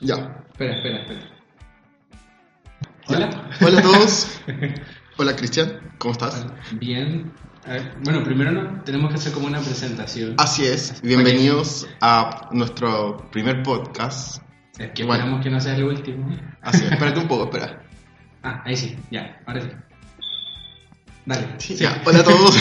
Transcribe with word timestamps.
Ya. 0.00 0.44
Espera, 0.52 0.76
espera, 0.76 1.02
espera. 1.02 1.20
Hola. 3.08 3.50
Hola 3.60 3.78
a 3.80 3.82
todos. 3.82 4.40
Hola 5.18 5.36
Cristian, 5.36 5.78
¿cómo 5.98 6.12
estás? 6.12 6.46
Bien. 6.72 7.30
A 7.66 7.72
ver, 7.72 7.94
bueno, 8.02 8.24
primero 8.24 8.50
no, 8.50 8.82
tenemos 8.84 9.10
que 9.10 9.16
hacer 9.16 9.32
como 9.32 9.46
una 9.46 9.60
presentación. 9.60 10.34
Así 10.38 10.64
es, 10.64 11.02
bienvenidos 11.02 11.86
a 12.00 12.48
nuestro 12.52 13.28
primer 13.30 13.62
podcast. 13.62 14.42
Es 14.78 14.92
que 14.92 15.04
bueno. 15.04 15.24
esperamos 15.24 15.44
que 15.44 15.50
no 15.50 15.60
sea 15.60 15.76
el 15.76 15.84
último. 15.84 16.34
Así 16.62 16.82
es, 16.86 16.92
espérate 16.92 17.20
un 17.20 17.28
poco, 17.28 17.44
espera. 17.44 17.82
Ah, 18.42 18.62
ahí 18.64 18.76
sí, 18.78 18.96
ya, 19.10 19.42
ahora 19.46 19.60
sí. 19.60 19.68
Dale. 21.26 21.46
Sí. 21.58 21.76
Ya, 21.76 22.00
hola 22.06 22.20
a 22.20 22.24
todos, 22.24 22.56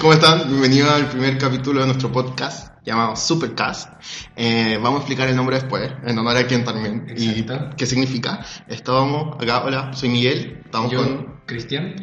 ¿cómo 0.00 0.14
están? 0.14 0.48
Bienvenidos 0.48 0.90
al 0.90 1.10
primer 1.10 1.36
capítulo 1.36 1.80
de 1.80 1.86
nuestro 1.88 2.10
podcast 2.10 2.69
llamado 2.84 3.16
Supercast. 3.16 3.92
Eh, 4.36 4.78
vamos 4.82 4.98
a 4.98 5.02
explicar 5.02 5.28
el 5.28 5.36
nombre 5.36 5.56
después, 5.56 5.90
en 6.04 6.18
honor 6.18 6.36
a 6.36 6.46
quien 6.46 6.64
también. 6.64 7.06
Exacto. 7.08 7.70
Y 7.72 7.76
qué 7.76 7.86
significa. 7.86 8.44
Estábamos 8.68 9.42
acá, 9.42 9.64
hola, 9.64 9.92
soy 9.92 10.08
Miguel, 10.08 10.62
estamos 10.64 10.92
con... 10.92 11.40
Cristian. 11.46 11.96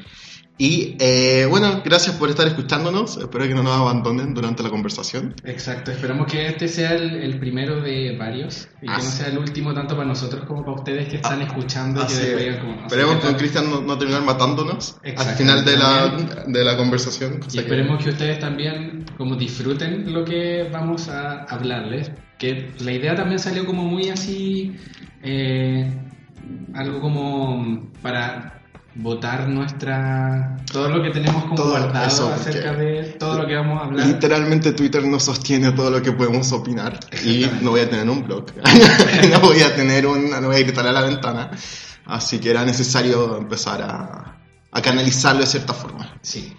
Y 0.59 0.95
eh, 0.99 1.45
bueno, 1.47 1.81
gracias 1.85 2.15
por 2.15 2.29
estar 2.29 2.47
escuchándonos. 2.47 3.17
Espero 3.17 3.47
que 3.47 3.53
no 3.53 3.61
nos 3.61 3.73
abandonen 3.79 4.33
durante 4.33 4.63
la 4.63 4.69
conversación. 4.71 5.35
Exacto, 5.43 5.91
esperamos 5.91 6.25
que 6.31 6.47
este 6.47 6.67
sea 6.67 6.93
el, 6.93 7.13
el 7.15 7.39
primero 7.39 7.79
de 7.79 8.17
varios 8.17 8.67
y 8.81 8.87
que 8.87 8.91
no 8.91 8.99
sea 9.01 9.27
el 9.27 9.37
último 9.37 9.71
tanto 9.75 9.95
para 9.95 10.07
nosotros 10.07 10.45
como 10.47 10.61
para 10.65 10.77
ustedes 10.77 11.09
que 11.09 11.17
están 11.17 11.41
Ah, 11.41 11.43
escuchando 11.43 12.01
y 12.01 12.07
que 12.07 12.13
Así 12.13 12.21
después 12.25 12.45
es. 12.47 12.57
como, 12.57 12.81
Esperemos 12.87 13.15
con. 13.17 13.33
Cristian 13.35 13.69
no, 13.69 13.81
no 13.81 13.97
terminar 13.99 14.23
matándonos 14.23 14.97
al 15.03 15.35
final 15.35 15.63
de 15.63 15.77
la, 15.77 16.17
de 16.47 16.63
la 16.63 16.75
conversación. 16.75 17.33
Y 17.35 17.39
cosa 17.39 17.51
que- 17.51 17.59
esperemos 17.59 18.03
que 18.03 18.09
ustedes 18.09 18.39
también 18.39 19.05
como 19.15 19.35
disfruten 19.35 20.11
lo 20.11 20.25
que 20.25 20.67
vamos 20.73 21.07
a 21.09 21.43
hablarles. 21.43 22.09
Que 22.39 22.71
la 22.79 22.91
idea 22.93 23.13
también 23.15 23.37
salió 23.39 23.63
como 23.65 23.83
muy 23.83 24.09
así, 24.09 24.75
eh, 25.23 25.91
algo 26.73 26.99
como 27.01 27.91
para 28.01 28.56
votar 28.97 29.47
nuestra 29.47 30.57
todo 30.71 30.89
lo 30.89 31.03
que 31.03 31.11
tenemos 31.11 31.43
como 31.43 31.55
Todo 31.55 31.69
guardado 31.71 32.07
eso, 32.07 32.33
acerca 32.33 32.73
de 32.73 33.03
todo 33.19 33.39
lo 33.39 33.47
que 33.47 33.55
vamos 33.55 33.81
a 33.81 33.85
hablar. 33.85 34.07
Literalmente 34.07 34.71
Twitter 34.73 35.05
no 35.05 35.19
sostiene 35.19 35.71
todo 35.71 35.91
lo 35.91 36.01
que 36.01 36.11
podemos 36.11 36.51
opinar 36.51 36.99
y 37.23 37.45
no 37.61 37.71
voy 37.71 37.81
a 37.81 37.89
tener 37.89 38.09
un 38.09 38.23
blog, 38.23 38.45
no 39.31 39.39
voy 39.39 39.61
a 39.61 39.75
tener 39.75 40.07
una, 40.07 40.41
no 40.41 40.47
voy 40.47 40.57
a 40.57 40.59
gritar 40.59 40.87
a 40.87 40.91
la 40.91 41.01
ventana, 41.01 41.51
así 42.05 42.39
que 42.39 42.49
era 42.49 42.65
necesario 42.65 43.37
empezar 43.37 43.81
a, 43.83 44.39
a 44.71 44.81
canalizarlo 44.81 45.41
de 45.41 45.47
cierta 45.47 45.73
forma. 45.73 46.17
Sí. 46.21 46.53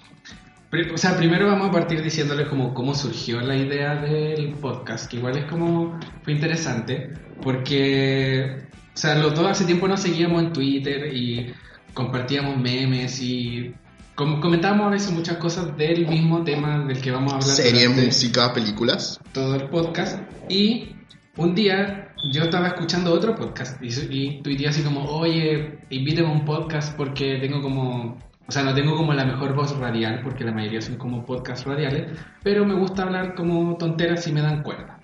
O 0.92 0.98
sea, 0.98 1.16
primero 1.16 1.46
vamos 1.46 1.70
a 1.70 1.72
partir 1.72 2.02
diciéndoles 2.02 2.46
como 2.48 2.74
cómo 2.74 2.94
surgió 2.94 3.40
la 3.40 3.56
idea 3.56 3.94
del 3.94 4.52
podcast, 4.52 5.10
que 5.10 5.16
igual 5.16 5.38
es 5.38 5.46
como, 5.46 5.98
fue 6.22 6.34
interesante, 6.34 7.14
porque, 7.42 8.66
o 8.94 8.96
sea, 8.96 9.14
los 9.14 9.34
dos 9.34 9.46
hace 9.46 9.64
tiempo 9.64 9.88
nos 9.88 10.00
seguíamos 10.00 10.42
en 10.42 10.52
Twitter 10.52 11.14
y 11.14 11.54
compartíamos 11.98 12.56
memes 12.56 13.20
y 13.20 13.74
com- 14.14 14.40
comentábamos 14.40 14.86
a 14.86 14.90
veces 14.90 15.10
muchas 15.10 15.36
cosas 15.38 15.76
del 15.76 16.06
mismo 16.06 16.44
tema 16.44 16.84
del 16.86 17.00
que 17.00 17.10
vamos 17.10 17.32
a 17.32 17.36
hablar. 17.38 17.50
Serie, 17.56 17.88
música, 17.88 18.54
películas. 18.54 19.18
Todo 19.32 19.56
el 19.56 19.64
podcast. 19.64 20.20
Y 20.48 20.94
un 21.36 21.56
día 21.56 22.14
yo 22.32 22.44
estaba 22.44 22.68
escuchando 22.68 23.12
otro 23.12 23.34
podcast 23.34 23.82
y, 23.82 23.88
y 24.10 24.42
tuiteé 24.42 24.68
así 24.68 24.82
como, 24.82 25.06
oye, 25.06 25.80
invíteme 25.90 26.28
a 26.28 26.30
un 26.30 26.44
podcast 26.44 26.96
porque 26.96 27.38
tengo 27.40 27.60
como, 27.60 28.16
o 28.46 28.52
sea, 28.52 28.62
no 28.62 28.72
tengo 28.74 28.96
como 28.96 29.12
la 29.12 29.24
mejor 29.24 29.54
voz 29.56 29.76
radial 29.76 30.20
porque 30.22 30.44
la 30.44 30.52
mayoría 30.52 30.80
son 30.80 30.98
como 30.98 31.26
podcasts 31.26 31.66
radiales, 31.66 32.16
pero 32.44 32.64
me 32.64 32.74
gusta 32.74 33.02
hablar 33.02 33.34
como 33.34 33.76
tonteras 33.76 34.24
y 34.28 34.32
me 34.32 34.40
dan 34.40 34.62
cuerda. 34.62 34.97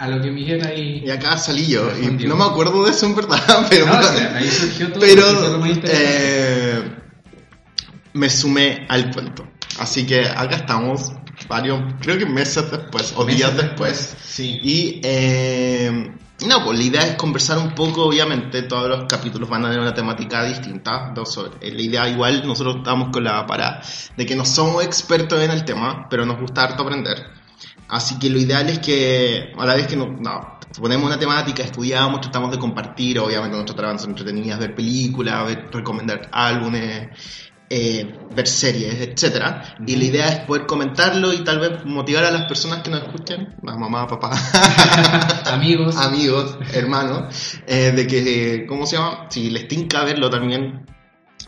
A 0.00 0.08
lo 0.08 0.20
que 0.22 0.30
Miguel 0.30 0.66
ahí... 0.66 1.02
Y 1.06 1.10
acá 1.10 1.36
salí 1.36 1.66
yo, 1.66 1.90
y 2.00 2.06
no 2.26 2.34
me 2.34 2.44
acuerdo 2.44 2.84
de 2.84 2.90
eso 2.90 3.04
en 3.04 3.14
verdad, 3.14 3.66
pero, 3.70 3.84
No, 3.86 3.98
o 3.98 4.02
sea, 4.02 4.34
ahí 4.36 4.48
surgió 4.48 4.88
todo, 4.92 5.00
pero 5.00 5.58
lo 5.58 5.66
eh, 5.84 6.82
me 8.14 8.30
sumé 8.30 8.86
al 8.88 9.10
cuento. 9.12 9.46
Así 9.78 10.06
que 10.06 10.24
acá 10.26 10.56
estamos, 10.56 11.12
varios, 11.48 11.80
creo 12.00 12.16
que 12.18 12.24
meses 12.24 12.70
después, 12.70 13.12
o 13.14 13.24
días 13.26 13.52
Meses 13.52 13.66
después. 13.68 14.16
Sí. 14.24 14.58
Y 14.62 15.00
eh, 15.04 16.10
no, 16.46 16.64
pues 16.64 16.78
la 16.78 16.84
idea 16.84 17.06
es 17.06 17.14
conversar 17.16 17.58
un 17.58 17.74
poco, 17.74 18.04
obviamente 18.06 18.62
todos 18.62 18.88
los 18.88 19.04
capítulos 19.04 19.50
van 19.50 19.64
a 19.64 19.68
tener 19.68 19.80
una 19.82 19.92
temática 19.94 20.44
distinta. 20.44 21.12
sobre- 21.26 21.58
eh, 21.60 21.72
La 21.72 21.82
idea 21.82 22.08
igual, 22.08 22.46
nosotros 22.46 22.76
estamos 22.78 23.10
con 23.12 23.24
la 23.24 23.44
parada 23.46 23.82
de 24.16 24.24
que 24.26 24.34
no 24.34 24.46
somos 24.46 24.82
expertos 24.82 25.42
en 25.42 25.50
el 25.50 25.64
tema, 25.66 26.06
pero 26.08 26.24
nos 26.24 26.40
gusta 26.40 26.62
harto 26.62 26.84
aprender. 26.84 27.38
Así 27.90 28.18
que 28.18 28.30
lo 28.30 28.38
ideal 28.38 28.68
es 28.68 28.78
que 28.78 29.52
a 29.58 29.66
la 29.66 29.74
vez 29.74 29.86
que 29.86 29.96
nos, 29.96 30.08
no, 30.20 30.58
ponemos 30.78 31.06
una 31.06 31.18
temática, 31.18 31.62
estudiamos, 31.62 32.20
tratamos 32.20 32.50
de 32.52 32.58
compartir, 32.58 33.18
obviamente 33.18 33.56
nuestras 33.56 33.76
tareas 33.76 34.00
son 34.02 34.10
entretenidas, 34.10 34.58
ver 34.58 34.74
películas, 34.74 35.44
ver- 35.46 35.68
recomendar 35.72 36.28
álbumes, 36.32 37.08
eh, 37.68 38.14
ver 38.34 38.46
series, 38.48 38.94
etcétera. 39.00 39.76
Y 39.86 39.96
la 39.96 40.04
idea 40.04 40.28
es 40.28 40.38
poder 40.40 40.66
comentarlo 40.66 41.32
y 41.32 41.44
tal 41.44 41.58
vez 41.60 41.84
motivar 41.84 42.24
a 42.24 42.30
las 42.30 42.42
personas 42.46 42.82
que 42.82 42.90
nos 42.90 43.02
escuchen, 43.02 43.54
a 43.66 43.76
mamá, 43.76 44.06
papá, 44.06 44.30
Amigos. 45.52 45.96
amigos, 45.98 46.56
hermanos, 46.72 47.58
eh, 47.66 47.92
de 47.94 48.06
que, 48.06 48.54
eh, 48.54 48.66
¿cómo 48.66 48.86
se 48.86 48.96
llama? 48.96 49.26
Si 49.30 49.50
les 49.50 49.68
tinca 49.68 50.04
verlo 50.04 50.30
también, 50.30 50.86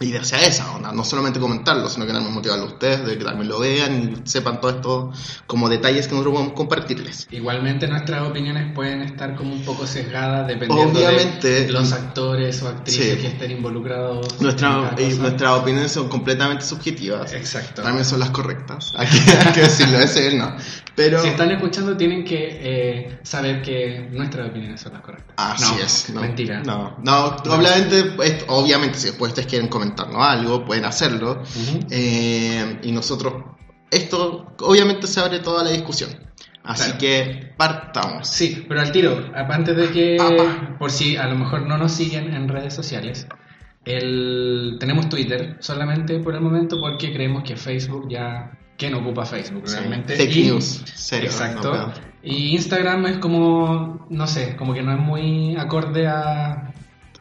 la 0.02 0.08
idea 0.08 0.24
sea 0.24 0.40
esa, 0.46 0.70
onda, 0.74 0.92
no 0.92 1.04
solamente 1.04 1.38
comentarlo, 1.40 1.88
sino 1.88 2.06
que 2.06 2.12
también 2.12 2.34
motivarlo 2.34 2.64
a 2.64 2.68
ustedes, 2.68 3.06
de 3.06 3.16
que 3.18 3.24
también 3.24 3.48
lo 3.48 3.58
vean 3.60 4.14
y 4.24 4.28
sepan 4.28 4.60
todo 4.60 4.70
esto 4.72 5.12
como 5.46 5.68
detalles 5.68 6.06
que 6.06 6.12
nosotros 6.12 6.34
podemos 6.34 6.54
compartirles. 6.54 7.28
Igualmente 7.30 7.86
nuestras 7.88 8.22
opiniones 8.28 8.72
pueden 8.74 9.02
estar 9.02 9.34
como 9.36 9.52
un 9.52 9.62
poco 9.64 9.86
sesgadas 9.86 10.46
dependiendo 10.48 10.98
Obviamente. 10.98 11.66
de 11.66 11.72
los 11.72 11.92
actores 11.92 12.62
o 12.62 12.68
actrices 12.68 13.14
Sí. 13.16 13.20
que 13.20 13.26
estén 13.28 13.50
involucrados. 13.52 14.40
Nuestra, 14.40 14.92
nuestras 15.18 15.52
opiniones 15.60 15.92
son 15.92 16.08
completamente 16.08 16.64
subjetivas. 16.64 17.32
Exacto. 17.32 17.82
También 17.82 18.04
son 18.04 18.18
las 18.20 18.30
correctas. 18.30 18.92
Hay 18.96 19.06
que, 19.06 19.30
hay 19.30 19.52
que 19.52 19.60
decirlo, 19.62 19.98
ese 20.00 20.28
es 20.28 20.34
no. 20.34 20.54
Pero. 20.94 21.22
Si 21.22 21.28
están 21.28 21.50
escuchando 21.50 21.96
tienen 21.96 22.24
que 22.24 22.36
eh, 22.62 23.18
saber 23.22 23.62
que 23.62 24.08
nuestras 24.12 24.48
opiniones 24.50 24.80
son 24.80 24.92
las 24.92 25.02
correctas. 25.02 25.34
Así 25.38 25.64
No, 25.74 25.80
es. 25.82 26.10
No, 26.10 26.20
Mentira. 26.20 26.62
No, 26.64 26.96
no, 27.02 27.26
obviamente, 27.48 28.14
es- 28.24 28.44
obviamente, 28.48 28.98
si 28.98 29.06
después 29.06 29.30
ustedes 29.30 29.48
quieren 29.48 29.68
algo, 29.98 30.64
pueden 30.64 30.84
hacerlo. 30.84 31.42
Eh, 31.90 32.80
y 32.82 32.92
nosotros, 32.92 33.34
esto 33.90 34.54
obviamente 34.60 35.06
se 35.06 35.20
abre 35.20 35.38
toda 35.40 35.64
la 35.64 35.70
discusión. 35.70 36.10
Así 36.64 36.84
Claro. 36.92 36.98
que 36.98 37.52
partamos. 37.56 38.28
Sí, 38.28 38.64
pero 38.68 38.80
al 38.80 38.92
tiro, 38.92 39.30
antes 39.34 39.76
de 39.76 39.90
que, 39.90 40.16
Apa. 40.20 40.76
por 40.78 40.90
si 40.92 41.16
a 41.16 41.26
lo 41.26 41.34
mejor 41.36 41.66
no 41.66 41.76
nos 41.76 41.90
siguen 41.92 42.32
en 42.32 42.48
redes 42.48 42.72
sociales, 42.72 43.26
el, 43.84 44.76
tenemos 44.78 45.08
Twitter 45.08 45.56
solamente 45.60 46.18
por 46.20 46.34
el 46.34 46.40
momento 46.40 46.80
porque 46.80 47.12
creemos 47.12 47.42
que 47.42 47.56
Facebook 47.56 48.06
ya, 48.08 48.52
¿quién 48.78 48.94
ocupa 48.94 49.24
Facebook 49.26 49.62
Sí, 49.68 49.76
realmente? 49.76 50.14
Fake 50.16 50.36
Y- 50.36 50.42
news, 50.44 50.82
serio. 50.94 51.30
Exacto. 51.30 51.74
no, 51.74 51.92
y 52.22 52.52
Instagram 52.54 53.06
es 53.06 53.18
como, 53.18 54.06
no 54.08 54.26
sé, 54.28 54.54
como 54.54 54.72
que 54.72 54.82
no 54.82 54.92
es 54.92 55.00
muy 55.00 55.56
acorde 55.56 56.06
a, 56.06 56.71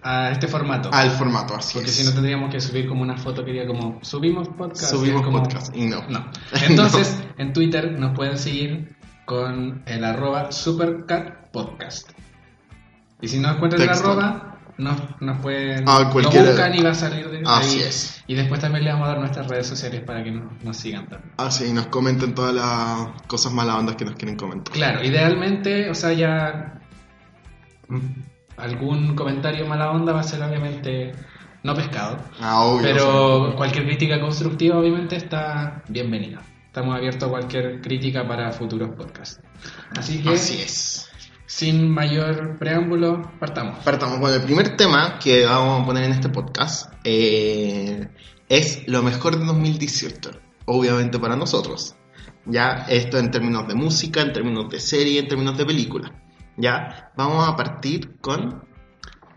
a 0.04 0.32
este 0.32 0.48
formato. 0.48 0.90
Al 0.92 1.12
formato, 1.12 1.56
así 1.56 1.74
porque 1.76 1.90
es. 1.90 1.96
si 1.96 2.04
no 2.04 2.12
tendríamos 2.14 2.50
que 2.52 2.60
subir 2.60 2.88
como 2.88 3.02
una 3.04 3.18
foto 3.18 3.46
que 3.46 3.52
diga 3.52 3.68
como, 3.68 4.00
subimos 4.02 4.48
podcast. 4.50 4.92
Subimos 4.92 5.22
como- 5.22 5.44
podcast 5.44 5.76
y 5.76 5.86
no. 5.86 6.02
No. 6.10 6.26
Entonces, 6.68 7.22
en 7.38 7.54
Twitter 7.54 7.92
nos 8.00 8.16
pueden 8.16 8.38
seguir 8.38 8.96
con 9.26 9.84
el 9.86 10.04
arroba 10.04 10.52
supercatpodcast. 10.52 12.12
Y 13.22 13.28
si 13.28 13.40
no 13.40 13.52
encuentran 13.52 13.84
el 13.84 13.90
arroba, 13.90 14.58
nos, 14.78 14.98
nos 15.22 15.38
pueden... 15.42 15.84
Ah, 15.88 16.00
lo 16.06 16.10
cualquiera. 16.12 16.48
buscan 16.48 16.74
y 16.76 16.82
va 16.82 16.90
a 16.90 16.96
salir 16.96 17.30
de 17.30 17.44
Así 17.46 17.78
ahí. 17.78 17.84
es. 17.88 18.24
Y 18.26 18.34
después 18.34 18.60
también 18.60 18.84
le 18.84 18.92
vamos 18.92 19.06
a 19.06 19.12
dar 19.12 19.20
nuestras 19.20 19.48
redes 19.48 19.68
sociales 19.68 20.02
para 20.02 20.24
que 20.24 20.32
nos, 20.32 20.64
nos 20.64 20.76
sigan 20.76 21.08
también. 21.08 21.32
Así, 21.38 21.66
y 21.68 21.72
nos 21.74 21.86
comenten 21.88 22.34
todas 22.34 22.56
las 22.56 23.22
cosas 23.28 23.52
malas 23.54 23.76
ondas 23.76 23.96
que 23.96 24.06
nos 24.06 24.16
quieren 24.16 24.36
comentar. 24.38 24.74
Claro, 24.74 25.04
idealmente, 25.04 25.90
o 25.92 25.94
sea, 25.94 26.14
ya 26.14 26.82
algún 28.58 29.16
comentario 29.16 29.66
mala 29.66 29.92
onda 29.92 30.14
va 30.14 30.22
a 30.22 30.24
ser 30.24 30.42
obviamente 30.44 31.14
no 31.64 31.76
pescado. 31.76 32.18
Ah, 32.40 32.64
obvio. 32.66 32.84
Pero 32.84 33.56
cualquier 33.56 33.86
crítica 33.86 34.20
constructiva 34.20 34.78
obviamente 34.78 35.16
está 35.16 35.84
bienvenida. 35.88 36.42
Estamos 36.66 36.96
abiertos 36.96 37.28
a 37.28 37.32
cualquier 37.32 37.82
crítica 37.82 38.28
para 38.28 38.52
futuros 38.52 38.96
podcasts. 38.96 39.42
Así 39.98 40.22
que, 40.24 40.30
Así 40.30 40.62
es. 40.62 41.10
sin 41.46 41.90
mayor 41.90 42.58
preámbulo, 42.58 43.30
partamos. 43.40 43.80
Partamos. 43.80 44.20
Bueno, 44.20 44.38
el 44.38 44.44
primer 44.44 44.78
tema 44.78 45.20
que 45.20 45.46
vamos 45.46 45.82
a 45.82 45.86
poner 45.86 46.06
en 46.06 46.14
este 46.14 46.30
podcast 46.30 46.92
eh, 47.04 48.08
es 48.48 48.88
lo 48.88 49.04
mejor 49.04 49.38
de 49.38 49.46
2018. 49.46 50.32
Obviamente 50.66 51.20
para 51.20 51.36
nosotros. 51.36 51.96
Ya, 52.46 52.86
esto 52.90 53.18
en 53.20 53.30
términos 53.30 53.68
de 53.68 53.76
música, 53.76 54.22
en 54.22 54.34
términos 54.34 54.70
de 54.70 54.80
serie, 54.80 55.20
en 55.20 55.28
términos 55.28 55.58
de 55.58 55.66
película. 55.66 56.12
Ya, 56.58 57.12
vamos 57.16 57.48
a 57.48 57.56
partir 57.56 58.18
con, 58.22 58.64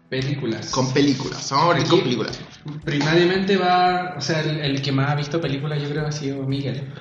Películas. 0.09 0.71
con 0.71 0.93
películas. 0.93 1.51
Vamos 1.51 1.67
a 1.67 1.69
partir 1.73 1.91
con 1.91 2.01
películas. 2.01 2.41
Primariamente 2.85 3.57
va, 3.57 4.15
o 4.17 4.21
sea, 4.21 4.41
el, 4.41 4.61
el 4.61 4.83
que 4.83 4.93
más 4.93 5.11
ha 5.11 5.15
visto 5.15 5.41
películas 5.41 5.83
yo 5.83 5.89
creo 5.91 6.07
ha 6.07 6.13
sido 6.13 6.43
Miguel. 6.45 6.93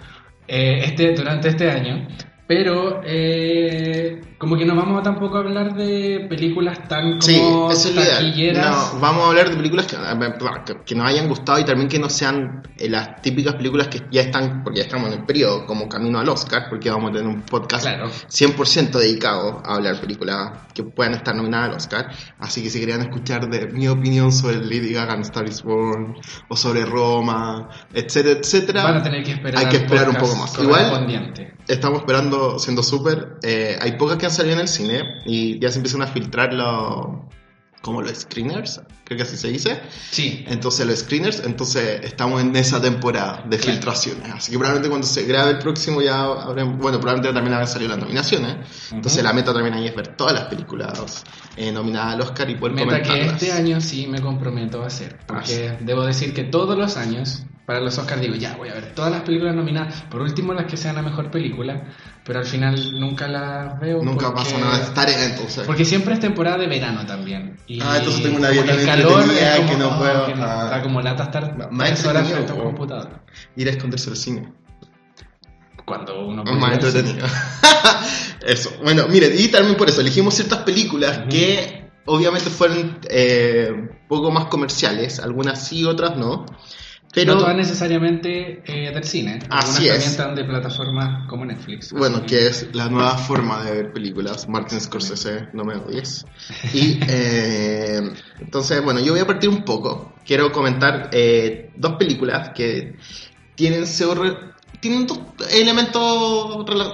Eh, 0.48 0.82
este, 0.86 1.14
durante 1.14 1.50
este 1.50 1.70
año 1.72 2.08
Pero 2.46 3.02
eh, 3.06 4.20
como 4.38 4.58
que 4.58 4.66
no 4.66 4.76
vamos 4.76 5.00
a 5.00 5.04
tampoco 5.04 5.38
hablar 5.38 5.74
de 5.76 6.26
películas 6.30 6.88
tan 6.90 7.20
como 7.20 7.72
Sí, 7.72 7.96
taquilleras. 7.96 8.94
No, 8.94 9.00
vamos 9.00 9.24
a 9.24 9.28
hablar 9.30 9.50
de 9.50 9.56
películas 9.56 9.88
que, 9.88 9.96
que- 10.86 10.96
nos 10.96 11.08
hayan 11.08 11.30
gustado 11.30 11.60
y 11.60 11.64
también 11.64 11.88
que 11.88 12.00
no 12.00 12.10
sean 12.10 12.62
eh, 12.78 12.90
las 12.90 13.22
típicas 13.22 13.56
películas 13.56 13.88
que 13.88 14.02
ya 14.12 14.22
están, 14.22 14.62
porque 14.62 14.80
ya 14.80 14.86
estamos 14.86 15.08
en 15.08 15.20
el 15.20 15.26
periodo, 15.26 15.66
como 15.66 15.88
Camino 15.88 16.20
al 16.20 16.28
Oscar, 16.28 16.66
porque 16.70 16.90
vamos 16.90 17.12
a 17.12 17.14
tener 17.14 17.28
un 17.28 17.44
podcast 17.44 17.84
Claro. 17.86 18.10
100% 18.10 18.92
dedicado 19.00 19.62
a 19.66 19.76
hablar 19.76 20.02
películas 20.02 20.52
que 20.74 20.84
puedan 20.84 21.14
estar 21.14 21.34
nominadas 21.34 21.70
al 21.70 21.76
Oscar. 21.78 22.12
Así 22.40 22.62
que 22.62 22.70
si 22.70 22.82
querían 22.82 23.02
escuchar 23.02 23.50
de 23.50 23.68
mi 23.68 23.88
opinión 23.88 24.34
sobre 24.34 24.58
Lady 24.58 24.92
Gaga 24.92 25.14
en 25.16 25.22
Star 25.22 25.48
is 25.48 25.64
Born, 25.64 26.18
o 26.50 26.56
sobre 26.58 26.86
Roma, 26.86 27.70
etcétera, 27.94 28.38
etcétera, 28.40 28.84
Van 28.84 28.98
a 28.98 29.04
tener 29.04 29.24
que 29.24 29.32
esperar 29.32 29.64
hay 29.64 29.70
que 29.70 29.78
esperar 29.78 30.10
un 30.10 30.16
poco 30.18 30.36
más. 30.36 30.60
Igual. 30.60 31.53
Estamos 31.68 32.00
esperando, 32.00 32.60
siendo 32.60 32.84
súper. 32.84 33.38
eh, 33.44 33.78
hay 33.82 33.94
pocas 33.94 34.18
que 34.18 34.26
han 34.26 34.32
salido 34.32 34.56
en 34.56 34.62
el 34.62 34.68
cine 34.68 35.22
y 35.26 35.60
ya 35.60 35.72
se 35.72 35.78
empiezan 35.78 36.02
a 36.02 36.08
filtrar 36.08 36.54
los. 36.54 37.22
Como 37.84 38.02
los 38.02 38.18
screeners, 38.18 38.80
creo 39.04 39.18
que 39.18 39.24
así 39.24 39.36
se 39.36 39.50
dice. 39.50 39.82
Sí, 40.10 40.46
Entonces, 40.48 40.88
los 40.88 41.00
screeners, 41.00 41.44
entonces 41.46 42.00
estamos 42.04 42.42
en 42.42 42.56
esa 42.56 42.82
temporada 42.82 43.44
de 43.46 43.58
Claro. 43.58 43.74
filtraciones. 43.74 44.32
Así 44.32 44.52
que 44.54 44.58
probablemente 44.58 44.90
cuando 44.90 45.06
se 45.06 45.26
grabe 45.26 45.52
el 45.52 45.58
próximo 45.60 46.02
ya 46.02 46.22
habremos. 46.24 46.78
bueno, 46.80 47.00
probablemente 47.02 47.34
también 47.34 47.54
habrán 47.54 47.68
salido 47.68 47.90
las 47.90 48.00
nominaciones. 48.00 48.56
Entonces, 48.92 49.20
Ujú. 49.20 49.28
la 49.28 49.34
meta 49.34 49.54
también 49.54 49.74
ahí 49.76 49.86
es 49.88 49.96
ver 49.96 50.16
todas 50.16 50.34
las 50.34 50.46
películas 50.46 51.24
eh, 51.58 51.74
nominadas 51.74 52.14
al 52.14 52.22
Oscar 52.22 52.50
y 52.50 52.56
poder 52.56 52.74
meta 52.74 53.02
que 53.02 53.26
este 53.26 53.52
año 53.52 53.82
sí 53.82 54.08
me 54.08 54.22
comprometo 54.22 54.82
a 54.82 54.88
hacer. 54.88 55.20
Porque 55.28 55.78
debo 55.82 56.06
decir 56.06 56.34
que 56.34 56.44
todos 56.46 56.78
los 56.78 56.96
años, 56.96 57.44
para 57.66 57.82
los 57.82 57.98
Oscars 57.98 58.22
digo, 58.22 58.36
ya 58.36 58.56
voy 58.56 58.70
a 58.70 58.74
ver 58.76 58.96
todas 58.96 59.12
las 59.12 59.24
películas 59.24 59.56
nominadas, 59.56 60.04
por 60.04 60.22
último 60.22 60.54
las 60.54 60.66
que 60.68 60.78
sean 60.78 60.96
la 60.96 61.02
mejor 61.02 61.30
película, 61.32 61.84
pero 62.26 62.40
al 62.40 62.46
final 62.46 63.00
nunca 63.00 63.28
las 63.28 63.80
veo. 63.80 64.02
Nunca 64.04 64.28
porque- 64.34 64.44
pasa 64.44 64.58
nada, 64.58 64.82
es 64.82 64.94
tarea 64.94 65.26
entonces. 65.26 65.66
Porque 65.66 65.84
siempre 65.86 66.14
es 66.14 66.20
temporada 66.20 66.58
de 66.58 66.68
verano 66.68 67.06
también. 67.06 67.58
Y 67.68 67.82
Ah, 67.82 67.98
entonces 67.98 68.24
tengo 68.24 68.38
una 68.38 68.50
vida 68.50 68.66
tan 68.66 68.86
calor 68.86 69.24
es 69.30 69.56
como, 69.58 69.70
que 69.70 69.78
no 69.78 69.88
oh, 69.90 69.98
puedo, 70.00 70.36
no, 70.36 70.44
ah. 70.44 70.64
da 70.70 70.82
como 70.82 71.02
lata 71.02 71.24
estar 71.24 71.72
Más 71.72 71.90
tres 71.90 72.06
horas 72.06 72.28
frente 72.30 72.52
a 72.52 72.56
un 72.56 72.62
computador. 72.64 73.20
Ir 73.56 73.68
a 73.68 73.72
esconderse 73.72 74.10
al 74.10 74.16
cine. 74.18 74.54
Cuando 75.86 76.26
uno 76.28 76.44
puede 76.44 76.58
más 76.58 76.74
entretenido. 76.84 77.28
eso. 78.46 78.72
Bueno, 78.84 79.08
miren, 79.10 79.34
y 79.38 79.48
también 79.50 79.76
por 79.76 79.90
eso 79.90 80.02
elegimos 80.02 80.34
ciertas 80.34 80.60
películas 80.60 81.20
Ujú. 81.20 81.30
que 81.30 81.90
obviamente 82.06 82.50
fueron 82.50 83.00
eh, 83.10 83.90
poco 84.08 84.32
más 84.32 84.46
comerciales, 84.46 85.20
algunas 85.20 85.66
sí, 85.68 85.84
otras 85.86 86.16
no. 86.18 86.46
Pero 87.14 87.36
no 87.36 87.42
todas 87.42 87.56
necesariamente 87.56 88.64
eh, 88.66 88.92
del 88.92 89.04
cine. 89.04 89.40
Algunas 89.50 89.76
Así 89.76 89.88
es. 89.88 90.18
también 90.18 90.46
de 90.46 90.52
plataformas 90.52 91.28
como 91.28 91.46
Netflix. 91.46 91.92
bueno, 91.92 92.26
que 92.26 92.48
es 92.48 92.70
la 92.74 92.90
nueva 92.90 93.18
forma 93.18 93.64
de 93.64 93.72
ver 93.72 93.94
películas. 93.94 94.50
Martin 94.50 94.82
Scorsese, 94.82 95.50
no 95.54 95.64
me 95.64 95.76
odies. 95.76 96.26
Y 96.74 97.00
eh, 97.08 98.02
entonces, 98.40 98.84
bueno, 98.84 99.00
yo 99.00 99.12
voy 99.12 99.22
a 99.22 99.28
partir 99.28 99.50
un 99.50 99.64
poco. 99.64 100.14
Quiero 100.26 100.52
comentar 100.52 101.10
eh, 101.12 101.72
dos 101.76 101.94
películas 101.94 102.50
que 102.56 102.96
tienen 103.56 103.86
tienen 104.80 105.08
dos 105.08 105.20
elementos 105.52 106.02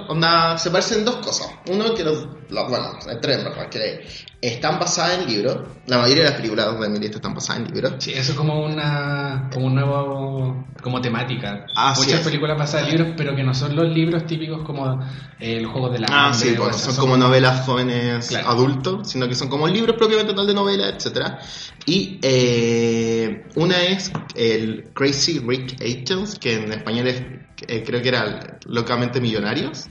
onda, 0.08 0.56
se 0.58 0.70
parecen 0.70 1.00
en 1.00 1.04
dos 1.06 1.16
cosas. 1.16 1.48
Uno 1.70 1.94
que 1.94 2.04
los, 2.04 2.28
los- 2.50 2.68
bueno, 2.68 2.98
hay 3.08 3.16
tres 3.20 3.44
que 3.70 4.06
están 4.40 4.78
basadas 4.78 5.18
en 5.18 5.28
libros. 5.28 5.58
La 5.86 5.98
mayoría 5.98 6.24
de 6.24 6.30
las 6.30 6.38
películas 6.38 6.80
de 6.80 6.88
mi 6.88 6.98
lista 6.98 7.16
están 7.16 7.34
basadas 7.34 7.62
en 7.62 7.72
libros. 7.74 7.94
Sí, 7.98 8.12
eso 8.12 8.32
es 8.32 8.38
como 8.38 8.64
una 8.64 9.48
como 9.52 9.66
un 9.66 9.74
nuevo 9.74 10.66
como 10.82 11.00
temática. 11.00 11.66
Así 11.76 12.04
Muchas 12.06 12.20
películas 12.22 12.58
basadas 12.58 12.88
en 12.88 12.96
libros, 12.96 13.14
pero 13.16 13.36
que 13.36 13.42
no 13.42 13.52
son 13.54 13.76
los 13.76 13.88
libros 13.88 14.26
típicos 14.26 14.62
como 14.64 15.00
eh, 15.38 15.56
el 15.58 15.66
juego 15.66 15.90
de 15.90 15.98
la 16.00 16.06
Ah, 16.10 16.32
sí, 16.32 16.54
bueno, 16.56 16.72
son 16.72 16.96
como 16.96 17.16
novelas 17.16 17.64
jóvenes 17.66 18.28
Claro. 18.28 18.48
adultos, 18.48 19.10
sino 19.10 19.28
que 19.28 19.34
son 19.34 19.48
como 19.48 19.68
libros 19.68 19.96
propiamente 19.96 20.32
tal 20.34 20.46
de 20.46 20.54
novela, 20.54 20.88
etcétera. 20.88 21.38
Y 21.86 22.18
eh, 22.22 23.44
una 23.56 23.80
es 23.82 24.10
el 24.34 24.90
Crazy 24.94 25.38
Rick 25.40 25.76
Angels, 25.82 26.38
que 26.38 26.54
en 26.54 26.72
español 26.72 27.08
es, 27.08 27.22
eh, 27.68 27.82
creo 27.86 28.00
que 28.02 28.08
era 28.08 28.58
Locamente 28.66 29.20
Millonarios. 29.20 29.88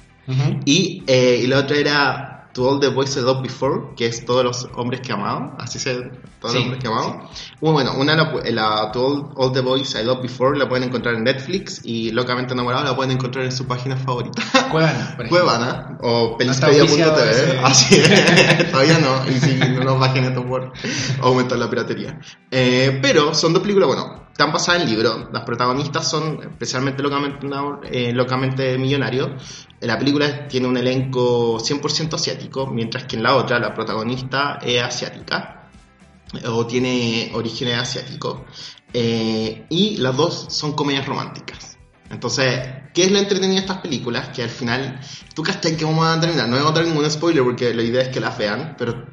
Y, 0.65 1.03
eh, 1.07 1.41
y 1.43 1.47
la 1.47 1.57
otra 1.59 1.77
era 1.77 2.28
To 2.53 2.69
All 2.69 2.79
the 2.79 2.89
Boys 2.89 3.15
I 3.17 3.21
Loved 3.21 3.43
Before, 3.43 3.95
que 3.95 4.07
es 4.07 4.25
Todos 4.25 4.43
los 4.43 4.67
Hombres 4.75 5.01
que 5.01 5.13
Amado, 5.13 5.55
así 5.59 5.79
se 5.79 5.95
Todos 6.39 6.53
Sí, 6.53 6.57
los 6.57 6.63
Hombres 6.63 6.81
que 6.81 6.87
Amado. 6.87 7.29
Bueno, 7.61 7.93
bueno, 7.93 7.93
una 7.97 8.15
la, 8.15 8.33
la 8.51 8.91
To 8.91 9.05
All, 9.05 9.29
All 9.35 9.51
the 9.53 9.61
Boys 9.61 9.95
I 9.95 10.03
Loved 10.03 10.21
Before 10.23 10.57
la 10.57 10.67
pueden 10.67 10.85
encontrar 10.85 11.15
en 11.15 11.23
Netflix 11.23 11.81
y 11.83 12.11
Locamente 12.11 12.53
Enamorado 12.53 12.83
la 12.83 12.95
pueden 12.95 13.11
encontrar 13.11 13.45
en 13.45 13.51
su 13.51 13.65
página 13.67 13.95
favorita. 13.95 14.41
Cuevana, 14.71 15.13
por 15.15 15.25
ejemplo. 15.25 15.29
Cuevana 15.29 15.97
o 16.01 16.37
pelispedia.tv. 16.37 17.59
Así 17.63 17.95
es, 17.95 18.71
todavía 18.71 18.99
no. 18.99 19.29
Y 19.29 19.39
si 19.39 19.55
no 19.55 19.83
nos 19.83 19.99
bajen 19.99 20.25
esto 20.25 20.45
por 20.45 20.71
aumentar 21.21 21.57
la 21.57 21.69
piratería. 21.69 22.19
Eh, 22.51 22.99
pero 23.01 23.33
son 23.33 23.53
dos 23.53 23.61
películas, 23.61 23.87
bueno, 23.87 24.28
están 24.39 24.53
basadas 24.53 24.83
en 24.83 24.89
libros. 24.89 25.27
Las 25.33 25.43
protagonistas 25.43 26.09
son 26.09 26.41
especialmente 26.41 27.03
locamente, 27.03 28.73
eh, 28.73 28.77
millonarios. 28.77 29.67
La 29.81 29.99
película 29.99 30.47
tiene 30.47 30.65
un 30.65 30.77
elenco 30.77 31.59
100% 31.59 32.15
asiático, 32.15 32.65
mientras 32.67 33.03
que 33.03 33.17
en 33.17 33.23
la 33.23 33.35
otra 33.35 33.59
la 33.59 33.73
protagonista 33.73 34.57
es 34.61 34.81
asiática 34.81 35.67
o 36.45 36.65
tiene 36.65 37.31
orígenes 37.33 37.79
asiáticos. 37.79 38.39
Eh, 38.93 39.65
y 39.67 39.97
las 39.97 40.15
dos 40.15 40.45
son 40.47 40.71
comedias 40.71 41.05
románticas. 41.05 41.77
Entonces, 42.09 42.78
¿qué 42.93 43.03
es 43.05 43.11
lo 43.11 43.19
entretenido 43.19 43.55
de 43.55 43.61
estas 43.61 43.77
películas? 43.77 44.29
Que 44.29 44.43
al 44.43 44.49
final, 44.49 44.99
tú 45.35 45.43
cachai 45.43 45.75
que 45.77 45.85
vamos 45.85 46.05
a 46.07 46.19
terminar. 46.19 46.45
No 46.47 46.53
voy 46.55 46.61
a 46.61 46.65
contar 46.65 46.85
ningún 46.85 47.09
spoiler 47.09 47.43
porque 47.43 47.73
la 47.73 47.83
idea 47.83 48.01
es 48.01 48.07
que 48.09 48.19
las 48.19 48.37
vean, 48.37 48.75
pero 48.77 49.05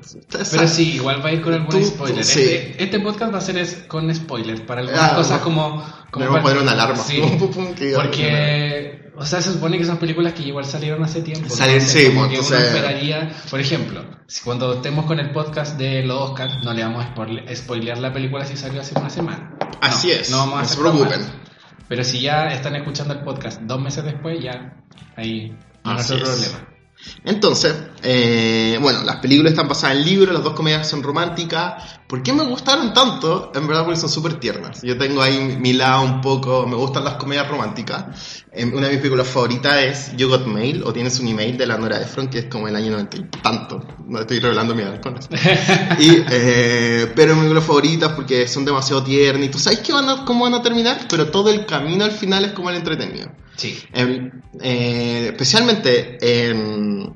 Pero 0.51 0.69
sí, 0.69 0.95
igual 0.95 1.25
va 1.25 1.29
a 1.29 1.33
ir 1.33 1.43
con 1.43 1.53
algún 1.55 1.71
Tú- 1.71 1.85
spoiler. 1.85 2.25
sí. 2.25 2.41
Este, 2.41 2.83
este 2.85 3.01
podcast 3.01 3.33
va 3.35 3.39
a 3.39 3.43
ser 3.43 3.59
es- 3.59 3.85
con 3.89 4.13
spoilers 4.15 4.61
para 4.63 4.81
algunas 4.83 5.13
Ah, 5.13 5.17
cosas 5.17 5.39
no. 5.39 5.45
como... 5.45 5.85
como 6.11 6.25
Debemos 6.25 6.43
poner 6.43 6.63
una 6.63 6.73
alarma. 6.73 6.97
Sí, 7.03 7.21
porque, 7.95 9.11
o 9.17 9.25
sea, 9.25 9.41
se 9.43 9.53
supone 9.53 9.79
que 9.79 9.85
son 9.85 9.99
películas 9.99 10.33
que 10.33 10.43
igual 10.43 10.65
salieron 10.65 11.03
hace 11.05 11.23
tiempo. 11.23 11.49
Salen- 11.55 11.75
entonces 11.75 12.03
sí, 12.03 12.09
como 12.15 12.27
pues, 12.29 12.41
que 12.41 12.47
uno 12.47 12.57
esperaría, 12.65 13.37
por 13.51 13.61
ejemplo, 13.61 14.05
si 14.27 14.43
cuando 14.43 14.75
estemos 14.75 15.07
con 15.07 15.19
el 15.21 15.31
podcast 15.33 15.77
de 15.79 16.03
los 16.05 16.31
Oscars, 16.31 16.63
no 16.65 16.73
le 16.73 16.83
vamos 16.83 17.05
a 17.05 17.15
spoile- 17.15 17.55
spoilear 17.57 17.99
la 17.99 18.13
película 18.13 18.45
si 18.45 18.57
salió 18.57 18.81
hace 18.81 18.99
una 18.99 19.11
semana. 19.11 19.57
Así 19.81 20.09
No, 20.09 20.15
es, 20.15 20.31
No 20.31 20.39
vamos 20.39 20.59
a 20.59 20.63
no 20.63 20.69
se 20.69 20.77
preocupen. 20.81 21.46
Pero 21.89 22.05
si 22.05 22.21
ya 22.21 22.49
están 22.49 22.77
escuchando 22.77 23.15
el 23.15 23.21
podcast 23.21 23.61
dos 23.63 23.81
meses 23.81 24.05
después, 24.05 24.43
ya 24.43 24.77
ahí 25.17 25.57
no 25.85 25.99
es 25.99 26.07
problema. 26.07 26.76
Entonces, 27.25 27.75
eh, 28.03 28.79
bueno, 28.81 29.03
las 29.05 29.17
películas 29.17 29.53
están 29.53 29.69
basadas 29.69 29.97
en 29.97 30.05
libros, 30.05 30.33
las 30.33 30.45
dos 30.45 30.55
comedias 30.55 30.89
son 30.89 31.03
románticas. 31.03 32.01
¿Por 32.07 32.23
qué 32.23 32.33
me 32.33 32.45
gustaron 32.45 32.95
tanto? 32.95 33.51
En 33.55 33.67
verdad 33.67 33.85
porque 33.85 33.99
son 33.99 34.09
súper 34.09 34.39
tiernas. 34.39 34.83
Yo 34.83 34.97
tengo 34.97 35.23
ahí 35.23 35.57
mi 35.61 35.73
lado 35.73 36.03
un 36.03 36.21
poco, 36.21 36.67
me 36.67 36.77
gustan 36.77 37.05
las 37.05 37.15
comedias 37.15 37.49
románticas. 37.49 38.45
Eh, 38.53 38.65
Una 38.65 38.87
de 38.87 38.93
mis 38.93 38.99
películas 38.99 39.27
favoritas 39.27 39.83
es 39.83 40.17
You 40.17 40.29
Got 40.29 40.47
Mail, 40.47 40.83
o 40.85 40.93
Tienes 40.93 41.19
un 41.21 41.29
email 41.29 41.57
de 41.59 41.67
la 41.67 41.77
Nora 41.79 42.01
Ephron, 42.01 42.29
que 42.29 42.41
es 42.41 42.45
como 42.47 42.69
el 42.69 42.77
año 42.77 42.93
90 42.93 43.17
y 43.17 43.23
tanto. 43.43 43.83
No 44.07 44.21
estoy 44.21 44.39
revelando 44.39 44.75
mi 44.75 44.83
edad 44.83 45.01
con 45.01 45.17
esto. 45.17 45.35
Y, 45.99 46.25
eh, 46.31 47.13
pero 47.15 47.35
mis 47.35 47.43
películas 47.43 47.65
favoritas 47.65 48.13
porque 48.13 48.47
son 48.47 48.65
demasiado 48.65 49.03
tiernas. 49.03 49.47
Y 49.47 49.51
tú 49.51 49.59
sabes 49.59 49.81
que 49.81 49.93
van 49.93 50.09
a, 50.09 50.25
cómo 50.25 50.45
van 50.45 50.55
a 50.55 50.63
terminar, 50.63 51.07
pero 51.09 51.31
todo 51.31 51.51
el 51.51 51.67
camino 51.67 52.05
al 52.05 52.13
final 52.13 52.45
es 52.45 52.53
como 52.53 52.71
el 52.71 52.77
entretenido. 52.77 53.31
Sí. 53.57 53.79
Em, 53.93 54.31
eh, 54.61 55.29
especialmente 55.33 56.19
en 56.21 57.15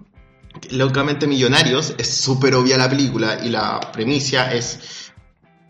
Locamente 0.70 1.26
Millonarios, 1.26 1.94
es 1.98 2.08
súper 2.08 2.54
obvia 2.54 2.76
la 2.76 2.88
película 2.88 3.40
y 3.44 3.50
la 3.50 3.80
premisa 3.92 4.52
es. 4.52 5.09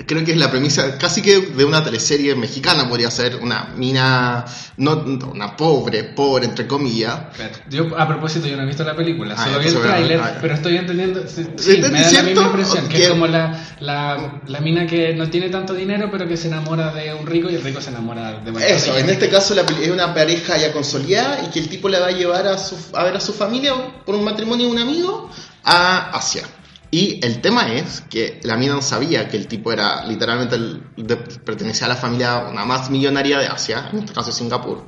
Creo 0.07 0.25
que 0.25 0.33
es 0.33 0.39
la 0.39 0.51
premisa 0.51 0.97
casi 0.99 1.21
que 1.23 1.41
de 1.41 1.65
una 1.65 1.85
teleserie 1.85 2.35
mexicana, 2.35 2.89
podría 2.89 3.11
ser 3.11 3.37
una 3.37 3.71
mina, 3.77 4.45
no, 4.79 5.05
una 5.33 5.57
pobre, 5.57 6.05
pobre 6.05 6.47
entre 6.47 6.67
comillas. 6.67 7.19
Claro. 7.37 7.55
Yo, 7.69 7.99
a 7.99 8.09
propósito, 8.09 8.47
yo 8.47 8.57
no 8.57 8.63
he 8.63 8.67
visto 8.67 8.83
la 8.85 8.97
película, 8.97 9.35
Ah, 9.37 9.45
solo 9.45 9.59
vi 9.59 9.67
el 9.69 9.81
tráiler, 9.81 10.21
ah, 10.21 10.39
pero 10.41 10.55
estoy 10.55 10.77
entendiendo. 10.77 11.23
Sí, 11.27 11.47
¿Sí, 11.57 11.77
me 11.79 11.91
da 11.91 12.01
la 12.01 12.09
¿cierto? 12.09 12.31
misma 12.31 12.47
impresión, 12.47 12.89
que 12.89 12.97
Que- 12.97 13.03
es 13.05 13.11
como 13.11 13.27
la, 13.27 13.75
la, 13.81 14.41
la 14.47 14.61
mina 14.61 14.87
que 14.87 15.15
no 15.15 15.29
tiene 15.29 15.49
tanto 15.51 15.75
dinero, 15.75 16.09
pero 16.11 16.27
que 16.27 16.37
se 16.37 16.49
enamora 16.49 16.93
de 16.95 17.13
un 17.15 17.27
rico 17.27 17.51
y 17.51 17.55
el 17.57 17.63
rico 17.63 17.81
se 17.81 17.91
enamora 17.91 18.33
de 18.41 18.51
varios 18.51 18.71
Eso, 18.83 18.95
de 18.95 19.01
en 19.01 19.11
este 19.11 19.29
caso 19.29 19.55
la 19.55 19.63
es 19.63 19.91
una 19.91 20.15
pareja 20.15 20.57
ya 20.57 20.73
consolidada 20.73 21.43
y 21.45 21.51
que 21.51 21.59
el 21.61 21.69
tipo 21.69 21.89
le 21.89 22.01
va 22.01 22.07
a 22.07 22.13
llevar 22.13 22.47
a, 22.47 22.57
su, 22.59 22.77
a 22.95 23.05
ver 23.05 23.17
a 23.17 23.21
su 23.21 23.33
familia 23.33 23.75
por 24.07 24.15
un 24.15 24.25
matrimonio 24.25 24.67
de 24.67 24.73
un 24.73 24.79
amigo 24.79 25.31
a 25.65 26.11
Asia. 26.17 26.43
Y 26.93 27.25
el 27.25 27.41
tema 27.41 27.73
es 27.73 28.01
que 28.11 28.41
la 28.43 28.57
mina 28.57 28.75
no 28.75 28.83
sabía 28.83 29.29
que 29.29 29.37
el 29.37 29.47
tipo 29.47 29.71
era 29.73 30.05
literalmente, 30.07 30.57
el, 30.57 30.83
de- 30.97 31.17
pertenecía 31.17 31.87
a 31.87 31.91
la 31.91 31.97
familia 31.97 32.47
una 32.51 32.65
más 32.65 32.91
millonaria 32.91 33.39
de 33.39 33.47
Asia, 33.47 33.91
en 33.93 34.01
este 34.01 34.13
caso 34.13 34.33
Singapur. 34.33 34.87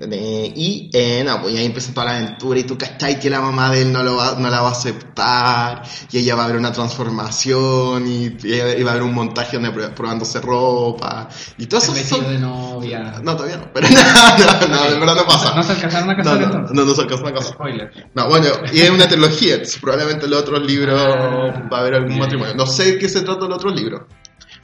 Eh, 0.00 0.52
y 0.56 0.90
eh, 0.92 1.22
no, 1.24 1.40
pues 1.40 1.54
ahí 1.56 1.66
empieza 1.66 1.94
toda 1.94 2.06
la 2.06 2.16
aventura 2.16 2.58
y 2.58 2.64
tú 2.64 2.76
cachai 2.76 3.20
que 3.20 3.30
la 3.30 3.40
mamá 3.40 3.70
de 3.70 3.82
él 3.82 3.92
no, 3.92 4.02
lo 4.02 4.16
va, 4.16 4.34
no 4.36 4.50
la 4.50 4.60
va 4.60 4.70
a 4.70 4.72
aceptar 4.72 5.82
y 6.10 6.18
ella 6.18 6.34
va 6.34 6.42
a 6.44 6.48
ver 6.48 6.56
una 6.56 6.72
transformación 6.72 8.04
y, 8.08 8.36
y 8.42 8.82
va 8.82 8.90
a 8.90 8.94
haber 8.94 9.04
un 9.04 9.14
montaje 9.14 9.56
donde 9.56 9.70
probándose 9.90 10.40
ropa 10.40 11.28
y 11.58 11.66
todo 11.66 11.80
El 11.92 11.96
eso 11.98 12.16
son- 12.16 12.26
de 12.26 12.38
novia. 12.40 13.20
No, 13.22 13.36
todavía 13.36 13.58
no, 13.58 13.72
pero 13.72 13.86
no, 13.88 13.94
no, 13.96 14.76
no, 14.84 14.90
de 14.90 14.98
verdad 14.98 15.14
no 15.14 15.26
pasa. 15.26 15.54
No 15.54 15.62
se 15.62 15.72
alcanzaron 15.72 16.10
a 16.10 16.14
No, 16.14 16.18
casar 16.24 16.38
no, 16.40 16.44
entonces. 16.46 16.76
no, 16.76 16.84
no 16.84 16.94
se 16.94 17.00
alcanzó 17.02 17.26
a 17.28 17.32
casar. 17.34 17.52
Spoiler. 17.54 17.90
No, 18.14 18.28
bueno, 18.28 18.46
y 18.72 18.80
es 18.80 18.90
una 18.90 19.06
trilogía, 19.08 19.58
probablemente 19.80 20.24
en 20.24 20.30
los 20.32 20.40
otros 20.40 20.62
libros 20.64 21.00
Ah, 21.00 21.43
va 21.52 21.78
a 21.78 21.80
haber 21.80 21.94
algún 21.94 22.18
matrimonio. 22.18 22.54
No 22.54 22.66
sé 22.66 22.92
de 22.92 22.98
qué 22.98 23.08
se 23.08 23.22
trata 23.22 23.44
en 23.44 23.50
los 23.50 23.58
otros 23.58 23.74
libros, 23.74 24.02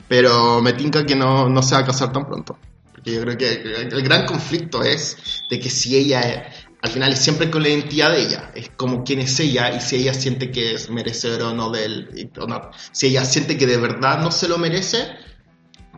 pero 0.09 0.61
me 0.61 0.73
tinca 0.73 1.05
que 1.07 1.15
no, 1.17 1.49
no 1.49 1.63
se 1.63 1.75
va 1.75 1.81
a 1.83 1.85
casar 1.87 2.13
tan 2.13 2.27
pronto. 2.27 2.59
Porque 2.93 3.13
yo 3.15 3.21
creo 3.23 3.39
que 3.39 3.53
el, 3.53 3.93
el 3.93 4.03
gran 4.03 4.27
conflicto 4.27 4.83
es 4.83 5.17
de 5.49 5.59
que 5.61 5.71
si 5.71 5.97
ella, 5.97 6.51
al 6.83 6.91
final 6.91 7.13
es 7.13 7.19
siempre 7.21 7.51
con 7.51 7.63
la 7.63 7.69
identidad 7.71 8.11
de 8.13 8.23
ella, 8.23 8.51
es 8.55 8.71
como 8.77 9.05
quién 9.05 9.21
es 9.21 9.39
ella 9.41 9.71
y 9.75 9.81
si 9.81 9.97
ella 9.97 10.13
siente 10.15 10.51
que 10.51 10.75
es 10.75 10.91
merecedora 10.91 11.49
o 11.49 11.55
no 11.55 11.71
de 11.71 11.85
él, 11.85 12.11
y- 12.15 12.41
o 12.41 12.47
no. 12.47 12.71
si 12.93 13.07
ella 13.09 13.25
siente 13.25 13.57
que 13.57 13.67
de 13.67 13.77
verdad 13.79 14.21
no 14.21 14.31
se 14.31 14.49
lo 14.49 14.59
merece, 14.59 15.09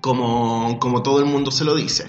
como, 0.02 0.78
como 0.78 1.02
todo 1.02 1.20
el 1.20 1.24
mundo 1.24 1.50
se 1.50 1.64
lo 1.64 1.74
dice. 1.74 2.04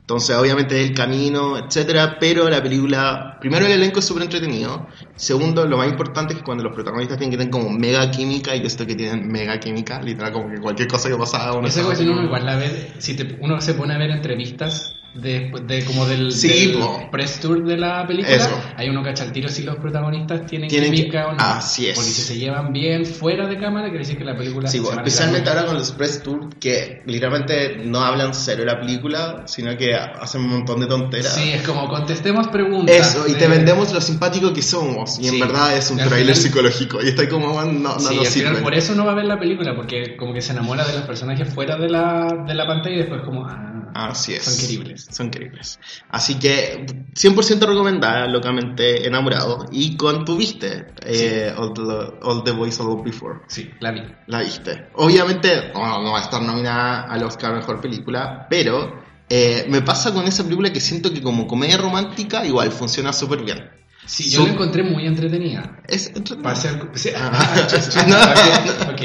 Entonces, 0.00 0.36
obviamente, 0.36 0.80
el 0.82 0.94
camino, 0.94 1.58
etcétera, 1.58 2.16
pero 2.18 2.48
la 2.48 2.62
película, 2.62 3.36
primero, 3.40 3.66
el 3.66 3.72
elenco 3.72 3.98
es 3.98 4.06
súper 4.06 4.22
entretenido. 4.22 4.86
Segundo, 5.16 5.66
lo 5.66 5.76
más 5.76 5.88
importante 5.88 6.32
es 6.32 6.38
que 6.38 6.44
cuando 6.44 6.64
los 6.64 6.72
protagonistas 6.72 7.18
tienen 7.18 7.32
que 7.32 7.36
tener 7.36 7.50
como 7.50 7.68
mega 7.70 8.10
química, 8.10 8.54
y 8.56 8.64
esto 8.64 8.86
que 8.86 8.94
tienen 8.94 9.28
mega 9.28 9.58
química, 9.60 10.00
literal, 10.00 10.32
como 10.32 10.48
que 10.50 10.60
cualquier 10.60 10.88
cosa 10.88 11.08
que 11.10 11.16
pasa, 11.16 11.52
uno 11.52 11.66
Esa 11.66 11.80
está 11.80 11.84
cuestión 11.86 11.92
así 11.92 12.04
uno 12.04 12.16
como- 12.16 12.26
igual 12.28 12.46
la 12.46 12.56
ve, 12.56 12.94
si 12.98 13.16
te- 13.16 13.36
uno 13.40 13.60
se 13.60 13.74
pone 13.74 13.94
a 13.94 13.98
ver 13.98 14.10
entrevistas 14.10 14.94
de, 15.14 15.50
de 15.66 15.84
como 15.84 16.06
del, 16.06 16.30
Sí, 16.32 16.48
del 16.72 16.78
press 17.10 17.40
tour 17.40 17.64
de 17.64 17.76
la 17.76 18.06
película, 18.06 18.36
Eso. 18.36 18.50
hay 18.76 18.88
uno 18.88 19.02
cacha 19.02 19.24
al 19.24 19.32
tiro 19.32 19.48
si 19.48 19.62
los 19.64 19.76
protagonistas 19.76 20.46
tienen, 20.46 20.68
Tienen 20.68 20.90
que- 20.92 20.96
química 20.96 21.28
o 21.28 21.32
no. 21.32 21.38
así 21.42 21.88
es. 21.88 21.96
Porque 21.96 22.10
si 22.10 22.22
se 22.22 22.38
llevan 22.38 22.72
bien 22.72 23.04
fuera 23.04 23.46
de 23.48 23.58
cámara, 23.58 23.86
quiere 23.88 24.00
decir 24.00 24.16
que 24.18 24.24
la 24.24 24.36
película 24.36 24.68
Sí, 24.68 24.78
se 24.80 24.90
especialmente 24.92 25.48
ahora 25.50 25.66
con 25.66 25.76
los 25.76 25.90
press 25.92 26.22
tour 26.22 26.48
que 26.60 27.02
literalmente 27.06 27.78
no 27.84 28.00
hablan 28.00 28.32
cero 28.34 28.60
de 28.60 28.66
la 28.66 28.78
película, 28.78 29.42
sino 29.46 29.76
que 29.76 29.94
hacen 29.94 30.42
un 30.42 30.48
montón 30.50 30.78
de 30.80 30.86
tonteras. 30.86 31.34
Sí, 31.34 31.50
es 31.50 31.62
como 31.66 31.88
contestemos 31.88 32.46
preguntas. 32.48 32.94
Eso, 33.16 33.26
y 33.26 33.32
te 33.34 33.48
vendemos 33.48 33.92
lo 33.92 34.00
simpático 34.00 34.52
que 34.52 34.62
somos. 34.62 35.18
Y 35.18 35.28
en 35.28 35.40
verdad 35.40 35.76
es 35.76 35.90
un 35.90 35.98
final- 35.98 36.34
psicológico. 36.36 37.02
Y 37.02 37.08
está 37.08 37.28
como, 37.28 37.60
no, 37.64 37.94
no, 37.94 37.98
Sí, 37.98 38.14
no 38.16 38.24
sirve. 38.24 38.60
por 38.60 38.74
eso 38.74 38.94
no 38.94 39.04
va 39.04 39.12
a 39.12 39.14
ver 39.16 39.24
la 39.24 39.38
película, 39.40 39.74
porque 39.74 40.16
como 40.16 40.32
que 40.32 40.42
se 40.42 40.52
enamora 40.52 40.86
de 40.86 40.92
los 40.92 41.02
personajes 41.02 41.52
fuera 41.52 41.76
de 41.76 41.88
la, 41.88 42.44
de 42.46 42.54
la 42.54 42.66
pantalla 42.66 42.94
y 42.94 42.98
después 42.98 43.22
como, 43.22 43.44
ah, 43.46 43.77
Así 43.94 44.34
es. 44.34 44.44
Son 44.44 44.56
queribles. 44.56 45.06
Son 45.10 45.30
queribles. 45.30 45.78
Así 46.10 46.38
que 46.38 46.86
100% 47.14 47.66
recomendada, 47.66 48.26
locamente 48.26 49.06
enamorado. 49.06 49.66
Y 49.72 49.96
con 49.96 50.24
tu 50.24 50.36
viste, 50.36 50.86
eh, 51.04 51.52
all, 51.56 51.72
the, 51.72 51.82
All 52.22 52.42
the 52.44 52.52
Boys 52.52 52.78
Loved 52.78 53.04
Before. 53.04 53.40
sí, 53.48 53.70
la 53.80 53.90
vi. 53.92 54.02
La 54.26 54.40
viste. 54.40 54.88
Obviamente 54.94 55.70
no, 55.74 56.02
no 56.02 56.12
va 56.12 56.18
a 56.18 56.22
estar 56.22 56.40
nominada 56.42 57.02
al 57.02 57.22
Oscar 57.24 57.54
Mejor 57.54 57.80
Película, 57.80 58.46
pero 58.48 59.02
eh, 59.28 59.66
me 59.68 59.82
pasa 59.82 60.12
con 60.12 60.24
esa 60.26 60.42
película 60.44 60.72
que 60.72 60.80
siento 60.80 61.12
que 61.12 61.22
como 61.22 61.46
comedia 61.46 61.76
romántica 61.76 62.44
igual 62.46 62.70
funciona 62.72 63.12
súper 63.12 63.42
bien. 63.42 63.70
Sí, 64.06 64.30
yo 64.30 64.40
Sup- 64.40 64.46
la 64.46 64.52
encontré 64.54 64.82
muy 64.82 65.06
entretenida. 65.06 65.80
Es 65.86 66.06
entretenida. 66.06 66.42
Para 66.42 66.56
ser... 66.56 66.88
sí, 66.94 67.10
Ah. 67.14 67.30
ah, 67.34 68.06
No. 68.86 68.92
ok, 68.92 69.00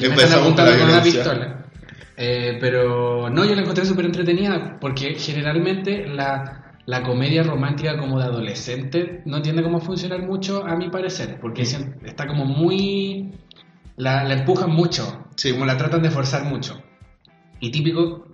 me 0.00 0.22
están 0.22 0.40
apuntando 0.40 0.78
con 0.78 0.88
una 0.90 1.02
pistola. 1.02 1.66
Eh, 2.16 2.58
pero 2.60 3.30
no, 3.30 3.44
yo 3.44 3.54
la 3.54 3.62
encontré 3.62 3.84
súper 3.84 4.04
entretenida 4.04 4.78
porque 4.80 5.14
generalmente 5.14 6.06
la, 6.06 6.76
la 6.86 7.02
comedia 7.02 7.42
romántica 7.42 7.96
como 7.96 8.18
de 8.18 8.24
adolescente 8.26 9.22
no 9.24 9.40
tiende 9.40 9.62
como 9.62 9.78
a 9.78 9.80
funcionar 9.80 10.22
mucho 10.22 10.64
a 10.66 10.76
mi 10.76 10.90
parecer, 10.90 11.38
porque 11.40 11.64
sien- 11.64 11.96
está 12.04 12.26
como 12.26 12.44
muy... 12.44 13.32
La, 13.96 14.24
la 14.24 14.34
empujan 14.34 14.70
mucho, 14.70 15.26
Sí. 15.36 15.52
como 15.52 15.64
la 15.66 15.76
tratan 15.76 16.02
de 16.02 16.10
forzar 16.10 16.44
mucho. 16.44 16.82
Y 17.60 17.70
típico 17.70 18.26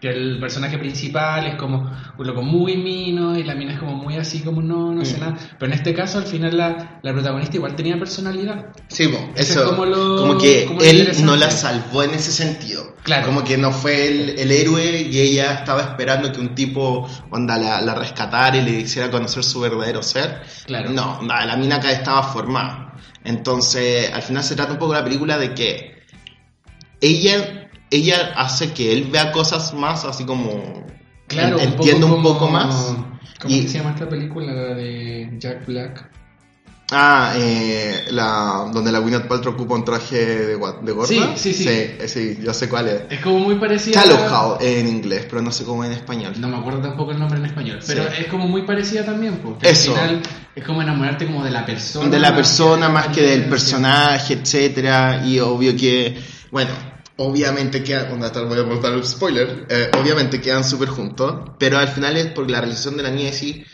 que 0.00 0.08
el 0.10 0.38
personaje 0.38 0.76
principal 0.78 1.46
es 1.46 1.54
como 1.54 1.90
un 2.18 2.26
loco 2.26 2.42
muy 2.42 2.76
mino 2.76 3.36
y 3.38 3.42
la 3.44 3.54
mina 3.54 3.72
es 3.72 3.78
como 3.78 3.94
muy 3.94 4.16
así 4.16 4.40
como 4.40 4.60
no, 4.60 4.92
no 4.92 5.04
sé 5.04 5.16
Mm. 5.16 5.20
nada. 5.20 5.36
Pero 5.58 5.72
en 5.72 5.78
este 5.78 5.94
caso 5.94 6.18
al 6.18 6.24
final 6.24 6.56
la, 6.56 7.00
la 7.02 7.12
protagonista 7.12 7.56
igual 7.56 7.74
tenía 7.76 7.98
personalidad. 7.98 8.66
Sí, 8.88 9.04
Ese 9.34 9.52
eso. 9.52 9.64
es 9.64 9.70
como 9.70 9.86
lo- 9.86 10.16
como 10.18 10.38
que 10.38 10.66
como 10.66 10.82
él 10.82 11.10
no 11.24 11.34
la 11.36 11.50
salvó 11.50 12.02
en 12.02 12.10
ese 12.14 12.30
sentido. 12.30 12.94
Claro. 13.04 13.24
Como 13.26 13.42
que 13.44 13.56
no 13.56 13.70
fue 13.72 14.08
el, 14.08 14.38
el 14.38 14.50
héroe 14.50 15.02
y 15.10 15.18
ella 15.20 15.54
estaba 15.54 15.80
esperando 15.82 16.30
que 16.32 16.40
un 16.40 16.54
tipo 16.54 17.08
onda 17.30 17.56
la, 17.56 17.80
la 17.80 17.94
rescatara 17.94 18.56
y 18.56 18.62
le 18.62 18.80
hiciera 18.80 19.10
conocer 19.10 19.44
su 19.44 19.60
verdadero 19.60 20.02
ser. 20.02 20.42
Claro. 20.66 20.90
No, 20.90 21.20
la 21.22 21.56
mina 21.56 21.76
acá 21.76 21.92
estaba 21.92 22.22
formada. 22.24 22.94
Entonces, 23.24 24.12
al 24.12 24.22
final 24.22 24.42
se 24.44 24.56
trata 24.56 24.72
un 24.72 24.78
poco 24.78 24.92
la 24.94 25.04
película 25.04 25.38
de 25.38 25.54
que 25.54 25.96
ella, 27.00 27.65
ella 27.90 28.32
hace 28.36 28.72
que 28.72 28.92
él 28.92 29.08
vea 29.10 29.32
cosas 29.32 29.72
más 29.74 30.04
así 30.04 30.24
como. 30.24 30.84
Claro, 31.26 31.58
un 31.58 31.72
poco 31.72 32.06
un 32.16 32.22
poco 32.22 32.48
más. 32.48 32.94
¿Cómo 33.40 33.54
Y- 33.54 33.62
que 33.62 33.68
se 33.68 33.78
llama 33.78 33.90
esta 33.90 34.08
película? 34.08 34.52
La 34.52 34.74
de 34.74 35.30
Jack 35.38 35.66
Black. 35.66 36.10
Ah, 36.92 37.32
eh, 37.36 38.04
la, 38.10 38.70
donde 38.72 38.92
la 38.92 39.00
Gwyneth 39.00 39.26
Paltrow 39.26 39.54
ocupa 39.54 39.74
un 39.74 39.84
traje 39.84 40.24
de, 40.24 40.46
de 40.46 40.54
gorda. 40.92 41.08
Sí, 41.08 41.20
sí, 41.34 41.52
sí. 41.52 41.64
Sí, 41.64 42.08
sí, 42.08 42.38
yo 42.40 42.54
sé 42.54 42.68
cuál 42.68 42.86
es. 42.86 43.02
Es 43.10 43.20
como 43.20 43.40
muy 43.40 43.56
parecida. 43.56 44.00
Callowhall 44.00 44.58
en 44.60 44.86
inglés, 44.86 45.26
pero 45.28 45.42
no 45.42 45.50
sé 45.50 45.64
cómo 45.64 45.84
en 45.84 45.90
español. 45.90 46.34
No 46.38 46.46
me 46.46 46.56
acuerdo 46.58 46.78
tampoco 46.82 47.10
el 47.10 47.18
nombre 47.18 47.40
en 47.40 47.46
español, 47.46 47.80
pero 47.84 48.04
Sí. 48.04 48.08
es 48.20 48.26
como 48.28 48.46
muy 48.46 48.62
parecida 48.62 49.04
también, 49.04 49.38
porque 49.42 49.68
Eso. 49.68 49.96
al 49.96 50.00
final 50.00 50.22
es 50.54 50.64
como 50.64 50.80
enamorarte 50.80 51.26
como 51.26 51.42
de 51.42 51.50
la 51.50 51.66
persona. 51.66 52.08
de 52.08 52.20
la 52.20 52.36
persona 52.36 52.88
más 52.88 53.08
que 53.08 53.22
del 53.22 53.42
Sí. 53.44 53.50
personaje, 53.50 54.34
etcétera, 54.34 55.24
y 55.26 55.40
obvio 55.40 55.74
que, 55.76 56.16
bueno, 56.52 56.70
obviamente 57.18 57.82
quedan, 57.82 58.18
voy 58.48 58.58
a 58.58 58.64
contar 58.68 58.92
el 58.92 59.04
spoiler, 59.04 59.66
eh, 59.70 59.90
obviamente 60.00 60.40
quedan 60.40 60.64
súper 60.64 60.88
juntos, 60.88 61.50
pero 61.58 61.78
al 61.78 61.88
final 61.88 62.16
es 62.16 62.26
por 62.26 62.50
la 62.50 62.60
relación 62.60 62.96
de 62.96 63.02
la 63.02 63.10
niña 63.10 63.30
y 63.30 63.32
sí, 63.32 63.64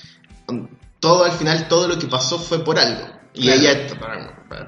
todo 1.01 1.25
al 1.25 1.33
final, 1.33 1.67
todo 1.69 1.89
lo 1.89 1.99
que 1.99 2.07
pasó 2.07 2.39
fue 2.39 2.65
por 2.65 2.79
algo. 2.79 3.07
Y 3.35 3.45
Claro. 3.47 3.61
ella, 3.61 3.87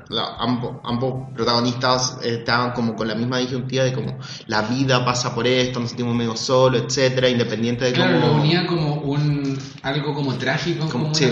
la- 0.09 0.37
ambos, 0.39 0.77
ambos 0.85 1.29
protagonistas 1.35 2.17
estaban 2.23 2.73
como 2.73 2.97
con 2.97 3.07
la 3.07 3.15
misma 3.15 3.37
disyuntiva 3.39 3.85
de 3.85 3.93
como 3.93 4.19
la 4.47 4.63
vida 4.63 5.05
pasa 5.05 5.35
por 5.35 5.47
esto, 5.47 5.81
nos 5.81 5.91
sentimos 5.91 6.15
medio 6.15 6.35
solos, 6.35 6.83
etcétera, 6.87 7.29
independiente 7.29 7.85
de 7.85 7.93
Claro, 7.93 8.19
cómo... 8.21 8.27
lo 8.37 8.41
unía 8.43 8.67
como 8.67 8.95
un 9.03 9.59
algo 9.83 10.15
como 10.15 10.35
trágico, 10.37 10.89
Como- 10.89 11.05
como 11.05 11.15
sí. 11.15 11.27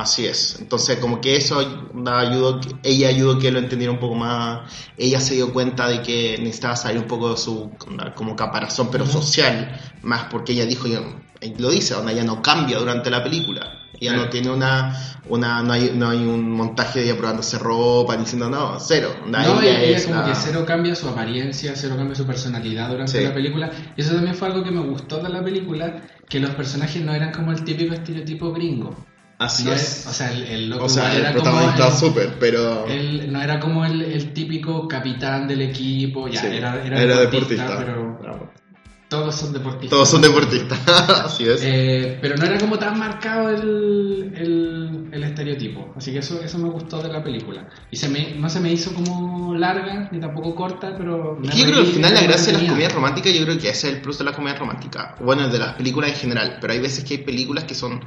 Así 0.00 0.26
es. 0.26 0.56
Entonces, 0.60 0.98
como 0.98 1.20
que 1.20 1.36
eso 1.36 1.58
ayudó, 2.06 2.60
ella 2.82 3.08
ayudó 3.08 3.38
que 3.38 3.50
lo 3.50 3.58
entendiera 3.58 3.92
un 3.92 3.98
poco 4.00 4.14
más. 4.14 4.72
Ella 4.96 5.20
se 5.20 5.34
dio 5.34 5.52
cuenta 5.52 5.88
de 5.88 6.02
que 6.02 6.36
necesitaba 6.38 6.76
salir 6.76 7.00
un 7.00 7.06
poco 7.08 7.30
de 7.30 7.36
su 7.36 7.70
como 8.14 8.36
caparazón, 8.36 8.88
pero 8.90 9.06
social, 9.06 9.78
más 10.02 10.24
porque 10.30 10.52
ella 10.52 10.66
dijo, 10.66 10.86
yo- 10.88 11.04
lo 11.58 11.70
dice, 11.70 11.94
donde 11.94 12.12
ella 12.12 12.24
no 12.24 12.42
cambia 12.42 12.78
durante 12.78 13.10
la 13.10 13.22
película. 13.22 13.74
Ella 14.00 14.12
no 14.12 14.28
tiene 14.28 14.50
una, 14.50 14.96
una 15.28 15.62
no, 15.62 15.72
hay, 15.72 15.92
no 15.94 16.08
hay 16.08 16.18
un 16.18 16.52
montaje 16.52 17.00
de 17.00 17.06
ella 17.06 17.16
probándose 17.18 17.58
ropa, 17.58 18.16
diciendo 18.16 18.48
no, 18.48 18.78
cero. 18.80 19.10
Onda, 19.24 19.42
No, 19.42 19.60
ella 19.60 19.80
ella, 19.82 19.96
es 19.96 20.06
como 20.06 20.20
la- 20.20 20.26
que 20.26 20.34
cero 20.36 20.64
cambia 20.66 20.94
su 20.94 21.08
apariencia, 21.08 21.72
cero 21.74 21.94
cambia 21.96 22.14
su 22.14 22.24
personalidad 22.26 22.88
durante 22.90 23.18
Sí. 23.18 23.24
la 23.24 23.34
película. 23.34 23.70
Y 23.96 24.00
eso 24.00 24.14
también 24.14 24.36
fue 24.36 24.48
algo 24.48 24.62
que 24.62 24.70
me 24.70 24.80
gustó 24.82 25.18
de 25.20 25.28
la 25.30 25.42
película, 25.42 26.02
que 26.28 26.38
los 26.38 26.50
personajes 26.50 27.02
no 27.04 27.12
eran 27.12 27.32
como 27.32 27.50
el 27.50 27.64
típico 27.64 27.94
estereotipo 27.94 28.52
gringo. 28.52 28.94
Así 29.38 29.64
No 29.64 29.72
es. 29.72 30.04
O 30.08 30.12
sea, 30.12 30.32
el, 30.32 30.42
el 30.42 30.72
O 30.72 30.88
sea, 30.88 31.14
el 31.14 31.20
era 31.20 31.32
protagonista 31.32 31.90
súper, 31.92 32.34
pero... 32.40 32.86
Él 32.86 33.32
no 33.32 33.40
era 33.40 33.60
como 33.60 33.84
el, 33.84 34.02
el 34.02 34.32
típico 34.32 34.88
capitán 34.88 35.46
del 35.46 35.62
equipo, 35.62 36.26
ya 36.26 36.40
sí, 36.40 36.46
era, 36.48 36.84
era, 36.84 37.20
deportista, 37.20 37.20
deportista. 37.20 37.78
pero 37.78 38.18
Bravo. 38.20 38.50
todos 39.08 39.36
son 39.36 39.52
deportistas. 39.52 39.90
Todos 39.90 40.08
son 40.08 40.22
deportistas, 40.22 40.80
así 41.24 41.44
es. 41.44 41.60
Eh, 41.62 42.18
pero 42.20 42.36
no 42.36 42.46
era 42.46 42.58
como 42.58 42.80
tan 42.80 42.98
marcado 42.98 43.50
el, 43.50 44.32
el, 44.34 45.08
el 45.12 45.22
estereotipo. 45.22 45.94
Así 45.96 46.10
que 46.10 46.18
eso, 46.18 46.42
eso 46.42 46.58
me 46.58 46.70
gustó 46.70 47.00
de 47.00 47.08
la 47.08 47.22
película. 47.22 47.68
Y 47.92 47.96
se 47.96 48.08
me, 48.08 48.34
no 48.34 48.50
se 48.50 48.58
me 48.58 48.72
hizo 48.72 48.92
como 48.92 49.54
larga, 49.54 50.08
ni 50.10 50.18
tampoco 50.18 50.56
corta, 50.56 50.96
pero... 50.98 51.38
me 51.40 51.46
Es 51.46 51.54
yo 51.54 51.64
creo 51.64 51.76
que 51.76 51.80
al 51.82 51.94
final 51.94 52.12
la 52.12 52.22
gracia 52.22 52.52
de 52.52 52.58
las 52.58 52.68
comedias 52.68 52.92
románticas, 52.92 53.32
yo 53.32 53.44
creo 53.44 53.56
que 53.56 53.68
ese 53.68 53.88
es 53.88 53.94
el 53.94 54.00
plus 54.00 54.18
de 54.18 54.24
las 54.24 54.34
comedias 54.34 54.58
románticas. 54.58 55.14
Bueno, 55.20 55.48
de 55.48 55.60
las 55.60 55.74
películas 55.74 56.10
en 56.10 56.16
general, 56.16 56.58
pero 56.60 56.72
hay 56.72 56.80
veces 56.80 57.04
que 57.04 57.14
hay 57.14 57.22
películas 57.22 57.62
que 57.62 57.76
son 57.76 58.00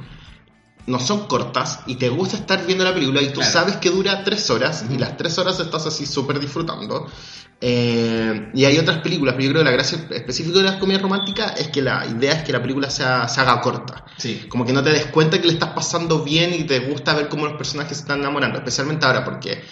no 0.86 0.98
son 0.98 1.26
cortas 1.26 1.80
y 1.86 1.94
te 1.96 2.08
gusta 2.08 2.36
estar 2.36 2.66
viendo 2.66 2.82
la 2.84 2.92
película 2.92 3.22
y 3.22 3.28
tú 3.28 3.40
Claro. 3.40 3.52
sabes 3.52 3.76
que 3.76 3.90
dura 3.90 4.24
tres 4.24 4.50
horas 4.50 4.84
y 4.90 4.98
las 4.98 5.16
tres 5.16 5.38
horas 5.38 5.58
estás 5.60 5.86
así 5.86 6.06
súper 6.06 6.40
disfrutando. 6.40 7.06
Eh, 7.64 8.50
y 8.54 8.64
hay 8.64 8.76
otras 8.78 8.98
películas, 8.98 9.34
pero 9.36 9.44
yo 9.46 9.50
creo 9.52 9.60
que 9.62 9.70
la 9.70 9.76
gracia 9.76 10.04
específica 10.10 10.58
de 10.58 10.64
las 10.64 10.76
comedias 10.76 11.00
románticas 11.02 11.60
es 11.60 11.68
que 11.68 11.80
la 11.80 12.04
idea 12.06 12.32
es 12.32 12.42
que 12.42 12.52
la 12.52 12.60
película 12.60 12.90
sea, 12.90 13.28
se 13.28 13.40
haga 13.40 13.60
corta. 13.60 14.04
Sí. 14.16 14.46
Como 14.48 14.64
que 14.66 14.72
no 14.72 14.82
te 14.82 14.90
des 14.90 15.06
cuenta 15.06 15.40
que 15.40 15.46
le 15.46 15.52
estás 15.52 15.70
pasando 15.70 16.24
bien 16.24 16.52
y 16.52 16.64
te 16.64 16.80
gusta 16.80 17.14
ver 17.14 17.28
cómo 17.28 17.46
los 17.46 17.54
personajes 17.56 17.96
se 17.98 18.02
están 18.02 18.18
enamorando, 18.18 18.58
especialmente 18.58 19.06
ahora 19.06 19.24
porque 19.24 19.62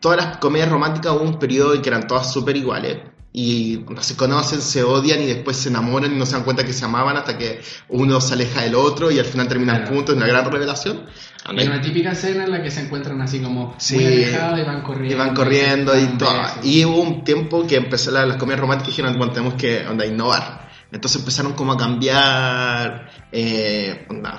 todas 0.00 0.16
las 0.18 0.36
comedias 0.38 0.68
románticas 0.68 1.12
hubo 1.12 1.22
un 1.22 1.38
periodo 1.38 1.74
en 1.74 1.82
que 1.82 1.88
eran 1.88 2.08
todas 2.08 2.32
súper 2.32 2.56
iguales. 2.56 2.98
Y 3.32 3.84
se 4.00 4.16
conocen, 4.16 4.60
se 4.62 4.82
odian 4.82 5.20
y 5.22 5.26
después 5.26 5.56
se 5.58 5.68
enamoran 5.68 6.12
y 6.12 6.16
no 6.16 6.24
se 6.26 6.32
dan 6.32 6.44
cuenta 6.44 6.64
que 6.64 6.72
se 6.72 6.84
amaban 6.86 7.16
hasta 7.16 7.36
que 7.36 7.60
uno 7.88 8.20
se 8.20 8.32
aleja 8.34 8.62
del 8.62 8.74
otro 8.74 9.10
y 9.10 9.18
al 9.18 9.26
final 9.26 9.46
terminan 9.48 9.76
Claro. 9.82 9.94
juntos, 9.94 10.16
una 10.16 10.26
gran 10.26 10.50
revelación. 10.50 11.04
Hay 11.44 11.66
una 11.66 11.80
típica 11.80 12.12
escena 12.12 12.44
en 12.44 12.50
la 12.50 12.62
que 12.62 12.70
se 12.70 12.80
encuentran 12.80 13.20
así 13.20 13.40
como 13.40 13.74
Sí. 13.78 13.94
muy 13.96 14.06
alejados 14.06 14.58
y 14.58 14.62
van 14.62 14.82
corriendo. 14.82 15.14
Y 15.14 15.18
van 15.18 15.34
corriendo 15.34 15.96
y 15.98 16.04
dan 16.04 16.18
todo. 16.18 16.42
Y 16.62 16.84
hubo 16.84 17.00
un 17.02 17.22
tiempo 17.24 17.66
que 17.66 17.76
empezó 17.76 18.10
la- 18.10 18.26
las 18.26 18.38
comedias 18.38 18.60
románticas 18.60 18.88
y 18.88 18.96
dijeron, 18.96 19.18
bueno, 19.18 19.32
tenemos 19.32 19.54
que 19.54 19.86
onda, 19.86 20.04
innovar. 20.06 20.68
Entonces 20.90 21.20
empezaron 21.20 21.52
como 21.52 21.72
a 21.74 21.76
cambiar 21.76 23.10
eh, 23.30 24.06
onda, 24.08 24.36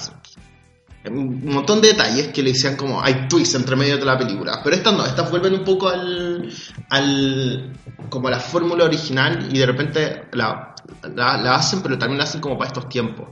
un 1.06 1.46
montón 1.46 1.82
de 1.82 1.90
detalles 1.90 2.28
que 2.30 2.44
le 2.44 2.52
decían 2.52 2.76
como 2.76 3.02
hay 3.02 3.28
twists 3.30 3.56
entre 3.56 3.76
medio 3.76 3.98
de 3.98 4.06
la 4.06 4.18
película. 4.18 4.60
Pero 4.64 4.76
estas 4.76 4.94
no, 4.94 5.06
estas 5.06 5.30
vuelven 5.32 5.54
un 5.54 5.64
poco 5.64 5.88
al, 5.90 6.52
al 6.90 7.74
como 8.10 8.28
a 8.28 8.32
la 8.32 8.40
fórmula 8.40 8.84
original 8.86 9.48
y 9.52 9.60
de 9.60 9.66
repente 9.66 10.24
la, 10.34 10.76
la, 11.16 11.38
la 11.38 11.56
hacen, 11.56 11.82
pero 11.82 11.98
también 11.98 12.18
la 12.18 12.26
hacen 12.26 12.42
como 12.42 12.58
para 12.58 12.68
estos 12.68 12.90
tiempos. 12.90 13.30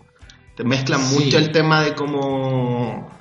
Te 0.55 0.63
mezclan 0.63 1.01
Sí. 1.01 1.25
mucho 1.25 1.37
el 1.37 1.51
tema 1.51 1.83
de 1.83 1.93
como 1.93 3.15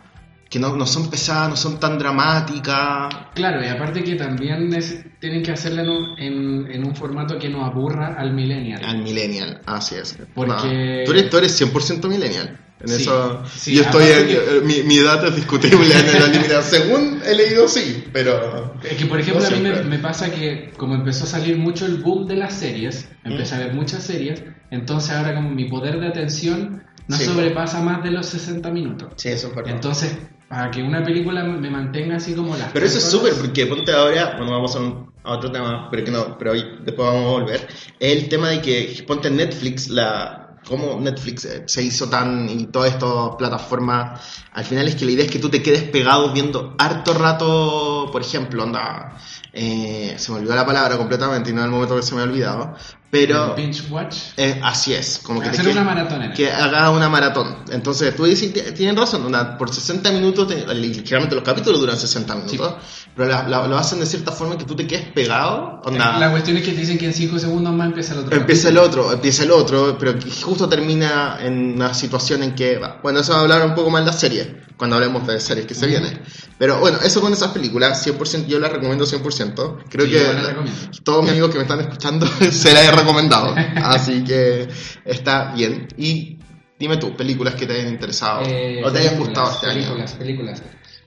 que 0.49 0.61
no, 0.61 0.77
no 0.77 0.87
son 0.87 1.11
pesadas, 1.11 1.51
no 1.51 1.57
son 1.57 1.81
tan 1.81 1.99
dramáticas. 1.99 3.13
Claro, 3.35 3.65
y 3.65 3.69
aparte 3.69 4.05
que 4.05 4.15
también 4.15 4.73
es- 4.75 5.05
tienen 5.19 5.43
que 5.43 5.51
hacerla 5.53 5.83
en, 6.19 6.71
en 6.71 6.85
un 6.87 6.95
formato 6.95 7.37
que 7.39 7.49
no 7.49 7.65
aburra 7.65 8.15
al 8.17 8.33
millennial. 8.33 8.83
Al 8.85 8.99
millennial, 9.03 9.61
así 9.67 9.97
es. 9.97 10.17
Porque- 10.35 10.53
No, 10.53 11.05
tú, 11.05 11.11
eres, 11.13 11.31
tú 11.31 11.37
eres 11.39 11.61
100% 11.61 12.09
millennial. 12.09 12.61
En 12.79 12.89
Sí, 12.89 13.03
eso, 13.03 13.43
sí, 13.57 13.75
yo 13.75 13.83
estoy 13.83 14.05
en- 14.05 14.27
que- 14.27 14.35
eh, 14.35 14.61
mi, 14.63 14.83
mi 14.83 14.99
edad 14.99 15.25
es 15.27 15.35
discutible 15.35 15.79
en 15.95 16.21
la 16.21 16.27
línea. 16.43 16.61
Según 16.63 17.23
he 17.25 17.35
leído, 17.35 17.67
sí, 17.69 18.05
pero. 18.13 18.75
Es 18.85 18.97
que, 18.99 19.07
por 19.07 19.19
ejemplo, 19.19 19.41
No 19.43 19.49
a 19.49 19.51
mí 19.83 19.89
me, 19.89 19.99
pasa 19.99 20.31
que 20.31 20.73
como 20.77 20.95
empezó 20.95 21.25
a 21.25 21.27
salir 21.27 21.57
mucho 21.57 21.87
el 21.87 21.97
boom 21.97 22.27
de 22.27 22.37
las 22.37 22.53
series, 22.55 23.09
empecé 23.25 23.55
Mm. 23.55 23.59
a 23.59 23.65
ver 23.65 23.75
muchas 23.75 24.03
series, 24.03 24.43
entonces 24.71 25.11
ahora 25.13 25.35
como 25.35 25.49
mi 25.51 25.65
poder 25.71 25.99
de 26.01 26.09
atención 26.09 26.83
no 27.09 27.17
Sí. 27.17 27.25
sobrepasa 27.25 27.81
más 27.81 28.03
de 28.03 28.11
los 28.11 28.27
60 28.27 28.71
minutos. 28.71 29.09
Sí, 29.17 29.29
eso 29.31 29.49
es 29.49 29.55
verdad. 29.55 29.73
Entonces, 29.73 30.15
para 30.49 30.71
que 30.71 30.83
una 30.83 31.03
película 31.03 31.45
me 31.45 31.71
mantenga 31.71 32.17
así 32.17 32.35
como 32.35 32.57
las 32.59 32.73
pero 32.73 32.85
eso 32.85 32.99
es 32.99 33.05
súper, 33.05 33.33
porque 33.35 33.65
ponte 33.67 33.91
ahora, 33.93 34.35
bueno, 34.37 34.53
vamos 34.53 34.77
a, 34.77 34.81
un- 34.81 35.13
a 35.25 35.33
otro 35.33 35.51
tema, 35.51 35.89
pero 35.91 36.05
que 36.05 36.11
no, 36.11 36.37
pero 36.39 36.53
hoy, 36.53 36.63
después 36.85 37.09
vamos 37.09 37.25
a 37.25 37.31
volver. 37.41 37.67
El 37.99 38.29
tema 38.29 38.51
de 38.51 38.61
que 38.61 39.03
ponte 39.07 39.31
Netflix, 39.31 39.89
la 39.89 40.46
cómo 40.67 41.01
Netflix 41.01 41.45
eh, 41.45 41.65
se 41.67 41.83
hizo 41.83 42.09
tan 42.09 42.49
y 42.49 42.67
todas 42.67 42.93
estas 42.93 43.37
plataformas, 43.37 44.21
al 44.53 44.65
final 44.65 44.89
es 44.89 44.97
que 44.97 45.05
la 45.05 45.13
idea 45.13 45.25
es 45.25 45.31
que 45.31 45.39
tú 45.39 45.49
te 45.49 45.63
quedes 45.63 45.85
pegado 45.85 46.33
viendo 46.33 46.75
harto 46.79 47.15
rato, 47.15 48.09
por 48.13 48.23
ejemplo, 48.23 48.65
onda, 48.65 49.17
eh, 49.53 50.15
se 50.19 50.33
me 50.33 50.39
olvidó 50.39 50.55
la 50.55 50.67
palabra 50.67 50.97
completamente 50.97 51.51
y 51.51 51.53
no 51.53 51.61
en 51.61 51.67
el 51.67 51.71
momento 51.71 51.97
que 51.97 52.03
se 52.03 52.15
me 52.15 52.21
ha 52.21 52.25
olvidado, 52.25 52.75
pero 53.21 53.55
Binge 53.55 53.83
watch. 53.91 54.17
eh, 54.37 54.61
así 54.63 54.93
es, 54.95 55.21
como 55.23 55.41
que 55.41 55.47
te 55.47 55.53
Hacer 55.53 55.65
quedes- 55.67 55.77
una 55.77 55.85
maratón. 55.85 56.33
que 56.35 56.51
haga 56.51 56.91
una 56.91 57.09
maratón. 57.09 57.57
Entonces, 57.71 58.15
tú 58.17 58.25
dices, 58.25 58.53
tienen 58.75 58.97
razón, 58.97 59.25
onda, 59.25 59.57
por 59.57 59.73
60 59.73 60.11
minutos, 60.13 60.49
te- 60.49 60.65
los 60.67 61.43
capítulos 61.43 61.81
duran 61.81 61.97
60 61.99 62.35
minutos, 62.35 62.75
pero 63.15 63.29
la- 63.29 63.49
la- 63.49 63.67
lo 63.67 63.79
hacen 63.79 63.99
de 64.01 64.07
cierta 64.07 64.33
forma 64.33 64.57
que 64.59 64.65
tú 64.65 64.75
te 64.77 64.87
quedes 64.87 65.09
pegado, 65.13 65.81
onda, 65.85 66.19
La 66.19 66.31
cuestión 66.31 66.57
es 66.57 66.65
que 66.65 66.73
te 66.73 66.81
dicen 66.81 66.99
que 66.99 67.07
en 67.07 67.13
5 67.15 67.39
segundos 67.39 67.73
más 67.73 67.87
empieza 67.89 68.15
el 68.15 68.21
otro. 68.21 68.37
empieza 68.37 68.69
el 68.69 68.75
capítulo. 68.77 69.03
otro, 69.05 69.13
empieza 69.15 69.43
el 69.45 69.51
otro, 69.51 69.97
pero 69.99 70.15
justo 70.45 70.69
termina 70.69 71.39
en 71.41 71.75
una 71.75 71.95
situación 71.95 72.43
en 72.43 72.55
que, 72.55 72.81
bueno, 73.03 73.21
eso 73.21 73.33
va 73.33 73.39
a 73.39 73.43
hablar 73.43 73.65
un 73.67 73.75
poco 73.75 73.91
más 73.91 74.01
en 74.01 74.07
la 74.07 74.13
serie, 74.13 74.63
cuando 74.77 74.97
hablemos 74.97 75.27
de 75.27 75.41
series 75.41 75.67
que 75.67 75.75
se 75.75 75.87
vienen. 75.87 76.21
Pero 76.59 76.79
bueno, 76.81 76.99
eso 77.03 77.21
con 77.21 77.33
esas 77.33 77.51
películas, 77.53 78.03
100%, 78.03 78.47
yo 78.47 78.59
las 78.59 78.73
recomiendo 78.73 79.05
100%. 79.07 79.79
Creo 79.91 80.07
Sí, 80.07 80.13
que 80.13 80.33
recomiendo. 80.33 80.73
todos 81.05 81.23
mis 81.23 81.31
amigos 81.33 81.51
que 81.51 81.57
me 81.59 81.63
están 81.63 81.81
escuchando 81.81 82.27
se 82.51 82.73
las 82.75 82.85
he 82.85 82.91
recomendado. 83.07 83.55
Así 83.77 84.23
que 84.25 84.69
está 85.05 85.53
bien. 85.55 85.89
Y 85.97 86.39
dime 86.79 86.97
tú, 86.97 87.15
películas 87.17 87.55
que 87.55 87.67
te 87.67 87.75
hayan 87.75 87.89
interesado 87.89 88.43
Eh, 88.43 88.83
o 88.85 88.91
te 88.93 88.99
hayan 88.99 89.15
películas, 89.15 89.19
gustado 89.19 89.51
este 89.53 89.67
películas, 89.69 90.11
año. 90.13 90.19
películas. 90.19 90.63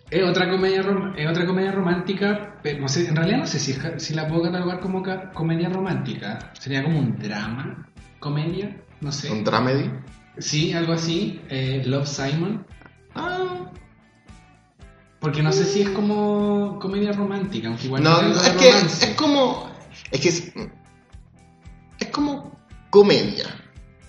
Es 0.09 0.23
otra 0.23 0.49
comedia, 0.49 0.81
rom- 0.81 1.13
es 1.15 1.29
otra 1.29 1.45
comedia 1.45 1.71
romántica, 1.71 2.59
pero 2.63 2.79
no 2.81 2.87
sé, 2.89 3.07
en 3.07 3.15
realidad 3.15 3.37
no 3.39 3.45
sé 3.45 3.59
si, 3.59 3.75
si 3.97 4.13
la 4.15 4.27
puedo 4.27 4.41
catalogar 4.43 4.79
como 4.79 5.03
comedia 5.35 5.69
romántica. 5.69 6.51
Sería 6.59 6.83
como 6.83 6.97
un 6.97 7.19
drama, 7.19 7.87
comedia, 8.19 8.75
no 9.01 9.11
sé. 9.11 9.29
Un 9.31 9.43
dramedy. 9.43 9.91
Sí, 10.39 10.73
algo 10.73 10.93
así. 10.93 11.41
eh, 11.49 11.83
Love 11.85 12.07
Simon. 12.07 12.65
Ah, 13.13 13.71
Porque 15.19 15.43
no 15.43 15.51
sé 15.51 15.65
si 15.65 15.81
es 15.81 15.89
como 15.89 16.79
comedia 16.79 17.11
romántica, 17.11 17.67
aunque 17.67 17.85
igual 17.85 18.01
no, 18.01 18.21
no, 18.21 18.29
de 18.29 18.47
es 18.49 18.55
que 18.55 18.69
es 18.69 19.13
como. 19.15 19.69
Es 20.11 20.21
que 20.21 20.29
es. 20.29 20.39
Es 20.39 20.53
comedia. 22.89 23.45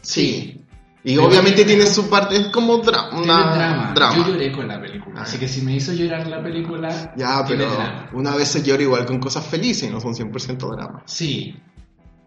Sí. 0.02 0.56
Y 1.02 1.14
Pero 1.14 1.28
obviamente 1.28 1.64
tiene- 1.64 1.86
su 1.86 2.10
parte, 2.10 2.36
es 2.36 2.46
como 2.48 2.82
dra- 2.82 3.08
una 3.12 3.54
drama. 3.54 3.92
drama. 3.94 4.16
Yo 4.16 4.26
lloré 4.32 4.52
con 4.52 4.68
la 4.68 4.78
película. 4.80 5.20
Ah. 5.20 5.22
Así 5.22 5.38
que 5.38 5.48
si 5.48 5.62
me 5.62 5.74
hizo 5.74 5.92
llorar 5.94 6.26
la 6.26 6.42
película, 6.42 7.14
Ya, 7.16 7.42
pero 7.48 7.70
drama. 7.70 8.10
una 8.12 8.34
vez 8.36 8.48
se 8.48 8.62
llora 8.62 8.82
igual 8.82 9.06
con 9.06 9.18
cosas 9.18 9.46
felices 9.46 9.88
y 9.88 9.92
no 9.92 9.98
son 10.00 10.14
100% 10.14 10.68
drama. 10.70 11.02
Sí. 11.06 11.56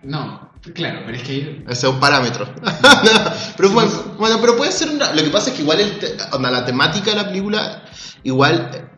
No, 0.01 0.51
claro, 0.73 1.01
pero 1.05 1.17
es 1.17 1.23
que 1.23 1.63
Ese 1.69 1.87
es 1.87 1.93
un 1.93 1.99
parámetro. 1.99 2.45
No, 2.45 2.71
pero 3.57 3.69
bueno, 3.69 3.91
bueno, 4.17 4.37
pero 4.41 4.57
puede 4.57 4.71
ser 4.71 4.89
un 4.89 4.97
drama. 4.97 5.13
Lo 5.15 5.23
que 5.23 5.29
pasa 5.29 5.49
es 5.51 5.55
que 5.55 5.61
igual 5.61 5.79
el 5.79 5.99
te- 5.99 6.17
onda, 6.31 6.49
la 6.51 6.65
temática 6.65 7.11
de 7.11 7.17
la 7.17 7.27
película, 7.27 7.83
igual, 8.23 8.91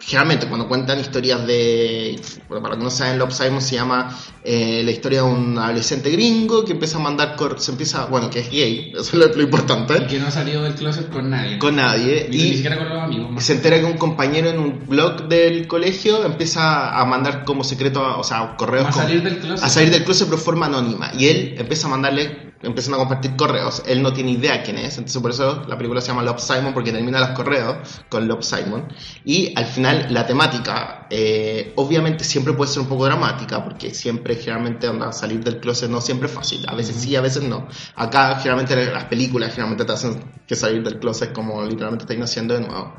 generalmente 0.00 0.46
cuando 0.46 0.66
cuentan 0.66 0.98
historias 0.98 1.46
de, 1.46 2.18
bueno, 2.48 2.62
para 2.62 2.76
que 2.76 2.82
no 2.82 2.90
saben, 2.90 3.18
Love 3.18 3.32
Simon 3.34 3.60
se 3.60 3.74
llama 3.76 4.16
eh, 4.42 4.80
la 4.84 4.90
historia 4.90 5.22
de 5.22 5.28
un 5.28 5.58
adolescente 5.58 6.10
gringo 6.10 6.64
que 6.64 6.72
empieza 6.72 6.96
a 6.96 7.00
mandar, 7.00 7.36
cor- 7.36 7.60
se 7.60 7.70
empieza, 7.72 8.06
bueno, 8.06 8.30
que 8.30 8.40
es 8.40 8.50
gay, 8.50 8.92
eso 8.98 9.02
es 9.02 9.14
lo, 9.14 9.26
lo 9.28 9.40
y 9.40 9.44
importante, 9.44 10.06
que 10.06 10.18
no 10.18 10.28
ha 10.28 10.30
salido 10.30 10.62
del 10.62 10.74
closet 10.74 11.10
con 11.10 11.28
nadie. 11.30 11.58
con 11.58 11.76
nadie. 11.76 12.26
ni, 12.30 12.36
ni 12.38 12.42
Y 12.44 12.54
siquiera 12.54 12.78
con 12.78 12.88
los 12.88 13.02
amigos. 13.02 13.30
más. 13.30 13.44
se 13.44 13.52
entera 13.52 13.78
que 13.78 13.84
un 13.84 13.98
compañero 13.98 14.48
en 14.48 14.58
un 14.58 14.86
blog 14.88 15.28
del 15.28 15.66
colegio 15.68 16.24
empieza 16.24 16.98
a 16.98 17.04
mandar 17.04 17.44
como 17.44 17.62
secreto, 17.62 18.02
o 18.18 18.24
sea, 18.24 18.56
correos 18.56 18.86
a 18.86 18.90
con- 18.92 19.02
salir 19.02 19.22
del 19.22 19.38
closet. 19.38 19.64
a 19.64 19.68
salir 19.68 19.90
del 19.90 20.04
closet 20.04 20.28
pero 20.28 20.40
forma 20.40 20.66
anónima. 20.66 21.10
Y 21.16 21.26
él 21.28 21.54
empieza 21.58 21.86
a 21.88 21.90
mandarle, 21.90 22.49
empiezan 22.62 22.94
a 22.94 22.98
compartir 22.98 23.36
correos. 23.36 23.82
Él 23.86 24.02
no 24.02 24.12
tiene 24.12 24.32
idea 24.32 24.62
quién 24.62 24.78
es, 24.78 24.98
entonces 24.98 25.20
por 25.20 25.30
eso 25.30 25.64
la 25.66 25.76
película 25.76 26.00
se 26.00 26.08
llama 26.08 26.22
Love 26.22 26.40
Simon, 26.40 26.74
porque 26.74 26.92
termina 26.92 27.18
los 27.20 27.30
correos 27.30 27.76
con 28.08 28.28
Love 28.28 28.42
Simon. 28.42 28.88
Y 29.24 29.52
al 29.56 29.66
final 29.66 30.06
la 30.10 30.26
temática, 30.26 31.06
eh, 31.10 31.72
obviamente 31.76 32.24
siempre 32.24 32.52
puede 32.52 32.70
ser 32.70 32.82
un 32.82 32.88
poco 32.88 33.06
dramática, 33.06 33.64
porque 33.64 33.94
siempre 33.94 34.36
generalmente 34.36 34.88
onda, 34.88 35.12
salir 35.12 35.42
del 35.42 35.58
closet 35.60 35.90
no 35.90 36.00
siempre 36.00 36.28
es 36.28 36.34
fácil. 36.34 36.64
A 36.68 36.74
veces 36.74 36.96
sí, 36.96 37.16
a 37.16 37.20
veces 37.20 37.42
no. 37.42 37.66
Acá 37.96 38.36
generalmente 38.36 38.76
las 38.92 39.04
películas 39.04 39.50
generalmente 39.50 39.84
te 39.84 39.92
hacen 39.92 40.20
que 40.46 40.54
salir 40.54 40.82
del 40.82 40.98
closet 40.98 41.32
como 41.32 41.62
literalmente 41.62 42.04
están 42.04 42.22
haciendo 42.22 42.54
de 42.54 42.60
nuevo. 42.60 42.94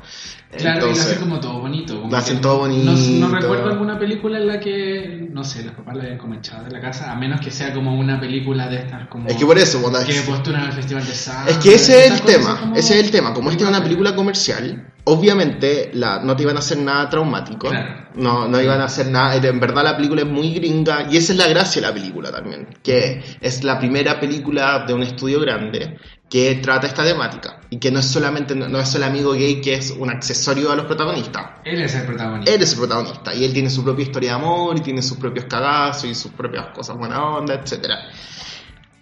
Claro, 0.56 0.78
y 0.78 0.80
lo 0.80 0.86
Entonces, 0.88 1.06
hacen 1.06 1.18
como 1.20 1.40
todo 1.40 1.60
bonito. 1.60 1.98
como 1.98 2.10
lo 2.10 2.16
hacen 2.16 2.40
todo 2.40 2.58
bonito. 2.58 2.92
No, 2.92 3.28
no 3.28 3.34
recuerdo 3.34 3.70
alguna 3.70 3.98
película 3.98 4.38
en 4.38 4.46
la 4.46 4.60
que, 4.60 5.28
no 5.32 5.44
sé, 5.44 5.64
los 5.64 5.72
papás 5.74 5.96
le 5.96 6.02
hayan 6.02 6.18
como 6.18 6.34
echado 6.34 6.64
de 6.64 6.70
la 6.70 6.80
casa, 6.80 7.10
a 7.10 7.16
menos 7.16 7.40
que 7.40 7.50
sea 7.50 7.72
como 7.72 7.98
una 7.98 8.20
película 8.20 8.68
de 8.68 8.76
estas 8.76 9.08
como... 9.08 9.28
es 9.28 9.36
que 9.36 9.46
por 9.46 9.56
eso, 9.58 9.80
cuando 9.80 10.04
que 10.04 10.12
postulan 10.20 10.62
al 10.66 10.72
Festival 10.72 11.06
de 11.06 11.14
Sal. 11.14 11.48
Es 11.48 11.56
que 11.56 11.74
ese 11.74 12.06
es 12.06 12.12
el 12.12 12.20
tema, 12.20 12.60
como- 12.60 12.76
ese 12.76 12.98
es 12.98 13.04
el 13.04 13.10
tema. 13.10 13.32
Como 13.32 13.50
esta 13.50 13.64
es 13.64 13.70
una 13.70 13.82
película 13.82 14.14
comercial, 14.14 14.88
obviamente 15.04 15.90
la, 15.94 16.20
no 16.22 16.36
te 16.36 16.42
iban 16.42 16.56
a 16.56 16.58
hacer 16.60 16.78
nada 16.78 17.08
traumático. 17.08 17.68
Claro. 17.68 18.02
No, 18.14 18.46
no 18.46 18.60
iban 18.60 18.80
a 18.80 18.84
hacer 18.84 19.06
nada. 19.08 19.34
En 19.36 19.58
verdad 19.58 19.84
la 19.84 19.96
película 19.96 20.20
es 20.20 20.28
muy 20.28 20.52
gringa 20.52 21.06
y 21.10 21.16
esa 21.16 21.32
es 21.32 21.38
la 21.38 21.48
gracia 21.48 21.80
de 21.80 21.88
la 21.88 21.94
película 21.94 22.30
también. 22.30 22.68
Que 22.82 23.22
es 23.40 23.64
la 23.64 23.78
primera 23.78 24.20
película 24.20 24.84
de 24.86 24.92
un 24.92 25.02
estudio 25.02 25.40
grande 25.40 25.96
que 26.32 26.54
trata 26.62 26.86
esta 26.86 27.04
temática. 27.04 27.60
Y 27.68 27.76
que 27.76 27.90
no 27.90 27.98
es 27.98 28.06
solamente, 28.06 28.54
no, 28.54 28.66
no 28.66 28.80
es 28.80 28.94
el 28.94 29.02
amigo 29.02 29.32
gay 29.32 29.60
que 29.60 29.74
es 29.74 29.90
un 29.90 30.08
accesorio 30.08 30.72
a 30.72 30.76
los 30.76 30.86
protagonistas. 30.86 31.44
Él 31.62 31.82
es 31.82 31.94
el 31.94 32.06
protagonista. 32.06 32.54
Él 32.54 32.62
es 32.62 32.72
el 32.72 32.78
protagonista 32.78 33.34
y 33.34 33.44
él 33.44 33.52
tiene 33.52 33.68
su 33.68 33.84
propia 33.84 34.04
historia 34.04 34.30
de 34.30 34.36
amor 34.36 34.78
y 34.78 34.80
tiene 34.80 35.02
sus 35.02 35.18
propios 35.18 35.44
cagazos 35.44 36.06
y 36.06 36.14
sus 36.14 36.32
propias 36.32 36.68
cosas 36.68 36.96
buena 36.96 37.22
onda, 37.22 37.52
etcétera. 37.52 37.98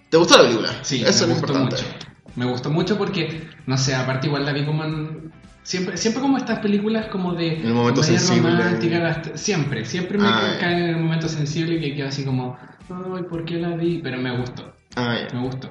¿Te 0.09 0.16
gustó 0.16 0.38
la 0.38 0.43
película? 0.43 0.71
Sí, 0.83 1.05
eso 1.07 1.29
me 1.29 1.35
es 1.35 1.40
gustó 1.40 1.53
importante. 1.57 1.77
mucho. 1.77 2.07
Me 2.35 2.45
gustó 2.47 2.71
mucho 2.71 2.99
porque, 2.99 3.49
no 3.66 3.79
sé, 3.79 3.95
aparte 3.95 4.27
igual 4.27 4.45
la 4.45 4.53
vi 4.53 4.64
como 4.64 4.83
en... 4.83 5.33
Siempre, 5.62 5.97
siempre 5.99 6.23
como 6.23 6.37
estas 6.37 6.59
películas 6.59 7.07
como 7.12 7.35
de... 7.35 7.59
En 7.61 7.66
el 7.69 7.75
momento 7.75 8.03
sensible. 8.03 8.51
romántica, 8.51 9.23
siempre, 9.37 9.85
siempre 9.85 10.19
me 10.19 10.27
Ah, 10.27 10.49
ya. 10.55 10.59
cae 10.59 10.73
en 10.79 10.90
el 10.90 10.97
momento 10.97 11.29
sensible 11.29 11.77
y 11.77 11.81
que 11.81 11.95
quedo 11.95 12.09
así 12.09 12.25
como... 12.25 12.59
Ay, 12.88 13.23
¿por 13.31 13.45
qué 13.45 13.55
la 13.55 13.77
vi? 13.77 14.01
Pero 14.03 14.19
me 14.19 14.37
gustó, 14.37 14.75
Ah, 14.97 15.16
ya. 15.31 15.33
me 15.38 15.47
gustó. 15.47 15.71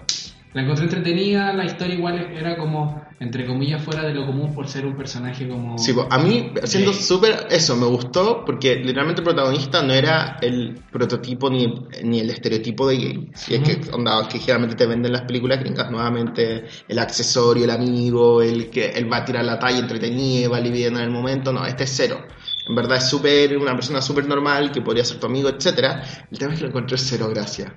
La 0.52 0.64
encontré 0.64 0.86
entretenida, 0.86 1.54
la 1.54 1.64
historia 1.64 1.94
igual 1.94 2.32
era 2.36 2.58
como, 2.58 3.04
entre 3.20 3.46
comillas, 3.46 3.84
fuera 3.84 4.02
de 4.02 4.16
lo 4.16 4.26
común 4.26 4.52
por 4.56 4.68
ser 4.68 4.84
un 4.84 4.98
personaje 4.98 5.48
como... 5.48 5.78
Sí, 5.78 5.94
pues, 5.94 6.08
a 6.10 6.18
mí, 6.18 6.52
siendo 6.64 6.92
súper 6.92 7.46
eso, 7.52 7.76
me 7.76 7.86
gustó 7.86 8.44
porque 8.46 8.78
literalmente 8.78 9.22
el 9.22 9.26
protagonista 9.26 9.84
no 9.84 9.94
era 9.94 10.38
el 10.42 10.82
prototipo 10.92 11.52
ni, 11.52 11.72
ni 12.04 12.22
el 12.22 12.32
estereotipo 12.32 12.88
de 12.88 12.98
gay. 12.98 13.32
Y 13.48 13.54
es 13.54 13.62
que, 13.62 13.92
onda, 13.92 14.22
es 14.24 14.28
que 14.28 14.40
generalmente 14.40 14.76
te 14.76 14.88
venden 14.88 15.12
las 15.12 15.22
películas 15.22 15.60
gringas 15.60 15.92
nuevamente 15.92 16.66
el 16.88 16.98
accesorio, 16.98 17.66
el 17.66 17.72
amigo, 17.72 18.42
el 18.42 18.72
que 18.72 18.90
él 18.90 19.12
va 19.12 19.18
a 19.18 19.26
tirar 19.26 19.46
la 19.46 19.60
talla 19.60 19.78
entretenida, 19.78 20.50
va 20.50 20.58
aliviando 20.58 21.00
en 21.00 21.06
el 21.06 21.12
momento. 21.12 21.54
No, 21.54 21.64
este 21.64 21.84
es 21.84 21.94
cero. 21.96 22.26
en 22.68 22.76
verdad 22.76 22.98
es 22.98 23.08
súper 23.08 23.56
una 23.56 23.76
persona 23.76 24.02
súper 24.02 24.28
normal, 24.28 24.72
que 24.72 24.82
podría 24.82 25.06
ser 25.06 25.20
tu 25.20 25.28
amigo, 25.28 25.48
etcétera. 25.50 26.02
El 26.32 26.40
tema 26.40 26.54
es 26.54 26.58
que 26.58 26.64
lo 26.64 26.70
encontré 26.70 26.98
cero 26.98 27.30
gracia. 27.30 27.72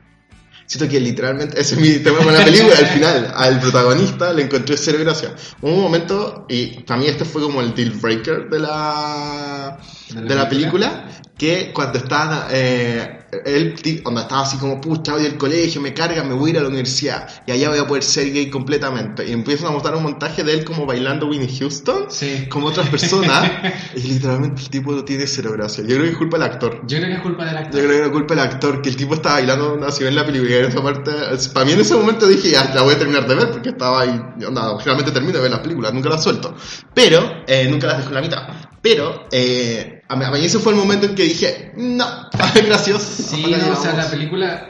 Siento 0.66 0.90
que 0.90 1.00
literalmente, 1.00 1.60
ese 1.60 1.74
es 1.74 1.80
mi 1.80 2.02
tema 2.02 2.18
con 2.18 2.32
la 2.32 2.44
película, 2.44 2.74
al 2.78 2.86
final, 2.86 3.32
al 3.34 3.60
protagonista 3.60 4.32
le 4.32 4.44
encontré 4.44 4.76
cero 4.76 4.98
gracia. 5.00 5.34
Hubo 5.60 5.74
un 5.74 5.82
momento, 5.82 6.46
y 6.48 6.80
para 6.82 7.00
mí 7.00 7.06
este 7.06 7.24
fue 7.24 7.42
como 7.42 7.60
el 7.60 7.74
deal 7.74 7.90
breaker 7.90 8.48
de 8.48 8.58
la, 8.58 9.78
de 10.14 10.34
la 10.34 10.48
película, 10.48 11.08
que 11.36 11.72
cuando 11.74 11.98
estaba, 11.98 12.48
eh, 12.50 13.21
él, 13.46 13.74
cuando 14.02 14.20
estaba 14.20 14.42
así 14.42 14.58
como, 14.58 14.80
pucha, 14.80 15.12
voy 15.14 15.24
al 15.24 15.38
colegio, 15.38 15.80
me 15.80 15.94
carga, 15.94 16.22
me 16.22 16.34
voy 16.34 16.50
a 16.50 16.52
ir 16.52 16.58
a 16.58 16.62
la 16.62 16.68
universidad, 16.68 17.28
y 17.46 17.52
allá 17.52 17.70
voy 17.70 17.78
a 17.78 17.86
poder 17.86 18.02
ser 18.02 18.30
gay 18.32 18.50
completamente. 18.50 19.26
Y 19.26 19.32
empiezan 19.32 19.68
a 19.68 19.70
mostrar 19.70 19.96
un 19.96 20.02
montaje 20.02 20.44
de 20.44 20.52
él 20.52 20.64
como 20.64 20.84
bailando 20.86 21.26
Winnie 21.26 21.48
Houston, 21.58 22.06
Sí. 22.10 22.46
como 22.50 22.66
otras 22.68 22.88
personas, 22.90 23.50
y 23.96 24.00
literalmente 24.00 24.60
el 24.62 24.68
tipo 24.70 24.92
no 24.92 25.04
tiene 25.04 25.26
cero 25.26 25.52
gracia. 25.52 25.82
Yo 25.82 25.90
creo 25.96 26.02
que 26.02 26.10
es 26.10 26.16
culpa 26.18 26.36
del 26.38 26.46
actor. 26.50 26.80
Yo 26.86 26.98
creo 26.98 27.08
que 27.08 27.14
es 27.16 27.22
culpa 27.22 27.44
del 27.46 27.56
actor. 27.56 27.72
Yo 27.80 27.86
creo 27.86 27.90
que 27.90 27.98
era 28.04 28.12
culpa 28.12 28.34
del 28.34 28.44
actor, 28.44 28.82
que 28.82 28.88
el 28.90 28.96
tipo 28.96 29.14
estaba 29.14 29.36
bailando 29.36 29.74
una 29.74 29.90
si 29.90 30.04
ven 30.04 30.14
la 30.14 30.26
película 30.26 30.50
y 30.50 30.54
en 30.58 30.64
esa 30.66 30.82
parte, 30.82 31.10
es- 31.32 31.48
para 31.48 31.64
mí 31.66 31.72
en 31.72 31.80
ese 31.80 31.94
momento 31.94 32.26
dije, 32.28 32.50
ya, 32.50 32.70
la 32.74 32.82
voy 32.82 32.94
a 32.94 32.98
terminar 32.98 33.26
de 33.26 33.34
ver, 33.34 33.50
porque 33.50 33.70
estaba 33.70 34.02
ahí, 34.02 34.22
nada, 34.50 34.76
generalmente 34.78 35.10
termino 35.12 35.34
de 35.38 35.42
ver 35.42 35.50
las 35.50 35.60
películas, 35.60 35.94
nunca 35.94 36.10
las 36.10 36.22
suelto, 36.22 36.54
pero, 36.94 37.42
eh, 37.46 37.66
nunca 37.70 37.86
las 37.86 37.96
dejo 37.98 38.08
en 38.10 38.14
la 38.14 38.20
mitad, 38.20 38.42
pero, 38.82 39.26
eh, 39.30 40.01
a 40.12 40.16
mí, 40.16 40.24
a 40.24 40.30
mí 40.30 40.44
ese 40.44 40.58
fue 40.58 40.72
el 40.72 40.78
momento 40.78 41.06
en 41.06 41.14
que 41.14 41.24
dije, 41.24 41.72
no, 41.76 42.06
gracioso. 42.66 43.22
Sí, 43.22 43.44
no, 43.66 43.72
o 43.72 43.76
sea, 43.82 43.94
la 43.94 44.08
película. 44.10 44.66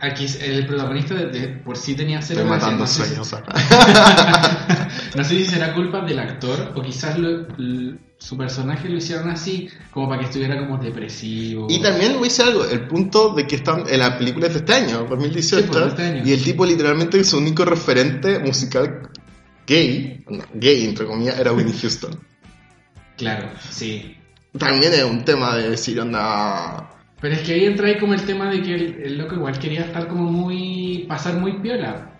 Aquí 0.00 0.26
el 0.42 0.64
protagonista 0.64 1.12
de, 1.14 1.26
de- 1.26 1.48
por 1.48 1.76
sí 1.76 1.96
tenía 1.96 2.22
cero 2.22 2.42
Estoy 2.42 2.50
gracia, 2.56 2.70
matando 2.70 2.84
no 2.84 2.86
sé 2.86 3.02
si- 3.02 3.08
sueños 3.08 3.32
acá. 3.32 3.52
No 5.16 5.24
sé 5.24 5.30
si 5.30 5.44
será 5.46 5.74
culpa 5.74 6.02
del 6.02 6.18
actor 6.20 6.72
o 6.76 6.82
quizás 6.82 7.18
lo- 7.18 7.46
su 8.18 8.36
personaje 8.36 8.88
lo 8.88 8.96
hicieron 8.98 9.30
así 9.30 9.68
como 9.90 10.08
para 10.08 10.20
que 10.20 10.26
estuviera 10.26 10.56
como 10.58 10.78
depresivo. 10.78 11.66
Y 11.68 11.80
también 11.80 12.12
voy 12.12 12.22
a 12.22 12.30
decir 12.30 12.44
algo, 12.44 12.64
el 12.64 12.86
punto 12.86 13.30
de 13.34 13.46
que 13.46 13.56
están 13.56 13.84
en 13.88 13.98
la 13.98 14.16
película 14.18 14.46
es 14.46 14.52
de 14.54 14.58
este 14.60 14.74
año, 14.74 15.04
2018, 15.08 15.62
Sí, 15.62 15.68
pues, 15.72 15.86
este 15.88 16.02
año. 16.02 16.22
y 16.24 16.32
el 16.32 16.44
tipo 16.44 16.64
literalmente 16.64 17.22
su 17.24 17.38
único 17.38 17.64
referente 17.64 18.38
musical 18.38 19.08
gay, 19.66 20.24
no, 20.28 20.44
gay 20.54 20.84
entre 20.84 21.06
comillas, 21.06 21.38
era 21.40 21.52
Winnie 21.52 21.74
Houston. 21.80 22.20
Claro, 23.16 23.50
sí. 23.70 24.16
También 24.58 24.92
es 24.94 25.04
un 25.04 25.24
tema 25.24 25.56
de 25.56 25.70
decir, 25.70 26.00
onda. 26.00 26.90
Pero 27.20 27.34
es 27.34 27.40
que 27.40 27.54
ahí 27.54 27.64
entra 27.64 27.88
ahí 27.88 27.98
como 27.98 28.14
el 28.14 28.22
tema 28.22 28.48
de 28.50 28.62
que 28.62 28.74
el, 28.74 29.02
el 29.04 29.18
loco 29.18 29.34
igual 29.34 29.58
quería 29.58 29.80
estar 29.82 30.06
como 30.08 30.30
muy. 30.30 31.04
pasar 31.08 31.34
muy 31.34 31.58
piola. 31.60 32.12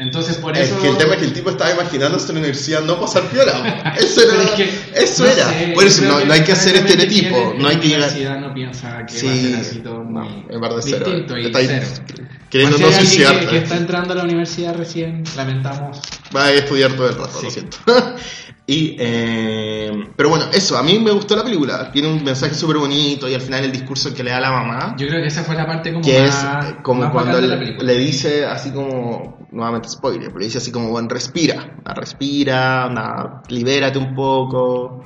Entonces 0.00 0.36
por 0.36 0.56
Es 0.56 0.68
eso. 0.70 0.80
que 0.80 0.88
el 0.90 0.96
tema 0.96 1.14
es 1.14 1.18
que 1.18 1.24
el 1.24 1.32
tipo 1.32 1.50
estaba 1.50 1.72
imaginándose 1.72 2.28
en 2.28 2.34
la 2.36 2.40
universidad 2.42 2.82
no 2.82 3.00
pasar 3.00 3.24
piola. 3.24 3.94
Eso 3.98 4.22
era. 4.22 4.44
es 4.44 4.50
que, 4.52 4.70
eso 4.94 5.24
no 5.24 5.28
era. 5.30 5.48
sé, 5.50 5.72
Por 5.74 5.84
eso 5.84 6.04
no, 6.04 6.24
no 6.24 6.32
hay 6.32 6.42
que 6.42 6.52
hacer 6.52 6.76
estereotipo. 6.76 7.54
No 7.58 7.66
hay 7.66 7.78
que 7.78 7.88
la 7.88 8.06
llegar. 8.06 8.10
universidad 8.12 8.38
no 8.40 8.54
piensa 8.54 8.88
que 9.06 9.26
va 9.26 9.32
a 9.32 9.34
Sí, 9.34 9.50
ser 9.50 9.56
así 9.56 9.78
todo 9.80 10.04
muy 10.04 10.28
no, 10.28 10.80
cero. 10.80 11.04
distinto 11.04 11.36
y 11.36 11.46
Está 11.46 11.58
cero. 11.66 11.86
Queriendo 12.48 12.78
no 12.78 12.92
suicidarte. 12.92 13.40
que, 13.46 13.50
que 13.50 13.58
está 13.58 13.76
entrando 13.76 14.12
a 14.12 14.16
la 14.18 14.22
universidad 14.22 14.76
recién, 14.76 15.24
lamentamos. 15.36 16.00
Va 16.34 16.44
a 16.44 16.52
estudiar 16.52 16.92
todo 16.92 17.08
el 17.08 17.16
rato, 17.16 17.36
Sí. 17.40 17.46
lo 17.46 17.50
siento. 17.50 17.78
y, 18.70 18.96
eh, 18.98 19.90
pero 20.14 20.28
bueno, 20.28 20.44
eso, 20.52 20.76
a 20.76 20.82
mí 20.82 20.98
me 20.98 21.10
gustó 21.10 21.34
la 21.34 21.42
película. 21.42 21.90
Tiene 21.90 22.12
un 22.12 22.22
mensaje 22.22 22.52
súper 22.52 22.76
bonito 22.76 23.26
y 23.26 23.32
al 23.32 23.40
final 23.40 23.64
el 23.64 23.72
discurso 23.72 24.12
que 24.12 24.22
le 24.22 24.30
da 24.30 24.40
la 24.40 24.50
mamá. 24.50 24.94
Yo 24.98 25.08
creo 25.08 25.22
que 25.22 25.28
esa 25.28 25.42
fue 25.42 25.54
la 25.54 25.66
parte 25.66 25.90
como 25.90 26.04
que 26.04 26.26
es 26.26 26.44
más, 26.44 26.66
eh, 26.66 26.76
como 26.82 27.00
más 27.00 27.10
cuando 27.10 27.40
le, 27.40 27.56
le 27.56 27.94
dice 27.94 28.44
así 28.44 28.70
como, 28.70 29.38
nuevamente 29.52 29.88
spoiler, 29.88 30.26
pero 30.26 30.40
le 30.40 30.44
dice 30.44 30.58
así 30.58 30.70
como, 30.70 30.90
bueno, 30.90 31.08
respira, 31.08 31.78
respira, 31.82 32.84
anda, 32.84 33.42
libérate 33.48 33.98
un 33.98 34.14
poco. 34.14 35.02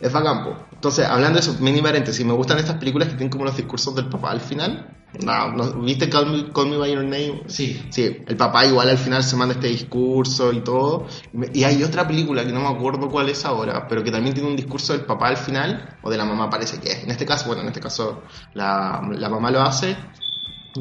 Es 0.00 0.12
bacán, 0.12 0.42
po. 0.42 0.56
Entonces, 0.72 1.06
hablando 1.06 1.34
de 1.34 1.40
eso, 1.42 1.56
mini 1.60 1.80
paréntesis, 1.80 2.26
me 2.26 2.32
gustan 2.32 2.58
estas 2.58 2.76
películas 2.78 3.06
que 3.06 3.14
tienen 3.14 3.30
como 3.30 3.44
los 3.44 3.56
discursos 3.56 3.94
del 3.94 4.08
papá 4.08 4.32
al 4.32 4.40
final. 4.40 4.95
No, 5.24 5.50
no, 5.52 5.72
¿Viste 5.80 6.10
Call 6.10 6.26
Me, 6.30 6.52
Call 6.52 6.68
Me 6.68 6.76
By 6.76 6.92
Your 6.92 7.04
Name? 7.04 7.44
Sí. 7.46 7.80
Sí, 7.90 8.18
el 8.26 8.36
papá 8.36 8.66
igual 8.66 8.90
al 8.90 8.98
final 8.98 9.22
se 9.24 9.34
manda 9.36 9.54
este 9.54 9.68
discurso 9.68 10.52
y 10.52 10.60
todo. 10.60 11.06
Y 11.54 11.64
hay 11.64 11.82
otra 11.82 12.06
película 12.06 12.44
que 12.44 12.52
no 12.52 12.60
me 12.60 12.68
acuerdo 12.68 13.08
cuál 13.08 13.28
es 13.30 13.44
ahora, 13.46 13.86
pero 13.88 14.04
que 14.04 14.10
también 14.10 14.34
tiene 14.34 14.50
un 14.50 14.56
discurso 14.56 14.92
del 14.92 15.06
papá 15.06 15.28
al 15.28 15.36
final, 15.38 15.96
o 16.02 16.10
de 16.10 16.18
la 16.18 16.24
mamá 16.26 16.50
parece 16.50 16.78
que 16.80 16.90
es. 16.92 17.04
En 17.04 17.10
este 17.10 17.24
caso, 17.24 17.46
bueno, 17.46 17.62
en 17.62 17.68
este 17.68 17.80
caso 17.80 18.22
la, 18.52 19.00
la 19.14 19.28
mamá 19.30 19.50
lo 19.50 19.62
hace, 19.62 19.96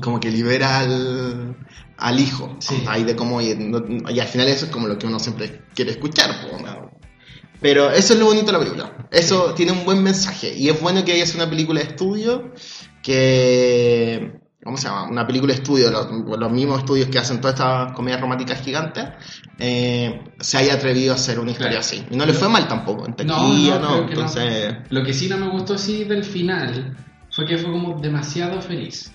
como 0.01 0.19
que 0.19 0.29
libera 0.29 0.79
al, 0.79 1.55
al 1.97 2.19
hijo. 2.19 2.57
Sí. 2.59 2.83
Ahí 2.87 3.05
de 3.05 3.15
cómo, 3.15 3.39
y, 3.39 3.55
no- 3.55 4.09
y 4.11 4.19
al 4.19 4.27
final 4.27 4.47
eso 4.49 4.65
es 4.65 4.71
como 4.71 4.87
lo 4.87 4.97
que 4.97 5.07
uno 5.07 5.17
siempre 5.19 5.61
quiere 5.73 5.91
escuchar. 5.91 6.31
Pero 7.61 7.89
eso 7.89 8.13
es 8.13 8.19
lo 8.19 8.25
bonito 8.25 8.47
de 8.47 8.51
la 8.51 8.59
película. 8.59 9.07
Eso 9.11 9.53
tiene 9.53 9.71
un 9.71 9.85
buen 9.85 10.03
mensaje. 10.03 10.53
Y 10.53 10.67
es 10.69 10.79
bueno 10.81 11.05
que 11.05 11.13
haya 11.13 11.25
sido 11.25 11.41
una 11.43 11.49
película 11.49 11.79
de 11.79 11.87
estudio 11.87 12.51
que... 13.05 14.39
¿Cómo 14.63 14.77
se 14.77 14.87
llama? 14.87 15.07
Una 15.09 15.27
película 15.27 15.53
estudio, 15.53 15.91
los, 15.91 16.07
los 16.39 16.51
mismos 16.51 16.79
estudios 16.79 17.07
que 17.09 17.19
hacen 17.19 17.39
todas 17.39 17.53
estas 17.53 17.93
comedias 17.93 18.19
románticas 18.19 18.59
gigantes, 18.61 19.05
eh, 19.59 20.23
se 20.39 20.57
haya 20.57 20.73
atrevido 20.73 21.11
a 21.13 21.17
hacer 21.17 21.39
una 21.39 21.51
historia 21.51 21.73
Claro. 21.79 21.85
así. 21.85 22.03
Y 22.09 22.17
no 22.17 22.25
le 22.25 22.33
fue 22.33 22.49
mal 22.49 22.67
tampoco, 22.67 23.05
en 23.05 23.11
No, 23.27 23.35
taquilla, 23.35 23.77
no, 23.77 23.89
no. 23.89 24.01
no. 24.01 24.07
Entonces, 24.09 24.73
Lo 24.89 25.03
que 25.03 25.13
sí 25.13 25.29
no 25.29 25.37
me 25.37 25.49
gustó 25.49 25.77
sí 25.77 26.03
del 26.05 26.23
final 26.23 26.97
fue 27.29 27.45
que 27.45 27.59
fue 27.59 27.71
como 27.71 27.99
demasiado 28.01 28.59
feliz. 28.59 29.11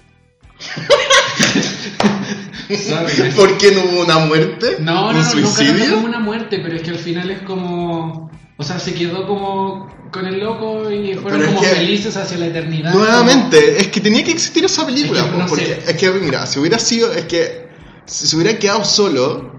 ¿por 3.37 3.59
qué 3.59 3.73
no 3.73 3.83
hubo 3.85 4.03
una 4.05 4.19
muerte? 4.21 4.77
No, 4.81 5.09
¿Un 5.09 5.15
no, 5.15 5.19
no, 5.19 5.25
suicidio? 5.25 5.73
nunca 5.75 5.95
como 5.95 6.07
una 6.07 6.21
muerte, 6.21 6.61
pero 6.63 6.77
es 6.77 6.83
que 6.83 6.91
al 6.91 6.99
final 6.99 7.31
es 7.31 7.43
como. 7.43 8.30
O 8.61 8.63
sea, 8.63 8.79
se 8.79 8.93
quedó 8.93 9.27
como 9.27 9.89
con 10.13 10.27
el 10.27 10.39
loco 10.39 10.91
y 10.91 11.15
fueron 11.15 11.47
como 11.47 11.63
felices 11.63 12.15
hacia 12.15 12.37
la 12.37 12.49
eternidad. 12.49 12.93
Nuevamente, 12.93 13.81
es 13.81 13.87
que 13.89 14.01
tenía 14.01 14.23
que 14.23 14.33
existir 14.33 14.63
esa 14.67 14.85
película. 14.85 15.21
Es 15.21 15.27
que 15.27 15.39
no 15.39 15.47
porque 15.47 15.65
sé. 15.65 15.83
es 15.87 15.97
que, 15.97 16.11
mira, 16.11 16.45
si 16.47 16.59
hubiera 16.59 16.79
sido, 16.79 17.11
es 17.11 17.25
que 17.25 17.71
si 18.05 18.27
se 18.27 18.37
hubiera 18.37 18.59
quedado 18.59 18.85
solo 18.85 19.51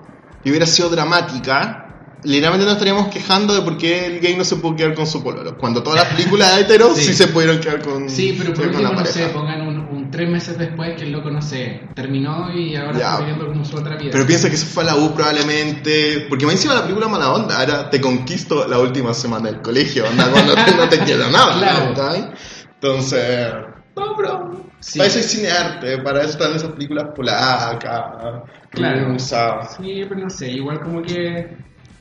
y 0.43 0.51
hubiera 0.51 0.67
sido 0.67 0.89
dramática, 0.89 1.81
literalmente 2.21 2.65
nos 2.65 2.73
estaríamos 2.73 3.07
quejando 3.07 3.55
de 3.55 3.61
por 3.61 3.75
qué 3.79 4.05
el 4.05 4.19
gay 4.19 4.35
no 4.35 4.45
se 4.45 4.57
pudo 4.57 4.75
quedar 4.75 4.93
con 4.93 5.07
su 5.07 5.23
pololo. 5.23 5.57
Cuando 5.57 5.81
todas 5.81 6.03
las 6.03 6.13
películas 6.13 6.55
de 6.55 6.61
heteros 6.61 6.95
sí. 6.95 7.05
Sí. 7.05 7.13
se 7.15 7.27
pudieron 7.29 7.59
quedar 7.59 7.81
con, 7.81 8.07
Sí, 8.07 8.35
pero 8.37 8.53
por 8.53 8.67
último, 8.67 8.91
no 8.91 9.05
sé, 9.05 9.29
pongan 9.29 9.61
un 9.67 9.80
tres 10.11 10.29
meses 10.29 10.57
después 10.57 10.95
que 10.97 11.03
el 11.05 11.11
loco, 11.11 11.31
no 11.31 11.41
sé, 11.41 11.81
terminó 11.95 12.51
y 12.53 12.75
ahora 12.75 12.91
Ya. 12.99 13.05
está 13.11 13.19
viviendo 13.19 13.47
como 13.47 13.65
su 13.65 13.77
otra 13.77 13.95
vida. 13.95 14.09
Pero 14.11 14.27
piensa 14.27 14.49
que 14.49 14.57
se 14.57 14.65
fue 14.65 14.83
a 14.83 14.87
la 14.87 14.95
U 14.97 15.13
probablemente. 15.13 16.25
Porque 16.29 16.45
me 16.45 16.51
encima 16.51 16.73
la 16.75 16.81
película 16.83 17.07
mala 17.07 17.31
onda. 17.33 17.63
Era 17.63 17.89
te 17.89 17.99
conquisto 18.01 18.67
la 18.67 18.77
última 18.79 19.13
semana 19.13 19.49
del 19.49 19.61
colegio. 19.61 20.05
Onda, 20.07 20.29
cuando 20.31 20.55
no 20.55 20.65
te, 20.65 20.75
no 20.75 20.89
te 20.89 20.99
queda 20.99 21.29
nada. 21.31 21.57
Claro. 21.57 21.93
¿cachai? 21.95 22.31
Entonces. 22.75 23.47
No, 23.95 24.15
pero. 24.17 24.61
Sí. 24.79 24.97
Para 24.99 25.09
eso 25.09 25.19
es 25.19 25.31
cinearte. 25.31 25.97
Para 25.99 26.19
eso 26.21 26.29
están 26.31 26.55
esas 26.55 26.71
películas 26.71 27.07
polacas. 27.15 28.43
Claro. 28.71 29.09
rusas. 29.09 29.77
Sí, 29.77 30.03
pero 30.07 30.21
no 30.21 30.29
sé, 30.29 30.49
igual 30.51 30.79
como 30.81 31.01
que 31.01 31.55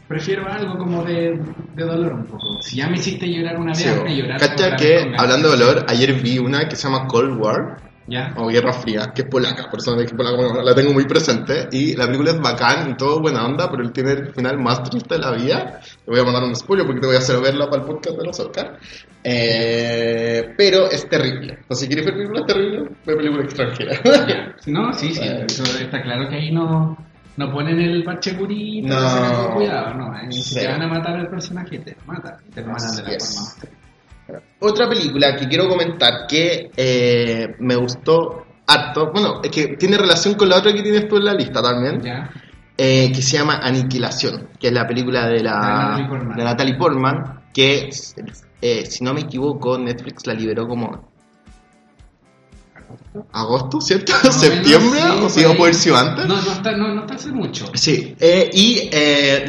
prefiero 0.09 0.51
algo 0.51 0.77
como 0.79 1.05
de, 1.05 1.41
de 1.75 1.85
dolor 1.85 2.13
un 2.15 2.25
poco. 2.25 2.61
Si 2.63 2.77
ya 2.77 2.89
me 2.89 2.97
hiciste 2.97 3.27
llorar 3.27 3.59
una 3.59 3.73
vez, 3.73 3.79
Sí, 3.79 3.89
hazme 3.89 4.17
llorar. 4.17 4.41
Cacha 4.41 4.77
que, 4.77 5.13
hablando 5.19 5.51
de 5.51 5.57
dolor, 5.57 5.85
ayer 5.89 6.15
vi 6.15 6.39
una 6.39 6.69
que 6.69 6.75
se 6.77 6.85
llama 6.89 7.07
Cold 7.07 7.39
War. 7.41 7.90
¿Ya? 8.07 8.35
o 8.37 8.49
Guerra 8.49 8.73
Fría, 8.73 9.13
que 9.15 9.23
es 9.23 9.29
polaca, 9.29 9.69
por 9.71 9.79
eso 9.79 9.95
dije 9.95 10.15
polaca, 10.17 10.37
bueno, 10.37 10.63
la 10.63 10.75
tengo 10.75 10.93
muy 10.93 11.05
presente, 11.05 11.69
y 11.71 11.95
la 11.95 12.07
película 12.07 12.33
es 12.33 12.41
bacán 12.41 12.91
y 12.91 12.97
todo 12.97 13.21
buena 13.21 13.45
onda, 13.45 13.71
pero 13.71 13.85
él 13.85 13.93
tiene 13.93 14.13
el 14.13 14.33
final 14.33 14.59
más 14.59 14.83
triste 14.83 15.15
de 15.15 15.21
la 15.21 15.33
vida. 15.33 15.81
Te 16.05 16.11
voy 16.11 16.19
a 16.19 16.25
mandar 16.25 16.43
un 16.43 16.57
spoiler 16.57 16.87
porque 16.87 17.01
te 17.01 17.07
voy 17.07 17.17
a 17.17 17.21
hacer 17.21 17.41
verla 17.41 17.69
para 17.71 17.83
el 17.83 17.89
podcast 17.89 18.17
de 18.19 18.25
los 18.27 18.41
Oscar. 18.41 18.79
Eh, 19.23 20.55
pero 20.57 20.91
es 20.91 21.09
terrible. 21.09 21.55
Entonces, 21.61 21.79
si 21.81 21.87
quieres 21.87 22.07
ver 22.07 22.15
películas 22.15 22.47
terribles, 22.47 22.89
ve 23.07 23.17
película 23.17 23.45
extranjera. 23.45 24.01
No, 24.67 24.93
sí, 24.93 25.15
sí, 25.15 25.23
eso 25.25 25.63
está 25.81 26.03
claro 26.03 26.29
que 26.29 26.37
ahí 26.37 26.51
no, 26.53 26.97
no 27.37 27.53
ponen 27.53 27.79
el 27.81 28.03
parche 28.03 28.37
curito, 28.37 28.89
No. 28.89 29.47
con 29.47 29.55
cuidado, 29.57 29.95
no, 29.95 30.13
ahí 30.13 30.33
si 30.33 30.55
te 30.57 30.67
van 30.67 30.83
a 30.83 30.89
matar 30.89 31.17
al 31.17 31.29
personaje, 31.29 31.79
te 31.79 31.93
lo 31.93 32.13
matan, 32.13 32.35
te 32.53 32.61
lo 32.61 32.69
matan 32.69 32.97
de 32.97 33.03
la 33.03 33.19
forma 33.19 33.80
Otra 34.61 34.89
película 34.89 35.37
que 35.37 35.49
quiero 35.49 35.69
comentar 35.69 36.27
que 36.29 36.71
eh, 36.77 37.55
me 37.59 37.77
gustó 37.77 38.47
harto, 38.67 39.11
bueno, 39.13 39.41
es 39.43 39.51
que 39.51 39.77
tiene 39.77 39.99
relación 39.99 40.35
con 40.35 40.49
la 40.49 40.59
otra 40.59 40.73
que 40.73 40.83
tienes 40.83 41.09
tú 41.09 41.17
en 41.17 41.25
la 41.25 41.35
lista 41.35 41.63
también. 41.63 42.03
Eh, 42.83 43.13
que 43.15 43.21
se 43.21 43.37
llama 43.37 43.59
Aniquilación, 43.63 44.49
que 44.59 44.69
es 44.69 44.73
la 44.73 44.87
película 44.87 45.27
de, 45.27 45.35
De 45.35 45.43
la, 45.43 45.99
Natalie 45.99 46.09
Portman. 46.09 46.37
de 46.39 46.45
Natalie 46.45 46.75
Portman, 46.77 47.41
que 47.53 47.91
eh, 48.63 48.87
si 48.87 49.05
no 49.05 49.13
me 49.13 49.21
equivoco 49.21 49.77
Netflix 49.77 50.27
la 50.27 50.33
liberó 50.33 50.67
como 50.67 51.11
agosto, 53.35 53.83
¿cierto? 53.83 54.15
¿Septiembre? 54.33 54.99
sí, 54.99 55.23
¿O 55.23 55.29
si 55.29 55.43
no 55.43 55.55
puede 55.57 55.75
antes? 55.95 56.27
No, 56.27 56.41
no 56.41 56.53
está, 56.53 56.73
no, 56.73 56.95
no 56.95 57.03
está 57.03 57.17
hace 57.17 57.31
mucho. 57.33 57.71
Sí, 57.75 58.17
eh, 58.19 58.49
y 58.51 58.89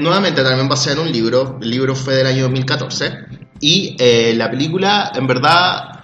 nuevamente 0.01 0.43
también 0.43 0.69
va 0.69 0.73
a 0.73 0.77
ser 0.77 0.99
un 0.99 1.09
libro, 1.09 1.57
el 1.61 1.69
libro 1.69 1.95
fue 1.95 2.15
del 2.15 2.27
año 2.27 2.41
2014, 2.43 3.13
y 3.62 3.95
eh, 4.00 4.34
la 4.36 4.50
película 4.52 5.12
en 5.15 5.28
verdad 5.28 6.04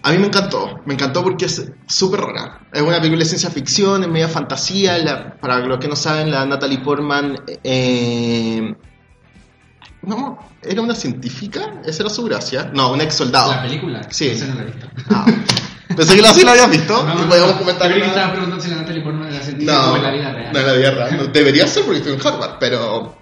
a 0.00 0.12
mí 0.12 0.18
me 0.18 0.26
encantó, 0.28 0.80
me 0.86 0.94
encantó 0.94 1.22
porque 1.22 1.44
es 1.46 1.70
súper 1.86 2.20
rara, 2.20 2.60
es 2.72 2.80
una 2.80 2.96
película 2.98 3.18
de 3.18 3.24
ciencia 3.28 3.50
ficción, 3.50 4.02
es 4.04 4.08
media 4.08 4.28
fantasía, 4.28 4.96
la- 4.98 5.34
para 5.36 5.58
los 5.58 5.78
que 5.78 5.88
no 5.88 5.96
saben, 5.96 6.30
la 6.30 6.46
Natalie 6.46 6.78
Portman, 6.78 7.36
eh, 7.64 8.74
No, 10.02 10.38
era 10.62 10.80
una 10.80 10.94
científica, 10.94 11.80
esa 11.84 12.04
era 12.04 12.10
su 12.10 12.22
gracia. 12.24 12.70
No, 12.72 12.92
un 12.92 13.00
ex 13.00 13.14
soldado. 13.14 13.50
La 13.52 13.62
película. 13.62 14.00
Sí. 14.10 14.28
Esa 14.28 14.46
no 14.46 14.54
la 14.54 14.62
he 14.62 14.66
visto. 14.66 14.86
Ah. 15.10 15.26
Pensé 15.94 16.14
que 16.16 16.22
la 16.22 16.32
sí 16.32 16.44
la 16.44 16.52
habías 16.52 16.70
visto. 16.70 17.04
No, 17.04 17.28
podíamos 17.28 17.52
comentar. 17.56 17.90
Yo 17.90 17.96
que 17.96 18.06
estaba 18.06 18.30
preguntando 18.30 18.62
si 18.64 18.70
la 18.70 18.76
Natalie 18.76 19.02
Portman 19.02 19.28
era 19.34 19.42
científica 19.42 19.72
No, 19.74 19.82
como 19.84 19.96
en 19.96 20.02
la 20.04 20.10
vida 20.12 20.32
real. 20.32 20.52
no 20.52 20.58
en 20.60 20.66
la 20.66 20.72
vida 20.74 20.90
real. 20.92 21.32
Debería 21.32 21.66
ser 21.66 21.82
porque 21.84 21.98
estoy 21.98 22.14
en 22.14 22.26
Harvard, 22.26 22.58
pero. 22.60 23.18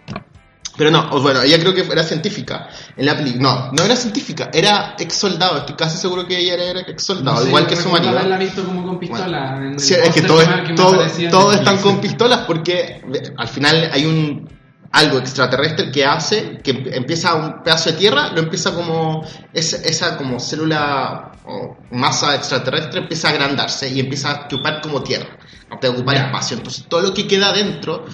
Pero 0.77 0.91
no, 0.91 1.09
bueno, 1.21 1.43
ella 1.43 1.59
creo 1.59 1.75
que 1.75 1.81
era 1.91 2.03
científica. 2.03 2.69
En 2.97 3.07
la 3.07 3.17
peli, 3.17 3.35
no, 3.39 3.71
no 3.73 3.83
era 3.83 3.97
científica, 3.97 4.51
era 4.53 4.95
ex 4.99 5.15
soldado. 5.15 5.59
Estoy 5.59 5.75
casi 5.75 5.97
seguro 5.97 6.27
que 6.27 6.39
ella 6.39 6.55
era 6.63 6.81
ex 6.81 7.03
soldado, 7.03 7.37
No 7.39 7.43
sé, 7.43 7.49
igual 7.49 7.67
que 7.67 7.77
su 7.77 7.89
marido. 7.89 8.11
haberla 8.11 8.37
visto 8.37 8.65
como 8.65 8.85
con 8.85 8.99
pistola. 8.99 9.57
en 9.57 9.63
el 9.73 9.81
Sí, 9.81 9.95
es 9.95 10.11
que 10.11 10.23
todos 10.23 10.45
todo, 10.77 11.03
Netflix. 11.03 11.55
están 11.55 11.79
con 11.79 12.01
pistolas 12.01 12.41
porque 12.47 13.03
al 13.37 13.49
final 13.49 13.91
hay 13.93 14.05
un 14.07 14.55
algo 14.93 15.19
extraterrestre 15.19 15.91
que 15.91 16.05
hace 16.07 16.59
que 16.63 16.71
empieza 16.95 17.35
un 17.35 17.63
pedazo 17.63 17.91
de 17.91 17.97
tierra, 17.99 18.31
lo 18.33 18.39
empieza 18.41 18.73
como 18.75 19.27
esa, 19.53 19.77
esa 19.79 20.17
como 20.17 20.39
célula 20.41 21.33
o 21.45 21.77
masa 21.91 22.35
extraterrestre 22.35 23.01
empieza 23.01 23.29
a 23.29 23.33
agrandarse 23.33 23.89
y 23.89 24.01
empieza 24.01 24.31
a 24.31 24.45
ocupar 24.47 24.81
como 24.81 25.03
tierra, 25.03 25.27
a 25.71 25.75
ocupar 25.89 26.15
Ya. 26.17 26.27
espacio. 26.27 26.57
Entonces 26.57 26.85
todo 26.89 27.01
lo 27.01 27.13
que 27.15 27.27
queda 27.27 27.53
dentro 27.53 28.05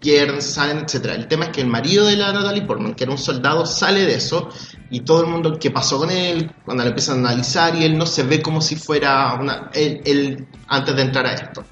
pierden, 0.00 0.40
salen, 0.40 0.78
etcétera. 0.78 1.14
El 1.14 1.26
tema 1.26 1.46
es 1.46 1.50
que 1.50 1.60
el 1.60 1.66
marido 1.66 2.06
de 2.06 2.16
la 2.16 2.32
Natalie 2.32 2.62
Portman, 2.62 2.94
que 2.94 3.04
era 3.04 3.12
un 3.12 3.18
soldado, 3.18 3.66
sale 3.66 4.02
de 4.06 4.14
eso 4.14 4.48
y 4.90 5.00
todo 5.00 5.22
el 5.22 5.26
mundo 5.28 5.58
que 5.58 5.70
pasó 5.70 5.98
con 5.98 6.10
él, 6.10 6.50
cuando 6.64 6.84
le 6.84 6.90
empiezan 6.90 7.16
a 7.16 7.30
analizar 7.30 7.74
y 7.74 7.84
él 7.84 7.98
no 7.98 8.06
se 8.06 8.22
ve 8.22 8.40
como 8.40 8.60
si 8.60 8.76
fuera 8.76 9.34
una 9.34 9.70
él, 9.74 10.00
él 10.04 10.48
antes 10.68 10.94
de 10.94 11.02
entrar 11.02 11.26
a 11.26 11.32
esto, 11.32 11.64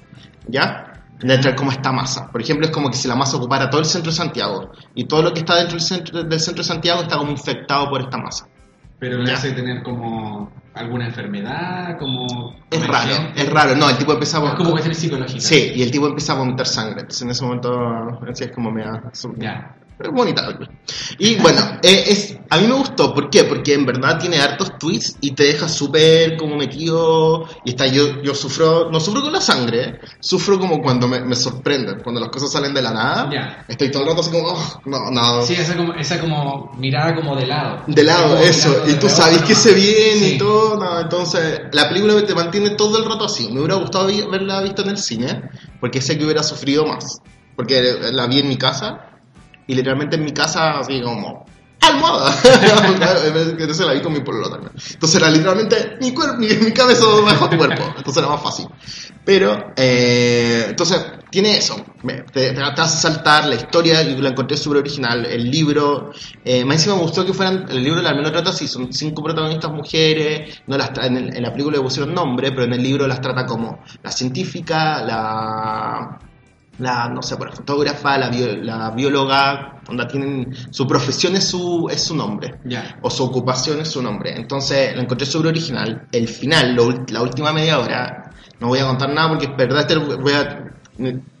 ¿ya? 0.47 0.83
De 1.19 1.33
entrar 1.33 1.55
como 1.55 1.71
esta 1.71 1.91
masa. 1.91 2.29
Por 2.31 2.41
ejemplo, 2.41 2.65
es 2.65 2.71
como 2.71 2.89
que 2.89 2.97
si 2.97 3.07
la 3.07 3.15
masa 3.15 3.37
ocupara 3.37 3.69
todo 3.69 3.81
el 3.81 3.87
centro 3.87 4.11
de 4.11 4.17
Santiago 4.17 4.71
y 4.93 5.05
todo 5.05 5.23
lo 5.23 5.33
que 5.33 5.39
está 5.39 5.55
dentro 5.55 5.73
del 5.73 5.81
centro, 5.81 6.23
del 6.23 6.39
centro 6.39 6.63
de 6.63 6.67
Santiago 6.67 7.01
está 7.01 7.17
como 7.17 7.31
infectado 7.31 7.89
por 7.89 8.01
esta 8.01 8.17
masa. 8.17 8.47
Pero 8.99 9.17
le 9.19 9.31
hace 9.31 9.51
tener 9.51 9.83
como 9.83 10.51
alguna 10.73 11.07
enfermedad, 11.07 11.97
como... 11.97 12.55
Es 12.71 12.87
raro, 12.87 13.13
es 13.35 13.49
raro. 13.51 13.75
No, 13.75 13.89
el 13.89 13.97
tipo 13.97 14.13
empieza 14.13 14.39
a 14.39 14.49
Es 14.49 14.55
como 14.55 14.71
cuestión 14.71 14.95
psicológica. 14.95 15.39
Sí, 15.39 15.71
y 15.75 15.83
el 15.83 15.91
tipo 15.91 16.07
empieza 16.07 16.33
a 16.33 16.37
vomitar 16.37 16.65
sangre. 16.65 17.01
Entonces 17.01 17.21
en 17.21 17.29
ese 17.29 17.43
momento, 17.43 18.19
así 18.27 18.45
es 18.45 18.51
como 18.51 18.71
me 18.71 18.83
da... 18.83 19.11
Ya. 19.37 19.75
Es 19.99 20.11
bonita. 20.11 20.47
Y 21.17 21.35
bueno, 21.37 21.59
eh, 21.81 22.03
es, 22.07 22.37
a 22.51 22.57
mí 22.57 22.67
me 22.67 22.75
gustó. 22.75 23.15
¿Por 23.15 23.31
qué? 23.31 23.45
Porque 23.45 23.73
en 23.73 23.85
verdad 23.85 24.19
tiene 24.19 24.37
hartos 24.37 24.77
tweets 24.77 25.15
y 25.21 25.31
te 25.31 25.43
deja 25.43 25.67
súper 25.67 26.37
como 26.37 26.55
metido. 26.55 27.47
Y 27.65 27.71
está, 27.71 27.87
yo, 27.87 28.21
yo 28.21 28.35
sufro, 28.35 28.91
no 28.91 28.99
sufro 28.99 29.23
con 29.23 29.33
la 29.33 29.41
sangre, 29.41 29.83
¿eh? 29.83 29.99
sufro 30.19 30.59
como 30.59 30.81
cuando 30.83 31.07
me, 31.07 31.21
me 31.21 31.35
sorprenden, 31.35 32.01
cuando 32.03 32.21
las 32.21 32.29
cosas 32.29 32.51
salen 32.51 32.75
de 32.75 32.81
la 32.83 32.91
nada. 32.91 33.29
Ya. 33.31 33.65
Estoy 33.67 33.89
todo 33.89 34.03
el 34.03 34.09
rato 34.09 34.21
así 34.21 34.29
como, 34.29 34.49
oh, 34.49 34.81
no, 34.85 35.09
no. 35.09 35.41
Sí, 35.41 35.55
esa 35.55 35.75
como, 35.75 35.93
esa 35.95 36.19
como 36.21 36.71
mirada 36.77 37.15
como 37.15 37.35
de 37.35 37.47
lado. 37.47 37.81
De 37.87 38.03
lado, 38.03 38.29
Como 38.35 38.43
eso. 38.43 38.69
mirando 38.69 38.91
Y 38.91 38.93
tú 38.99 39.09
sabes 39.09 39.41
que 39.41 39.55
se 39.55 39.73
viene 39.73 40.27
Sí. 40.27 40.33
y 40.35 40.37
todo. 40.37 40.77
No, 40.77 40.99
entonces, 40.99 41.61
la 41.71 41.89
película 41.89 42.23
te 42.23 42.35
mantiene 42.35 42.69
todo 42.71 42.99
el 42.99 43.05
rato 43.05 43.25
así. 43.25 43.47
Me 43.51 43.61
hubiera 43.61 43.75
gustado 43.75 44.07
verla 44.29 44.61
visto 44.61 44.83
en 44.83 44.89
el 44.89 44.97
cine, 44.99 45.49
porque 45.79 46.01
sé 46.01 46.17
que 46.19 46.23
hubiera 46.25 46.43
sufrido 46.43 46.85
más. 46.85 47.19
Porque 47.55 47.81
la 48.11 48.27
vi 48.27 48.39
en 48.39 48.47
mi 48.47 48.57
casa, 48.57 49.16
y 49.67 49.75
literalmente 49.75 50.15
en 50.15 50.25
mi 50.25 50.31
casa, 50.31 50.79
así 50.79 51.01
como. 51.01 51.45
¡Almohada! 51.79 52.33
Entonces 53.59 53.85
la 53.85 53.93
vi 53.93 54.01
con 54.01 54.11
mi 54.13 54.21
pololo 54.21 54.49
también. 54.49 54.71
Entonces 54.93 55.21
era 55.21 55.29
literalmente 55.29 55.97
mi, 56.01 56.11
cuerpo, 56.13 56.35
mi, 56.37 56.47
mi 56.47 56.71
cabeza 56.71 57.05
bajo 57.23 57.49
tu 57.49 57.57
cuerpo. 57.57 57.83
Entonces 57.95 58.17
era 58.17 58.31
más 58.31 58.41
fácil. 58.41 58.67
Pero, 59.23 59.73
eh, 59.75 60.65
entonces, 60.69 61.05
tiene 61.29 61.57
eso. 61.57 61.75
Te, 62.31 62.51
te 62.53 62.61
hace 62.61 62.97
saltar 62.97 63.45
la 63.45 63.55
historia 63.55 64.01
y 64.01 64.15
la 64.21 64.29
encontré 64.29 64.57
súper 64.57 64.79
original. 64.79 65.25
El 65.25 65.49
libro, 65.51 66.11
eh, 66.43 66.61
encima 66.61 66.95
me 66.95 67.01
gustó 67.01 67.25
que 67.25 67.33
fueran, 67.33 67.65
el 67.69 67.83
libro 67.83 67.99
al 68.07 68.15
menos 68.15 68.31
trata 68.31 68.49
así, 68.51 68.67
son 68.67 68.91
cinco 68.93 69.21
protagonistas 69.23 69.71
mujeres, 69.71 70.61
no 70.67 70.77
las 70.77 70.91
en, 71.03 71.17
el- 71.17 71.35
en 71.35 71.43
la 71.43 71.51
película 71.51 71.77
le 71.77 71.83
pusieron 71.83 72.13
nombre, 72.13 72.51
pero 72.51 72.63
en 72.63 72.73
el 72.73 72.81
libro 72.83 73.05
las 73.07 73.19
trata 73.21 73.45
como 73.45 73.79
la 74.01 74.11
científica, 74.11 75.01
la 75.03 76.19
la, 76.79 77.09
no 77.09 77.21
sé, 77.21 77.35
la 77.39 77.51
fotógrafa, 77.51 78.17
la, 78.17 78.29
bio- 78.29 78.55
la 78.57 78.91
bióloga, 78.91 79.81
donde 79.85 80.05
tienen, 80.05 80.53
su 80.71 80.85
profesión 80.87 81.35
es 81.35 81.45
su, 81.45 81.87
es 81.89 82.03
su 82.03 82.15
nombre 82.15 82.55
Ya. 82.65 82.97
o 83.01 83.09
su 83.09 83.23
ocupación 83.23 83.79
es 83.81 83.87
su 83.89 84.01
nombre. 84.01 84.35
Entonces 84.35 84.95
lo 84.95 85.01
encontré 85.01 85.25
sobre 85.25 85.49
original. 85.49 86.07
El 86.11 86.27
final, 86.27 86.75
lo 86.75 86.91
la 87.09 87.21
última 87.21 87.51
media 87.53 87.79
hora, 87.79 88.31
no 88.59 88.67
voy 88.67 88.79
a 88.79 88.85
contar 88.87 89.09
nada 89.13 89.29
porque 89.29 89.45
es 89.45 89.55
verdad, 89.57 89.87
te 89.87 89.95
voy 89.95 90.33
a... 90.33 90.63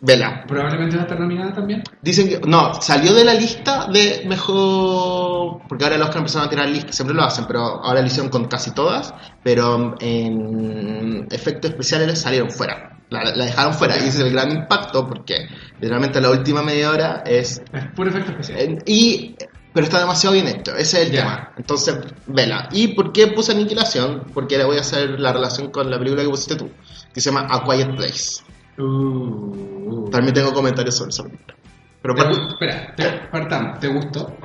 Vela. 0.01 0.43
Probablemente 0.47 0.95
va 0.97 1.01
a 1.01 1.05
estar 1.05 1.19
nominada 1.19 1.51
también. 1.51 1.81
Dicen 2.03 2.29
que, 2.29 2.39
no, 2.47 2.79
salió 2.79 3.11
de 3.15 3.25
la 3.25 3.33
lista 3.33 3.87
de 3.91 4.23
mejor, 4.27 5.61
porque 5.67 5.83
ahora 5.83 5.97
los 5.97 6.11
que 6.11 6.19
empezaron 6.19 6.45
a 6.47 6.49
tirar 6.51 6.69
listas, 6.69 6.95
siempre 6.95 7.15
lo 7.15 7.23
hacen, 7.23 7.45
pero 7.47 7.61
ahora 7.83 8.01
lo 8.01 8.05
hicieron 8.05 8.29
con 8.29 8.45
casi 8.45 8.69
todas, 8.71 9.15
pero 9.43 9.95
en 9.99 11.27
efectos 11.31 11.71
especiales 11.71 12.19
salieron 12.21 12.51
fuera. 12.51 12.96
La, 13.09 13.23
la 13.23 13.45
dejaron 13.45 13.73
fuera 13.73 13.95
y 13.95 13.99
ese 13.99 14.09
es 14.09 14.19
el 14.19 14.31
gran 14.33 14.51
impacto 14.51 15.07
porque 15.07 15.47
literalmente 15.79 16.19
la 16.19 16.29
última 16.29 16.61
media 16.61 16.91
hora 16.91 17.23
es 17.25 17.61
Es 17.71 17.85
puro 17.95 18.09
efecto 18.09 18.31
especial. 18.31 18.59
eh, 18.59 18.77
Y, 18.85 19.35
pero 19.73 19.85
está 19.85 19.99
demasiado 19.99 20.33
bien 20.33 20.47
hecho, 20.47 20.75
ese 20.75 21.01
es 21.03 21.09
el 21.09 21.15
tema. 21.15 21.53
Entonces, 21.55 21.97
vela. 22.25 22.67
¿Y 22.71 22.89
por 22.89 23.13
qué 23.13 23.27
puse 23.27 23.53
Aniquilación? 23.53 24.25
Porque 24.33 24.57
le 24.57 24.65
voy 24.65 24.77
a 24.77 24.81
hacer 24.81 25.19
la 25.19 25.31
relación 25.31 25.71
con 25.71 25.89
la 25.89 25.97
película 25.97 26.23
que 26.23 26.29
pusiste 26.29 26.55
tú, 26.55 26.69
que 27.13 27.21
se 27.21 27.29
llama 27.31 27.47
A 27.49 27.63
Quiet 27.63 27.95
Place. 27.95 28.43
Uh, 28.77 30.09
También 30.09 30.33
tengo 30.33 30.53
comentarios 30.53 30.95
sobre 30.97 31.09
esa 31.09 31.23
película. 31.23 31.55
Pero 32.01 32.15
¿Te 32.15 32.31
espera, 32.31 32.93
te- 32.95 33.27
partamos. 33.31 33.79
¿Te 33.79 33.87
gustó? 33.87 34.37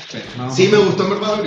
Espera, 0.00 0.50
sí 0.50 0.68
me 0.68 0.78
gustó 0.78 1.04
en 1.04 1.10
verdad. 1.10 1.42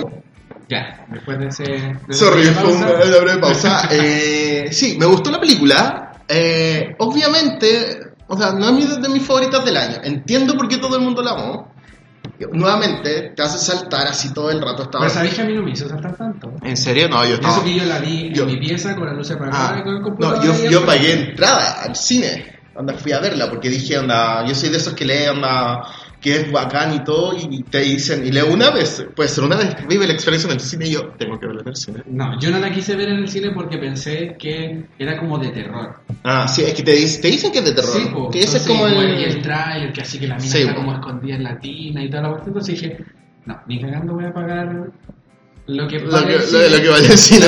Ya, 0.70 1.04
después 1.08 1.38
de 1.38 1.48
ese. 1.48 1.64
de 1.64 1.98
Sorry, 2.14 2.44
fue 2.44 2.62
pausa, 2.62 2.86
una 3.06 3.18
breve 3.18 3.38
pausa. 3.38 3.88
Eh, 3.90 4.68
sí, 4.70 4.96
me 4.98 5.06
gustó 5.06 5.30
la 5.30 5.40
película. 5.40 6.12
Eh, 6.28 6.94
obviamente, 6.98 7.98
o 8.28 8.36
sea, 8.38 8.52
no 8.52 8.68
es 8.78 9.02
de 9.02 9.08
mis 9.08 9.22
favoritas 9.26 9.64
del 9.64 9.76
año. 9.76 9.96
Entiendo 10.04 10.54
por 10.56 10.68
qué 10.68 10.76
todo 10.78 10.96
el 10.96 11.02
mundo 11.02 11.22
la 11.22 11.32
amó. 11.32 11.74
Nuevamente, 12.52 13.32
te 13.36 13.42
hace 13.42 13.58
saltar 13.58 14.06
así 14.06 14.32
todo 14.32 14.50
el 14.50 14.62
rato. 14.62 14.84
Estaba... 14.84 15.04
Pero 15.04 15.14
sabéis 15.14 15.34
que 15.34 15.42
a 15.42 15.44
mí 15.44 15.54
no 15.54 15.62
me 15.62 15.72
hizo 15.72 15.88
saltar 15.88 16.16
tanto. 16.16 16.52
¿En 16.62 16.76
serio? 16.76 17.08
No, 17.08 17.24
yo 17.26 17.34
estaba... 17.34 17.54
Eso 17.54 17.64
que 17.64 17.74
yo 17.74 17.84
la 17.84 17.98
vi 17.98 18.30
Yo- 18.32 18.44
en 18.44 18.48
mi 18.48 18.56
pieza 18.58 18.94
con 18.96 19.06
la 19.06 19.12
luz 19.12 19.30
apagada 19.30 19.68
Ah, 19.78 19.82
con 19.82 19.88
el 19.92 19.98
no, 19.98 20.02
computador. 20.04 20.44
yo, 20.44 20.52
ahí 20.52 20.68
yo 20.70 20.78
al- 20.80 20.86
pagué 20.86 21.12
entrada 21.12 21.82
al 21.82 21.96
cine. 21.96 22.58
Onda, 22.74 22.94
fui 22.94 23.12
a 23.12 23.18
verla 23.20 23.50
porque 23.50 23.68
dije, 23.68 23.98
onda, 23.98 24.46
yo 24.46 24.54
soy 24.54 24.70
de 24.70 24.78
esos 24.78 24.94
que 24.94 25.04
lee, 25.04 25.26
onda, 25.28 25.82
que 26.20 26.36
es 26.36 26.52
bacán 26.52 26.94
y 26.94 27.04
todo, 27.04 27.34
y 27.36 27.62
te 27.62 27.80
dicen, 27.80 28.26
y 28.26 28.30
leo 28.30 28.52
una 28.52 28.70
vez, 28.70 29.06
puede 29.16 29.28
ser 29.28 29.44
una 29.44 29.56
vez, 29.56 29.74
vive 29.88 30.06
la 30.06 30.12
experiencia 30.12 30.48
en 30.48 30.54
el 30.54 30.60
cine 30.60 30.86
y 30.86 30.92
yo 30.92 31.08
tengo 31.18 31.38
que 31.40 31.46
verla 31.46 31.62
en 31.62 31.68
el 31.68 31.76
cine. 31.76 32.02
No, 32.06 32.38
yo 32.38 32.50
no 32.50 32.58
la 32.58 32.70
quise 32.70 32.94
ver 32.94 33.08
en 33.08 33.16
el 33.20 33.28
cine 33.28 33.50
porque 33.52 33.78
pensé 33.78 34.36
que 34.38 34.84
era 34.98 35.18
como 35.18 35.38
de 35.38 35.48
terror. 35.48 35.96
Ah, 36.24 36.46
sí, 36.46 36.62
es 36.62 36.74
que 36.74 36.82
te, 36.82 36.92
te 36.92 37.28
dicen 37.28 37.50
que 37.52 37.60
es 37.60 37.64
de 37.64 37.72
terror. 37.72 37.92
Sí, 37.96 38.08
po. 38.12 38.30
que 38.30 38.40
ese 38.40 38.58
es 38.58 38.66
como 38.66 38.86
el... 38.86 39.18
Y 39.18 39.24
el 39.24 39.40
trailer, 39.42 39.92
que 39.92 40.02
así 40.02 40.18
que 40.18 40.26
la 40.28 40.36
mina 40.36 40.46
Sí, 40.50 40.58
está 40.58 40.74
po. 40.74 40.80
como 40.80 40.92
escondida 40.94 41.36
en 41.36 41.42
la 41.44 41.58
tina 41.58 42.04
y 42.04 42.10
toda 42.10 42.22
la 42.24 42.28
cuestión. 42.30 42.48
Entonces 42.54 42.80
dije, 42.80 42.96
no, 43.46 43.60
ni 43.66 43.80
cagando 43.80 44.12
voy 44.14 44.24
a 44.26 44.32
pagar 44.34 44.90
lo 45.66 45.88
que 45.88 45.98
Lo 46.00 46.26
que- 46.26 46.32
lo- 46.34 46.40
cine, 46.40 46.68
lo 46.70 46.82
que 46.82 46.88
vale 46.90 47.06
el 47.06 47.18
cine, 47.18 47.46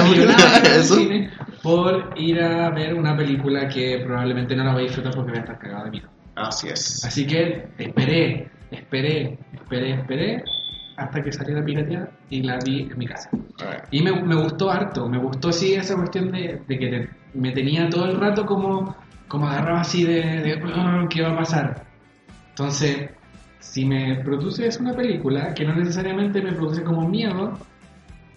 eso. 0.78 0.94
cine, 0.96 1.30
por 1.62 2.14
ir 2.16 2.40
a 2.40 2.70
ver 2.70 2.94
una 2.94 3.16
película 3.16 3.68
que 3.68 4.00
probablemente 4.04 4.54
no 4.56 4.64
la 4.64 4.72
voy 4.72 4.82
a 4.82 4.86
disfrutar 4.86 5.14
porque 5.14 5.30
voy 5.32 5.38
a 5.38 5.42
estar 5.42 5.58
cagado 5.58 5.84
de 5.84 5.90
miedo. 5.90 6.08
Así 6.34 6.68
es. 6.68 7.04
Así 7.04 7.26
que 7.26 7.66
esperé, 7.78 8.48
esperé, 8.72 9.38
esperé, 9.52 9.92
esperé 9.94 10.44
hasta 10.96 11.22
que 11.22 11.32
saliera 11.32 11.64
pirateada 11.64 12.10
y 12.30 12.42
la 12.42 12.58
vi 12.58 12.82
en 12.90 12.98
mi 12.98 13.06
casa. 13.06 13.30
Y 13.90 14.02
me, 14.02 14.12
me 14.22 14.34
gustó 14.34 14.70
harto, 14.70 15.08
me 15.08 15.18
gustó 15.18 15.52
sí 15.52 15.74
esa 15.74 15.94
cuestión 15.96 16.32
de, 16.32 16.60
de 16.66 16.78
que 16.78 16.88
te- 16.88 17.08
me 17.34 17.52
tenía 17.52 17.88
todo 17.88 18.06
el 18.06 18.18
rato 18.18 18.44
como, 18.44 18.96
como 19.28 19.46
agarrado 19.48 19.78
así 19.78 20.04
de, 20.04 20.20
de, 20.42 20.62
"Ah, 20.74 21.06
¿qué 21.08 21.22
va 21.22 21.32
a 21.32 21.36
pasar? 21.36 21.84
Entonces, 22.50 23.10
si 23.60 23.84
me 23.84 24.16
produces 24.24 24.78
una 24.80 24.92
película 24.94 25.54
que 25.54 25.64
no 25.64 25.74
necesariamente 25.74 26.42
me 26.42 26.52
produce 26.52 26.82
como 26.82 27.08
miedo, 27.08 27.56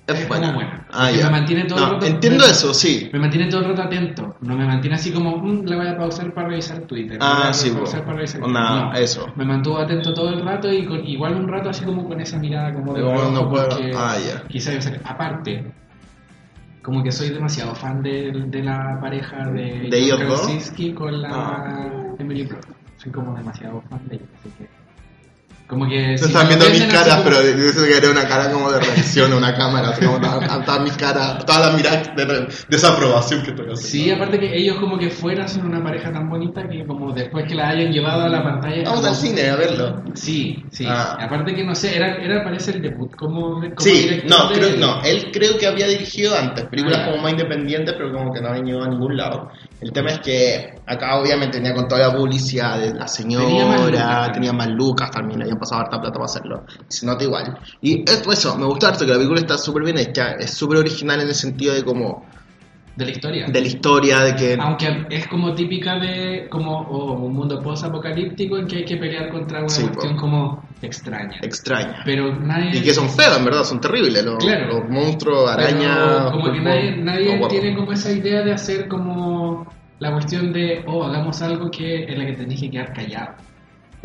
Es 0.08 0.20
es 0.20 0.28
buena. 0.28 0.48
como 0.48 0.56
buena. 0.60 0.88
Ah, 0.92 1.10
me 1.12 1.30
mantiene 1.30 1.66
todo 1.66 1.80
el 1.84 1.92
rato- 1.94 2.06
entiendo 2.06 2.44
me- 2.46 2.52
eso, 2.52 2.74
sí. 2.74 3.10
me 3.12 3.20
mantiene 3.20 3.48
todo 3.50 3.62
el 3.62 3.68
rato 3.70 3.82
atento, 3.84 4.36
no 4.42 4.56
me 4.56 4.66
mantiene 4.66 4.96
así 4.98 5.12
como, 5.12 5.38
"Mm, 5.38 5.66
le 5.66 5.76
voy 5.76 5.88
a 5.88 5.98
pausar 5.98 6.32
para 6.34 6.48
revisar 6.50 6.80
Twitter. 6.82 7.18
Ah, 7.22 7.52
sí, 7.54 7.72
pausar 7.72 8.04
para 8.04 8.18
revisar 8.18 8.42
No, 8.42 8.94
eso. 8.94 9.28
Me 9.36 9.46
mantuvo 9.46 9.80
atento 9.80 10.14
todo 10.14 10.30
el 10.30 10.42
rato 10.46 10.72
y 10.72 10.86
con, 10.86 11.06
igual 11.08 11.36
un 11.36 11.48
rato 11.48 11.70
así 11.70 11.84
como 11.86 12.08
con 12.08 12.22
esa 12.22 12.38
mirada 12.38 12.72
como 12.74 12.94
de 12.94 13.00
Igual 13.02 13.34
no 13.34 13.50
puedo- 13.50 13.68
ah, 13.98 14.16
ya. 14.20 14.44
quizá 14.48 14.74
yo 14.74 14.82
sé- 14.82 15.00
aparte 15.04 15.72
como 16.84 17.02
que 17.02 17.12
soy 17.12 17.30
demasiado 17.30 17.74
fan 17.74 18.04
de, 18.04 18.32
de 18.48 18.62
la 18.64 19.00
pareja 19.02 19.48
de, 19.48 19.88
¿De 19.90 19.98
ellos 19.98 20.20
dos? 20.28 20.72
Con 20.96 21.20
la 21.20 21.30
Ah. 21.32 22.16
Emily 22.20 22.44
Blunt. 22.46 22.64
Soy 22.98 23.12
como 23.12 23.36
demasiado 23.36 23.82
fan 23.90 24.08
de 24.08 24.16
ellos, 24.18 24.28
así 24.40 24.50
que 24.58 24.70
Como 25.68 25.88
que... 25.90 26.12
No 26.12 26.18
si 26.20 26.26
están 26.26 26.48
viendo 26.48 26.70
mis 26.70 26.84
caras, 26.86 27.22
pero 27.24 27.40
eso 27.40 27.84
que 27.86 27.98
era 27.98 28.12
una 28.12 28.28
cara 28.28 28.52
como 28.52 28.72
de 28.72 28.80
reacción 28.80 29.34
a 29.34 29.36
una 29.38 29.56
cámara, 29.56 29.90
así 29.90 30.06
como 30.06 30.20
todas, 30.22 30.64
todas 30.66 30.82
mis 30.82 30.94
caras, 30.96 31.44
todas 31.44 31.62
las 31.66 31.76
miradas 31.76 32.16
de 32.16 32.48
desaprobación 32.70 33.42
que 33.42 33.50
estoy 33.50 33.66
haciendo. 33.72 33.76
Sí, 33.82 34.12
aparte 34.12 34.40
que 34.40 34.56
ellos 34.56 34.78
como 34.80 34.98
que 35.00 35.10
fueran 35.10 35.50
son 35.50 35.66
una 35.66 35.84
pareja 35.84 36.12
tan 36.14 36.30
bonita 36.30 36.68
que 36.70 36.86
como 36.86 37.12
después 37.14 37.46
que 37.48 37.56
la 37.56 37.70
hayan 37.70 37.92
llevado 37.92 38.24
a 38.26 38.30
la 38.30 38.44
pantalla... 38.44 38.84
Vamos 38.84 39.00
como- 39.00 39.10
al 39.10 39.16
cine 39.16 39.50
a 39.50 39.56
verlo. 39.56 40.04
Sí, 40.14 40.64
sí. 40.72 40.86
Ah. 40.88 41.18
Aparte 41.20 41.56
que 41.56 41.64
no 41.64 41.74
sé, 41.74 41.96
era, 41.96 42.16
era 42.18 42.44
parece 42.44 42.72
el 42.72 42.82
debut 42.84 43.16
como, 43.16 43.54
como 43.60 43.74
Sí, 43.80 44.22
no, 44.30 44.50
de- 44.50 44.56
creo, 44.60 44.78
no, 44.78 45.02
él 45.04 45.32
creo 45.34 45.58
que 45.58 45.66
había 45.66 45.88
dirigido 45.88 46.38
antes 46.38 46.66
películas 46.66 47.00
Ah, 47.02 47.06
como 47.10 47.24
más 47.24 47.32
independientes, 47.32 47.96
pero 47.98 48.14
como 48.14 48.32
que 48.32 48.40
no 48.40 48.50
habían 48.50 48.66
llegado 48.66 48.86
a 48.86 48.90
ningún 48.90 49.18
lado. 49.18 49.50
El 49.82 49.92
tema 49.92 50.12
es 50.12 50.20
que 50.20 50.76
acá 50.86 51.18
obviamente 51.20 51.58
tenía 51.58 51.74
con 51.74 51.88
toda 51.88 52.08
la 52.08 52.16
publicidad 52.16 52.80
de 52.80 52.94
la 52.94 53.06
Tenía 53.06 53.66
más 53.66 53.82
señora, 53.82 53.86
lucas, 53.88 54.32
tenía 54.34 54.54
más 54.54 54.68
lucas 54.70 55.12
también, 55.12 55.40
le 55.40 55.55
habían 55.56 55.60
pasado 55.60 55.82
harta 55.82 56.00
plata 56.00 56.14
para 56.14 56.26
hacerlo. 56.26 56.64
Se 56.88 57.06
nota 57.06 57.24
igual. 57.24 57.58
Y 57.82 58.02
esto, 58.10 58.32
eso, 58.32 58.58
me 58.58 58.66
gustó 58.66 58.88
harto 58.88 59.06
que 59.06 59.12
la 59.12 59.18
película 59.18 59.40
está 59.40 59.58
súper 59.58 59.84
bien 59.84 59.98
hecha, 59.98 60.34
es 60.34 60.52
súper 60.52 60.78
original 60.80 61.22
en 61.22 61.28
el 61.28 61.36
sentido 61.36 61.74
de 61.74 61.84
como, 61.84 62.26
de 62.96 63.06
la 63.06 63.12
historia. 63.12 63.48
de 63.48 63.62
la 63.62 63.68
historia, 63.68 64.20
de 64.22 64.36
que... 64.36 64.58
Aunque 64.60 65.06
es 65.10 65.28
como 65.28 65.54
típica 65.54 66.00
de 66.00 66.48
como 66.50 66.82
oh, 66.82 67.14
un 67.14 67.34
mundo 67.34 67.62
post-apocalíptico 67.62 68.58
en 68.58 68.68
que 68.68 68.78
hay 68.78 68.86
que 68.86 68.98
pelear 68.98 69.30
contra 69.32 69.60
una 69.60 69.70
Sí, 69.70 69.84
cuestión 69.84 70.16
po. 70.16 70.22
como 70.22 70.64
extraña. 70.82 71.38
extraña. 71.42 72.02
Pero 72.06 72.34
nadie... 72.40 72.78
Y 72.78 72.82
que 72.82 72.94
son 72.94 73.10
feos, 73.10 73.38
en 73.38 73.46
verdad, 73.46 73.64
son 73.64 73.82
terribles. 73.82 74.24
Los, 74.24 74.44
Claro. 74.44 74.80
los 74.80 74.90
monstruos, 74.90 75.50
arañas. 75.50 76.32
Como 76.32 76.52
que 76.52 76.62
nadie, 76.62 76.96
nadie 76.98 77.40
no, 77.40 77.48
tiene 77.48 77.76
como 77.76 77.92
esa 77.92 78.12
idea 78.12 78.44
de 78.44 78.54
hacer 78.54 78.88
como 78.88 79.68
la 80.00 80.12
cuestión 80.14 80.52
de, 80.54 80.84
oh, 80.88 81.04
hagamos 81.04 81.42
algo 81.42 81.70
que 81.72 82.04
en 82.04 82.20
la 82.20 82.26
que 82.26 82.34
tenés 82.34 82.60
que 82.62 82.70
quedar 82.70 82.94
callado. 82.94 83.36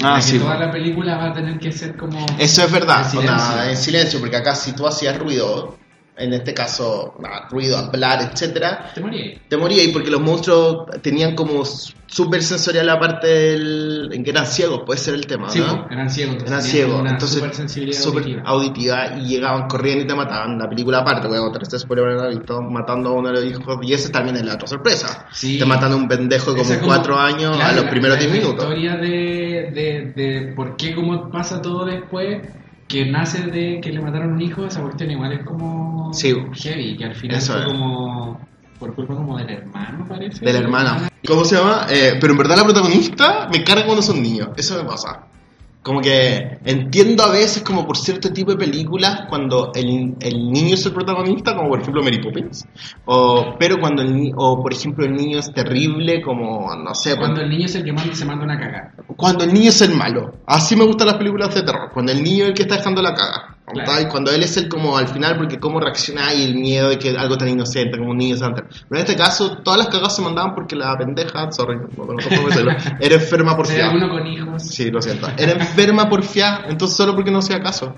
Ah, 0.03 0.17
que 0.17 0.23
sí. 0.23 0.39
toda 0.39 0.57
la 0.59 0.71
película 0.71 1.17
va 1.17 1.27
a 1.31 1.33
tener 1.33 1.59
que 1.59 1.73
ser 1.73 1.97
como... 1.97 2.25
Eso 2.39 2.63
es 2.65 2.71
verdad, 2.73 3.01
En 3.05 3.11
silencio. 3.11 3.35
onda, 3.37 3.71
en 3.71 3.77
silencio, 3.77 4.21
porque 4.21 4.37
acá 4.37 4.55
si 4.55 4.73
tú 4.73 4.87
hacías 4.87 5.19
ruido, 5.19 5.77
en 6.17 6.33
este 6.35 6.53
caso, 6.53 7.15
nada, 7.21 7.49
ruido, 7.51 7.79
hablar, 7.79 8.21
etcétera, 8.33 8.91
Te 8.95 9.01
morí. 9.01 9.39
te 9.49 9.57
morías 9.57 9.87
porque 9.93 10.11
los 10.11 10.21
monstruos 10.21 10.87
tenían 11.03 11.35
como 11.35 11.65
súper 11.65 12.43
sensorial 12.43 12.87
la 12.87 12.99
parte 12.99 13.27
del, 13.29 14.11
en 14.13 14.23
que 14.25 14.31
eran 14.31 14.45
ciegos, 14.45 14.83
puede 14.85 14.99
ser 14.99 15.15
el 15.15 15.27
tema, 15.27 15.49
Sí, 15.49 15.61
¿no? 15.61 15.87
eran 15.91 16.11
ciegos. 16.11 16.35
entonces 16.35 16.51
Eran 16.51 16.63
ciegos, 16.63 17.11
entonces 17.11 18.03
súper 18.03 18.43
auditiva. 18.45 19.17
y 19.17 19.21
llegaban 19.29 19.67
corriendo 19.69 20.05
y 20.05 20.07
te 20.09 20.15
mataban. 20.15 20.59
La 20.59 20.69
película 20.69 20.99
aparte, 20.99 21.27
voy 21.29 21.39
a 21.39 21.41
contar 21.41 21.63
este 21.63 21.79
spoiler, 21.79 22.17
no 22.17 22.29
visto, 22.29 22.61
matando 22.61 23.11
a 23.11 23.13
uno 23.13 23.29
de 23.29 23.35
los 23.35 23.45
hijos 23.45 23.79
y 23.83 23.95
ese 23.95 24.11
también 24.11 24.37
es 24.37 24.45
la 24.45 24.55
otra 24.55 24.67
sorpresa. 24.69 25.27
Sí. 25.33 25.59
Te 25.59 25.65
matan 25.65 25.93
a 25.93 25.97
un 25.97 26.09
pendejo 26.09 26.53
de 26.53 26.63
como 26.65 26.81
cuatro 26.85 27.19
años 27.19 27.57
claro, 27.57 27.71
a 27.71 27.83
los 27.83 27.85
primeros 27.85 28.19
la- 28.19 28.25
10 28.25 28.35
La 28.35 28.41
minutos. 28.41 28.65
historia 28.65 28.97
de, 28.97 29.50
de, 29.71 30.13
de 30.15 30.53
por 30.55 30.77
qué, 30.77 30.95
cómo 30.95 31.31
pasa 31.31 31.61
todo 31.63 31.85
después, 31.85 32.43
que 32.89 33.07
nace 33.07 33.43
de 33.47 33.81
que 33.81 33.91
le 33.93 34.01
mataron 34.01 34.33
un 34.33 34.43
hijo, 34.43 34.67
esa 34.67 34.83
cuestión 34.83 35.11
igual 35.11 35.33
es 35.33 35.45
como 35.45 36.13
Sí. 36.13 36.35
heavy, 36.55 36.97
que 36.97 37.05
al 37.05 37.15
final 37.15 37.37
Eso 37.39 37.53
fue 37.53 37.63
es. 37.63 37.69
como 37.69 38.41
por 38.79 38.95
culpa 38.95 39.15
como 39.15 39.37
del 39.39 39.51
hermano, 39.51 40.07
parece. 40.09 40.45
De 40.45 40.53
la 40.53 40.59
hermana. 40.59 41.09
¿Cómo 41.27 41.45
se 41.45 41.57
llama? 41.57 41.87
Eh, 41.91 42.17
pero 42.21 42.33
en 42.33 42.39
verdad 42.39 42.57
la 42.57 42.65
protagonista 42.65 43.49
me 43.53 43.63
carga 43.63 43.85
cuando 43.85 44.03
son 44.03 44.23
niños. 44.23 44.49
Eso 44.57 44.83
me 44.83 44.89
pasa. 44.89 45.27
Como 45.83 46.01
que 46.01 46.59
entiendo 46.65 47.23
a 47.23 47.31
veces 47.31 47.63
como 47.63 47.87
por 47.87 47.97
cierto 47.97 48.31
tipo 48.31 48.51
de 48.51 48.59
películas 48.59 49.23
cuando 49.31 49.73
el, 49.75 50.15
el 50.21 50.51
niño 50.53 50.75
es 50.75 50.85
el 50.85 50.93
protagonista, 50.93 51.57
como 51.57 51.71
por 51.71 51.81
ejemplo 51.81 52.03
Mary 52.03 52.21
Poppins. 52.21 52.67
O, 53.07 53.55
pero 53.59 53.81
cuando 53.81 54.03
el 54.03 54.33
o 54.37 54.63
por 54.63 54.75
ejemplo 54.75 55.07
el 55.07 55.15
niño 55.15 55.39
es 55.39 55.53
terrible, 55.53 56.21
como 56.21 56.75
no 56.77 56.95
sé, 56.95 57.17
Cuando 57.17 57.41
el 57.41 57.49
niño 57.49 57.65
es 57.65 57.75
el 57.77 57.85
que 57.85 57.93
manda, 57.93 58.15
se 58.15 58.27
manda 58.27 58.45
una 58.45 58.59
cagada. 58.59 58.93
cuando 59.17 59.45
el 59.45 59.55
niño 59.55 59.71
es 59.71 59.81
el 59.81 59.95
malo. 59.95 60.35
Así 60.47 60.77
me 60.77 60.85
gustan 60.85 61.07
las 61.07 61.17
películas 61.17 61.55
de 61.55 61.63
terror. 61.63 61.91
Cuando 61.95 62.13
el 62.13 62.23
niño 62.23 62.45
es 62.45 62.51
el 62.51 62.55
que 62.55 62.63
está 62.63 62.77
dejando 62.77 63.01
la 63.01 63.15
caga. 63.15 63.57
Claro. 63.73 64.09
Cuando 64.11 64.31
él 64.33 64.43
es 64.43 64.57
el 64.57 64.69
como 64.69 64.97
al 64.97 65.09
final, 65.09 65.37
porque 65.37 65.59
cómo 65.59 65.81
reacciona 65.81 66.33
y 66.35 66.45
el 66.45 66.55
miedo 66.55 66.89
de 66.89 66.99
que 66.99 67.11
algo 67.17 67.37
tan 67.37 67.49
inocente 67.49 67.99
como 67.99 68.11
un 68.11 68.19
niño 68.19 68.37
se 68.37 68.45
a. 68.45 68.53
Pero 68.55 68.67
en 68.91 68.97
este 68.99 69.17
caso, 69.17 69.59
todas 69.59 69.79
las 69.79 69.89
cagas 69.89 70.15
se 70.15 70.23
mandaban 70.23 70.55
porque 70.55 70.77
la 70.77 70.97
pendeja, 70.97 71.51
sorry, 71.53 71.77
no, 71.97 72.05
no, 72.05 72.17
era 73.01 73.15
enferma 73.15 73.57
por 73.57 73.67
fiar. 73.67 73.95
uno 73.95 74.09
con 74.09 74.27
hijos. 74.27 74.63
Sí, 74.67 74.91
lo 74.91 75.01
siento. 75.01 75.29
Era 75.37 75.53
enferma 75.53 76.09
por 76.09 76.23
fiar, 76.23 76.67
entonces 76.69 76.97
solo 76.97 77.15
porque 77.15 77.31
no 77.31 77.39
hacía 77.39 77.61
caso. 77.61 77.95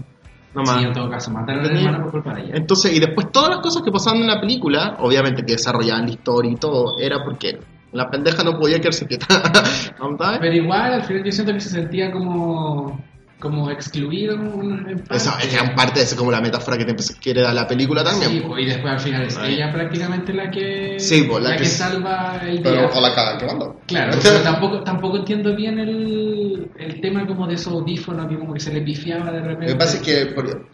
No 0.55 0.63
más. 0.63 0.79
Sí, 0.79 0.85
en 0.85 0.93
todo 0.93 1.09
caso, 1.09 1.31
mataron 1.31 1.65
Tenía- 1.65 1.85
hermano 1.87 2.05
por 2.05 2.23
culpa 2.23 2.35
de 2.35 2.43
ella. 2.43 2.55
Entonces, 2.57 2.93
y 2.95 3.01
después 3.01 3.33
todas 3.33 3.49
las 3.51 3.61
cosas 3.61 3.83
que 3.83 3.91
pasaban 3.91 4.21
en 4.21 4.27
la 4.27 4.41
película, 4.41 4.97
obviamente 5.01 5.43
que 5.45 5.53
desarrollaban 5.53 6.05
la 6.05 6.11
historia 6.13 6.51
y 6.53 6.57
todo, 6.57 6.99
era 6.99 7.25
porque 7.25 7.59
la 7.93 8.11
pendeja 8.11 8.43
no 8.45 8.59
podía 8.59 8.79
quedarse 8.79 9.07
quieta. 9.07 9.27
Pero 10.41 10.55
igual, 10.55 10.95
al 10.95 11.03
final 11.05 11.25
yo 11.25 11.33
siento 11.33 11.53
que 11.53 11.61
se 11.61 11.71
sentía 11.71 12.11
como, 12.11 13.01
como 13.43 13.69
excluido 13.71 14.35
en. 14.35 15.03
Eso 15.11 15.33
es 15.43 15.53
gran 15.53 15.75
parte 15.75 15.99
de 15.99 16.05
eso, 16.07 16.17
como 16.17 16.31
la 16.31 16.41
metáfora 16.41 16.79
que 16.79 16.85
te 16.85 16.95
quiere 17.21 17.43
dar 17.43 17.53
la 17.53 17.67
película 17.67 18.05
también. 18.05 18.31
Sí, 18.31 18.41
pues, 18.47 18.63
y 18.63 18.67
después 18.67 18.93
al 18.95 19.01
final 19.01 19.23
es 19.25 19.37
ella 19.45 19.73
prácticamente 19.73 20.33
la 20.33 20.49
que, 20.49 20.95
Sí, 21.01 21.25
pues, 21.29 21.43
la 21.43 21.51
la 21.51 21.57
que 21.57 21.65
salva 21.65 22.41
el 22.47 22.63
Pero 22.63 22.77
día. 22.77 22.91
o 22.95 23.01
la 23.01 23.15
cagan 23.15 23.39
quemando. 23.39 23.81
Claro, 23.87 24.17
pero 24.23 24.39
tampoco, 24.43 24.83
tampoco 24.85 25.17
entiendo 25.17 25.57
bien 25.57 25.79
el, 25.81 26.71
el 26.79 27.01
tema 27.01 27.27
como 27.27 27.49
de 27.49 27.55
esos 27.57 27.73
audífonos 27.73 28.29
que 28.29 28.39
como 28.39 28.55
que 28.55 28.61
se 28.61 28.73
le 28.73 28.81
pifiaba 28.83 29.33
de 29.33 29.41
repente. 29.41 29.67
Lo 29.67 29.73
que 29.73 29.77
pasa 29.85 29.97
es 29.97 30.03
que, 30.03 30.27
por- 30.27 30.69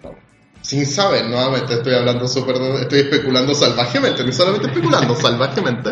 sin 0.60 0.84
saber, 0.84 1.24
nuevamente 1.26 1.72
estoy 1.74 1.94
hablando 1.94 2.28
súper, 2.28 2.56
estoy 2.82 2.98
especulando 3.00 3.54
salvajemente, 3.54 4.22
no 4.24 4.32
solamente 4.32 4.66
especulando, 4.66 5.14
salvajemente, 5.20 5.90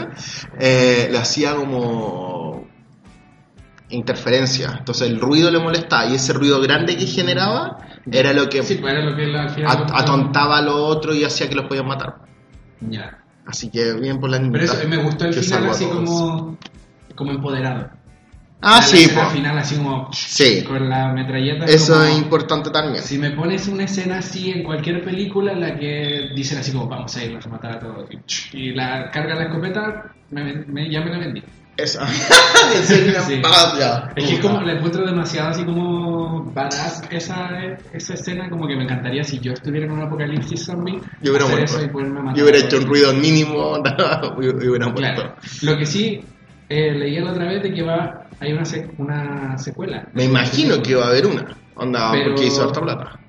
eh, 0.60 1.08
le 1.10 1.16
hacía 1.16 1.54
como 1.54 2.55
interferencia. 3.90 4.74
Entonces 4.78 5.08
el 5.08 5.20
ruido 5.20 5.50
le 5.50 5.58
molestaba 5.58 6.06
y 6.06 6.14
ese 6.14 6.32
ruido 6.32 6.60
grande 6.60 6.96
que 6.96 7.06
generaba 7.06 7.78
era 8.10 8.32
lo 8.32 8.48
que 8.48 8.62
Sí, 8.62 8.76
pues 8.76 8.92
era 8.92 9.04
lo 9.04 9.16
que 9.16 9.24
al 9.24 9.36
at- 9.66 9.90
atontaba 9.94 10.58
a 10.58 10.62
lo 10.62 10.76
otro 10.84 11.14
y 11.14 11.24
hacía 11.24 11.48
que 11.48 11.54
los 11.54 11.66
podían 11.66 11.86
matar. 11.86 12.16
Ya. 12.80 13.18
Así 13.46 13.70
que 13.70 13.92
bien 13.94 14.18
por 14.20 14.30
la 14.30 14.38
Pero 14.50 14.64
eso, 14.64 14.76
me 14.88 14.96
gustó 14.96 15.26
el 15.26 15.34
final 15.34 15.70
así 15.70 15.84
como, 15.86 16.58
como 17.14 17.30
empoderado. 17.30 17.90
Ah, 18.62 18.78
La 18.80 18.82
sí, 18.82 19.08
po. 19.14 19.20
final 19.30 19.58
así 19.58 19.76
como 19.76 20.08
sí. 20.12 20.64
con 20.64 20.88
la 20.88 21.12
metralleta. 21.12 21.66
Eso 21.66 21.92
como- 21.92 22.04
es 22.06 22.16
importante 22.18 22.70
también. 22.70 23.04
Si 23.04 23.18
me 23.18 23.30
pones 23.30 23.68
una 23.68 23.84
escena 23.84 24.18
así 24.18 24.50
en 24.50 24.64
cualquier 24.64 25.04
película 25.04 25.52
en 25.52 25.60
la 25.60 25.76
que 25.78 26.30
dicen 26.34 26.58
así 26.58 26.72
como 26.72 26.88
vamos 26.88 27.14
a 27.16 27.22
irnos 27.24 27.46
a 27.46 27.48
matar 27.50 27.72
a 27.72 27.78
todos 27.80 28.08
y, 28.52 28.58
y 28.58 28.74
la 28.74 29.10
carga 29.10 29.34
la 29.36 29.44
escopeta, 29.44 30.12
me, 30.30 30.42
ven- 30.42 30.64
me- 30.68 30.90
ya 30.90 31.00
me 31.02 31.10
la 31.10 31.18
vendí. 31.18 31.42
Serio, 31.78 33.20
Sí. 33.26 33.42
Es 34.16 34.26
que 34.28 34.34
es 34.34 34.40
como 34.40 34.60
la 34.62 34.72
encuentro 34.72 35.04
demasiado 35.06 35.50
así 35.50 35.64
como 35.64 36.44
badass 36.52 37.02
esa, 37.10 37.50
esa 37.92 38.14
escena, 38.14 38.48
como 38.48 38.66
que 38.66 38.76
me 38.76 38.84
encantaría 38.84 39.22
si 39.24 39.38
yo 39.40 39.52
estuviera 39.52 39.86
en 39.86 39.92
un 39.92 40.02
apocalipsis 40.02 40.64
zombie, 40.64 40.98
Yo 41.22 41.32
hubiera 41.32 41.44
hacer 41.44 41.56
muerto. 41.58 41.76
eso 41.76 41.84
y 41.84 41.88
poderme 41.88 42.20
matar. 42.20 42.36
Yo 42.36 42.44
hubiera 42.44 42.58
hecho 42.58 42.78
un 42.78 42.86
ruido 42.86 43.12
mínimo 43.14 43.76
y 44.40 44.48
hubiera 44.68 44.88
muerto. 44.88 44.94
Claro. 44.96 45.34
Lo 45.62 45.76
que 45.76 45.86
sí 45.86 46.24
eh, 46.68 46.92
leí 46.92 47.18
la 47.20 47.30
otra 47.32 47.44
vez 47.46 47.62
de 47.62 47.72
que 47.74 47.82
va 47.82 48.22
hay 48.40 48.52
una, 48.52 48.62
sec- 48.62 48.90
una 48.98 49.56
secuela. 49.58 50.08
Me 50.14 50.24
imagino 50.24 50.82
que 50.82 50.90
iba 50.92 51.04
a 51.04 51.08
haber 51.08 51.26
una. 51.26 51.56
Onda, 51.74 52.10
Pero- 52.12 52.30
porque 52.34 52.46
hizo 52.46 52.62
harta 52.64 52.80
plata. 52.80 53.20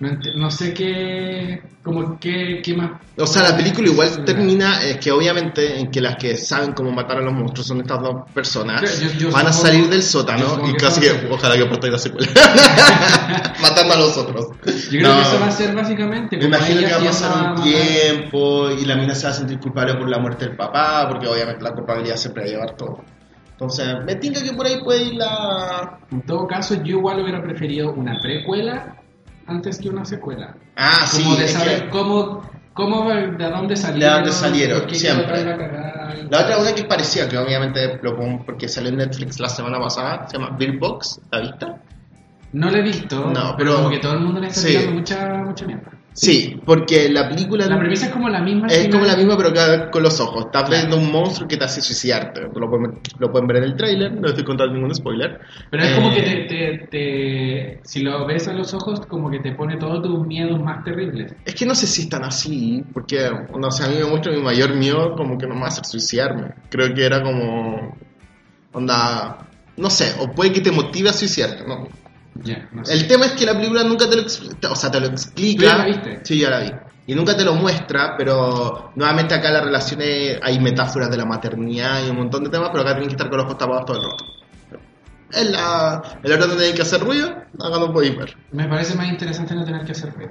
No, 0.00 0.50
sé 0.50 0.74
qué, 0.74 1.62
como 1.82 2.18
qué, 2.18 2.60
qué 2.64 2.74
más. 2.74 3.00
O 3.16 3.26
sea, 3.26 3.44
la 3.44 3.56
película 3.56 3.88
igual 3.88 4.24
termina 4.24 4.82
es 4.82 4.98
que 4.98 5.12
obviamente 5.12 5.78
en 5.78 5.90
que 5.90 6.00
las 6.00 6.16
que 6.16 6.36
saben 6.36 6.72
cómo 6.72 6.90
matar 6.90 7.18
a 7.18 7.20
los 7.20 7.32
monstruos 7.32 7.68
son 7.68 7.80
estas 7.80 8.02
dos 8.02 8.28
personas. 8.34 8.80
Claro, 8.82 8.96
yo- 9.00 9.18
yo 9.18 9.30
van 9.30 9.46
a 9.46 9.52
salir 9.52 9.88
del 9.88 10.02
sótano 10.02 10.58
y 10.68 10.72
que 10.72 10.76
casi 10.78 11.00
que, 11.00 11.28
ojalá 11.30 11.56
que 11.56 11.62
aporte 11.62 11.90
la 11.90 11.98
secuela. 11.98 12.26
Matando 13.62 13.94
a 13.94 13.96
los 13.98 14.16
otros. 14.16 14.46
Yo 14.90 14.98
creo 14.98 15.08
No. 15.10 15.16
que 15.16 15.22
eso 15.22 15.40
va 15.40 15.46
a 15.46 15.50
ser 15.52 15.74
básicamente. 15.74 16.36
Me 16.38 16.44
imagino 16.44 16.80
que 16.80 16.92
va 16.92 17.00
a 17.00 17.04
pasar 17.04 17.54
un 17.54 17.62
tiempo 17.62 18.70
y 18.72 18.84
la 18.84 18.96
mina 18.96 19.14
se 19.14 19.26
va 19.26 19.30
a 19.32 19.34
sentir 19.36 19.58
culpable 19.60 19.94
por 19.94 20.08
la 20.10 20.18
muerte 20.18 20.46
del 20.46 20.56
papá, 20.56 21.06
porque 21.08 21.28
obviamente 21.28 21.62
la 21.62 21.72
culpabilidad 21.72 22.16
siempre 22.16 22.42
va 22.42 22.48
a 22.48 22.52
llevar 22.52 22.76
todo. 22.76 23.00
Entonces, 23.52 23.86
me 24.04 24.16
tinca 24.16 24.42
que 24.42 24.52
por 24.52 24.66
ahí 24.66 24.82
puede 24.82 25.04
ir 25.04 25.14
la... 25.14 25.98
En 26.10 26.22
todo 26.22 26.46
caso, 26.48 26.74
yo 26.82 26.98
igual 26.98 27.20
hubiera 27.22 27.40
preferido 27.40 27.92
una 27.92 28.20
precuela 28.20 28.96
antes 29.46 29.78
que 29.78 29.88
una 29.88 30.04
secuela. 30.04 30.54
Ah, 30.76 31.06
sí, 31.06 31.22
Como 31.22 31.36
de 31.36 31.48
saber 31.48 31.82
que- 31.84 31.90
cómo, 31.90 32.42
cómo, 32.72 33.08
de 33.10 33.50
dónde 33.50 33.76
salieron. 33.76 34.00
De 34.00 34.14
dónde 34.16 34.32
salieron, 34.32 34.90
siempre. 34.90 35.44
la 36.30 36.40
otra 36.40 36.58
una 36.58 36.72
que 36.74 36.80
es 36.82 36.86
parecida, 36.86 37.28
que 37.28 37.36
obviamente 37.38 37.98
lo 38.02 38.16
pongo 38.16 38.44
porque 38.44 38.68
salió 38.68 38.90
en 38.90 38.96
Netflix 38.98 39.38
la 39.40 39.48
semana 39.48 39.78
pasada, 39.78 40.26
se 40.28 40.38
llama 40.38 40.56
Bill 40.56 40.78
Box, 40.78 41.20
¿la 41.30 41.40
viste? 41.40 41.66
No 42.52 42.70
la 42.70 42.78
he 42.78 42.82
visto, 42.82 43.16
No, 43.30 43.32
pero 43.32 43.56
pero- 43.56 43.74
como 43.76 43.90
que 43.90 43.98
todo 43.98 44.12
el 44.14 44.20
mundo 44.20 44.40
le 44.40 44.46
está 44.48 44.60
sí. 44.60 44.68
tirando 44.68 44.92
mucha, 44.92 45.28
mucha 45.44 45.66
mierda. 45.66 45.90
Sí, 46.16 46.60
porque 46.64 47.08
la 47.08 47.28
película 47.28 47.66
La 47.66 47.76
premisa 47.76 48.06
es 48.06 48.12
como 48.12 48.28
la 48.28 48.40
misma. 48.40 48.68
es 48.68 48.76
final. 48.82 48.90
como 48.92 49.04
la 49.04 49.16
misma 49.16 49.36
pero 49.36 49.52
cada 49.52 49.90
con 49.90 50.00
los 50.04 50.20
ojos. 50.20 50.44
Estás 50.46 50.68
Claro. 50.68 50.86
viendo 50.86 50.96
un 51.04 51.10
monstruo 51.12 51.48
que 51.48 51.56
te 51.56 51.64
hace 51.64 51.80
suicidarte. 51.80 52.42
Lo 52.54 52.70
pueden, 52.70 53.00
lo 53.18 53.32
pueden 53.32 53.48
ver 53.48 53.56
en 53.56 53.64
el 53.64 53.74
tráiler, 53.76 54.12
no 54.12 54.28
estoy 54.28 54.44
contando 54.44 54.74
ningún 54.74 54.94
spoiler. 54.94 55.40
Pero 55.70 55.82
es 55.82 55.90
como 55.96 56.12
Eh, 56.12 56.14
que 56.14 56.22
te, 56.22 56.36
te, 56.44 56.86
te- 56.86 57.80
Si 57.82 58.00
lo 58.00 58.24
ves 58.26 58.46
a 58.46 58.52
los 58.52 58.72
ojos, 58.74 59.00
como 59.06 59.28
que 59.28 59.40
te 59.40 59.52
pone 59.56 59.76
todos 59.76 60.02
tus 60.02 60.24
miedos 60.24 60.60
más 60.60 60.84
terribles. 60.84 61.34
Es 61.44 61.54
que 61.56 61.66
no 61.66 61.74
sé 61.74 61.88
si 61.88 62.02
están 62.02 62.22
así, 62.22 62.84
porque 62.92 63.28
no 63.58 63.70
sé, 63.72 63.82
a 63.84 63.88
mí 63.88 63.96
me 63.98 64.04
muestra 64.06 64.30
mi 64.32 64.40
mayor 64.40 64.72
miedo 64.76 65.16
como 65.16 65.36
que 65.36 65.48
no 65.48 65.54
me 65.54 65.62
va 65.62 65.66
a 65.66 65.70
hacer 65.70 65.84
suicidarme. 65.84 66.50
Creo 66.70 66.94
que 66.94 67.04
era 67.04 67.22
como 67.24 67.96
onda, 68.72 69.48
no 69.76 69.90
sé, 69.90 70.14
o 70.20 70.30
puede 70.32 70.52
que 70.52 70.60
te 70.60 70.70
motive 70.70 71.08
a 71.08 71.12
suicidarte, 71.12 71.64
no. 71.66 71.88
No 72.72 72.84
sé. 72.84 72.92
El 72.92 73.06
tema 73.06 73.26
es 73.26 73.32
que 73.32 73.46
la 73.46 73.54
película 73.54 73.84
nunca 73.84 74.08
te 74.08 74.16
lo 74.16 74.22
explica, 74.22 74.70
o 74.70 74.76
sea, 74.76 74.90
te 74.90 75.00
lo 75.00 75.06
explica. 75.06 75.62
¿Tú 75.62 75.64
ya 75.64 75.78
la 75.78 75.84
viste? 75.86 76.20
Sí, 76.24 76.38
ya 76.38 76.50
la 76.50 76.60
vi. 76.60 76.72
Y 77.06 77.14
nunca 77.14 77.36
te 77.36 77.44
lo 77.44 77.54
muestra, 77.54 78.14
pero 78.16 78.92
nuevamente 78.96 79.34
acá 79.34 79.50
las 79.50 79.64
relaciones, 79.64 80.38
hay 80.42 80.58
metáforas 80.58 81.10
de 81.10 81.18
la 81.18 81.26
maternidad 81.26 82.04
y 82.04 82.10
un 82.10 82.16
montón 82.16 82.44
de 82.44 82.50
temas, 82.50 82.70
pero 82.70 82.82
acá 82.82 82.92
tienen 82.92 83.08
que 83.08 83.14
estar 83.14 83.28
con 83.28 83.38
los 83.38 83.46
ojos 83.46 83.58
tapados 83.58 83.84
todo 83.84 83.96
el 83.98 84.02
rato. 84.04 84.24
En 85.32 85.52
la, 85.52 86.02
en 86.22 86.30
la 86.30 86.36
hora 86.36 86.46
donde 86.46 86.62
tienen 86.62 86.76
que 86.76 86.82
hacer 86.82 87.00
ruido, 87.00 87.28
acá 87.28 87.78
no 87.78 87.92
podéis 87.92 88.16
ver. 88.16 88.36
Me 88.52 88.68
parece 88.68 88.94
más 88.94 89.08
interesante 89.08 89.54
no 89.54 89.64
tener 89.64 89.84
que 89.84 89.92
hacer 89.92 90.12
ruido. 90.14 90.30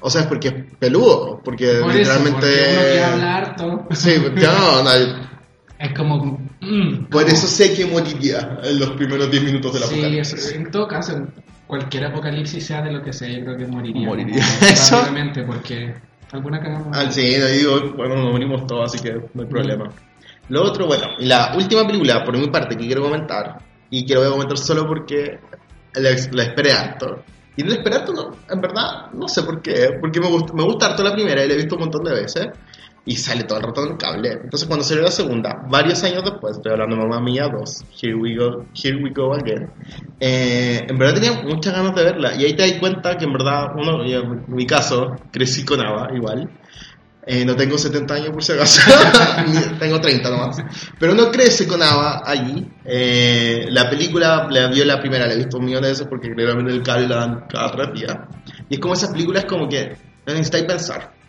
O 0.00 0.10
sea, 0.10 0.22
es 0.22 0.26
porque 0.26 0.48
es 0.48 0.54
peludo, 0.78 1.40
porque 1.44 1.78
Por 1.80 1.90
eso, 1.90 1.98
literalmente... 1.98 2.40
porque 2.40 2.72
uno 2.72 2.92
que 2.92 3.04
habla 3.04 3.36
harto. 3.36 3.86
Sí, 3.92 4.14
no, 4.34 4.82
no, 4.82 5.29
Es 5.80 5.94
como. 5.94 6.38
mm, 6.60 7.06
por 7.10 7.22
como- 7.24 7.34
eso 7.34 7.46
sé 7.46 7.72
que 7.74 7.86
moriría 7.86 8.58
en 8.62 8.78
los 8.78 8.90
primeros 8.90 9.30
10 9.30 9.44
minutos 9.44 9.72
de 9.72 9.80
la 9.80 9.86
Sí, 9.86 9.94
apocalipsis. 9.94 10.34
es- 10.46 10.52
en 10.52 10.70
todo 10.70 10.86
caso, 10.86 11.16
en 11.16 11.32
cualquier 11.66 12.04
apocalipsis, 12.06 12.66
sea 12.66 12.82
de 12.82 12.92
lo 12.92 13.02
que 13.02 13.12
sea, 13.12 13.28
yo 13.28 13.44
creo 13.44 13.56
que 13.56 13.66
moriría. 13.66 14.06
Moriría. 14.06 14.36
Eso. 14.70 15.02
Porque 15.46 15.94
alguna 16.32 16.60
cagamos. 16.60 16.88
Ah, 16.96 17.10
sí, 17.10 17.22
digo, 17.22 17.94
bueno, 17.96 18.16
nos 18.16 18.32
morimos 18.32 18.66
todos, 18.66 18.92
así 18.94 19.02
que 19.02 19.12
no 19.34 19.42
hay 19.42 19.48
problema. 19.48 19.90
Lo 20.50 20.64
otro, 20.64 20.86
bueno, 20.86 21.04
y 21.18 21.26
la 21.26 21.54
última 21.56 21.86
película, 21.86 22.24
por 22.24 22.36
mi 22.36 22.48
parte, 22.48 22.76
que 22.76 22.84
quiero 22.86 23.02
comentar, 23.02 23.58
y 23.88 24.04
que 24.04 24.14
lo 24.14 24.20
voy 24.20 24.28
a 24.28 24.32
comentar 24.32 24.58
solo 24.58 24.86
porque 24.86 25.38
la, 25.94 26.10
la 26.32 26.42
esperé 26.42 26.72
harto. 26.72 27.22
Y 27.56 27.62
la 27.62 27.74
esperé 27.74 27.96
harto, 27.96 28.12
no, 28.12 28.30
en 28.52 28.60
verdad, 28.60 29.10
no 29.12 29.28
sé 29.28 29.42
por 29.44 29.62
qué, 29.62 29.90
porque 30.00 30.20
me 30.20 30.26
gusta, 30.28 30.52
me 30.52 30.62
gusta 30.64 30.86
harto 30.86 31.02
la 31.04 31.12
primera 31.14 31.44
y 31.44 31.48
la 31.48 31.54
he 31.54 31.56
visto 31.56 31.76
un 31.76 31.82
montón 31.82 32.04
de 32.04 32.12
veces, 32.14 32.48
y 33.04 33.16
sale 33.16 33.44
todo 33.44 33.58
el 33.58 33.64
rato 33.64 33.84
en 33.84 33.92
el 33.92 33.98
cable. 33.98 34.32
Entonces, 34.32 34.66
cuando 34.66 34.84
salió 34.84 35.02
la 35.02 35.10
segunda, 35.10 35.64
varios 35.68 36.02
años 36.04 36.22
después, 36.24 36.56
estoy 36.56 36.72
hablando 36.72 36.96
de 36.96 37.02
Mamma 37.02 37.20
Mía 37.20 37.48
2, 37.48 37.84
Here 38.00 38.14
We 38.14 38.36
Go, 38.36 38.66
Here 38.74 39.02
We 39.02 39.10
Go 39.10 39.34
Again, 39.34 39.70
eh, 40.20 40.86
en 40.88 40.98
verdad 40.98 41.14
tenía 41.14 41.42
muchas 41.42 41.74
ganas 41.74 41.94
de 41.94 42.04
verla, 42.04 42.34
y 42.34 42.44
ahí 42.44 42.54
te 42.54 42.68
das 42.68 42.78
cuenta 42.78 43.16
que 43.16 43.24
en 43.24 43.32
verdad, 43.32 43.68
uno, 43.76 44.04
en 44.04 44.44
mi 44.48 44.66
caso, 44.66 45.16
crecí 45.32 45.64
con 45.64 45.80
Ava 45.80 46.08
igual. 46.14 46.50
Eh, 47.26 47.44
no 47.44 47.54
tengo 47.54 47.76
70 47.76 48.14
años 48.14 48.30
por 48.30 48.42
si 48.42 48.52
acaso, 48.52 48.80
tengo 49.78 50.00
30 50.00 50.30
nomás. 50.30 50.56
Pero 50.98 51.12
uno 51.12 51.30
crece 51.30 51.66
con 51.68 51.82
Ava 51.82 52.22
allí. 52.24 52.66
Eh, 52.84 53.66
la 53.68 53.90
película 53.90 54.48
la 54.50 54.68
vio 54.68 54.84
la 54.84 54.98
primera, 54.98 55.26
la 55.26 55.34
he 55.34 55.36
visto 55.36 55.58
un 55.58 55.66
millón 55.66 55.82
de 55.82 55.90
veces 55.90 56.06
porque 56.08 56.32
claramente 56.34 56.72
el 56.72 56.82
cable 56.82 57.06
la 57.06 57.16
dan 57.16 57.44
cada 57.48 57.72
tres 57.72 57.92
días. 57.92 58.16
Y 58.68 58.74
es 58.74 58.80
como 58.80 58.94
esas 58.94 59.10
películas 59.10 59.44
como 59.44 59.68
que 59.68 59.96
no 60.26 60.32
necesitáis 60.32 60.64
pensar. 60.64 61.19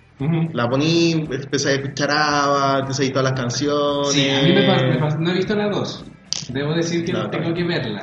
La 0.54 0.70
poní, 0.70 1.12
empezáis 1.14 1.66
a 1.78 1.82
escuchar 1.82 2.12
Ava, 2.12 2.86
te 2.86 2.94
sabéis 2.94 3.12
todas 3.14 3.32
las 3.32 3.40
canciones. 3.40 4.12
Sí, 4.14 4.30
a 4.30 4.42
mí 4.44 4.54
me 4.54 4.64
pasa, 4.64 4.86
me 4.86 4.98
pasa- 4.98 5.18
no 5.20 5.32
he 5.32 5.34
visto 5.34 5.56
la 5.56 5.70
2. 5.70 6.06
Debo 6.50 6.74
decir 6.74 7.04
que 7.06 7.14
No, 7.14 7.30
tengo 7.30 7.50
no. 7.50 7.56
que 7.56 7.64
verla. 7.64 8.02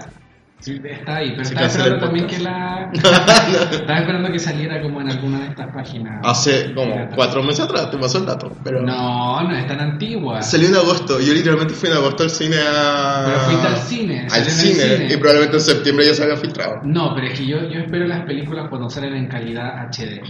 Sí, 0.61 0.81
está 0.85 1.19
ahí, 1.19 1.31
pero 1.31 1.45
Se 1.45 1.51
estaba 1.55 1.69
esperando 1.69 1.99
también 2.05 2.27
que 2.27 2.39
la. 2.41 2.91
estaba 2.93 3.99
esperando 4.01 4.33
que 4.33 4.41
saliera 4.41 4.83
como 4.83 5.01
en 5.01 5.09
alguna 5.11 5.39
de 5.43 5.47
estas 5.51 5.73
páginas. 5.73 6.21
Hace 6.25 6.75
como 6.75 7.09
cuatro 7.15 7.45
meses 7.45 7.61
atrás 7.61 7.93
te 7.93 7.97
pasó 7.97 8.19
el 8.19 8.27
dato. 8.27 8.51
Pero 8.65 8.83
No, 8.83 9.41
no 9.41 9.57
es 9.57 9.67
tan 9.69 9.79
antigua. 9.81 10.43
Salió 10.43 10.67
en 10.69 10.75
agosto. 10.75 11.21
Yo 11.21 11.33
literalmente 11.33 11.75
fui 11.75 11.89
en 11.91 11.95
agosto 11.95 12.25
al 12.25 12.31
cine 12.31 12.57
a. 12.59 13.23
Pero 13.27 13.39
fuiste 13.43 13.67
al 13.69 13.77
cine, 13.77 14.27
Al 14.33 14.45
cine, 14.45 14.75
cine. 14.83 15.15
Y 15.15 15.17
probablemente 15.19 15.57
en 15.59 15.63
septiembre 15.63 16.07
ya 16.07 16.15
se 16.15 16.25
había 16.25 16.37
filtrado. 16.37 16.81
No, 16.83 17.15
pero 17.15 17.29
es 17.29 17.39
que 17.39 17.47
yo, 17.47 17.59
yo 17.69 17.79
espero 17.79 18.09
las 18.09 18.25
películas 18.27 18.67
cuando 18.69 18.91
salen 18.91 19.15
en 19.15 19.29
calidad 19.29 19.87
HD. 19.93 20.21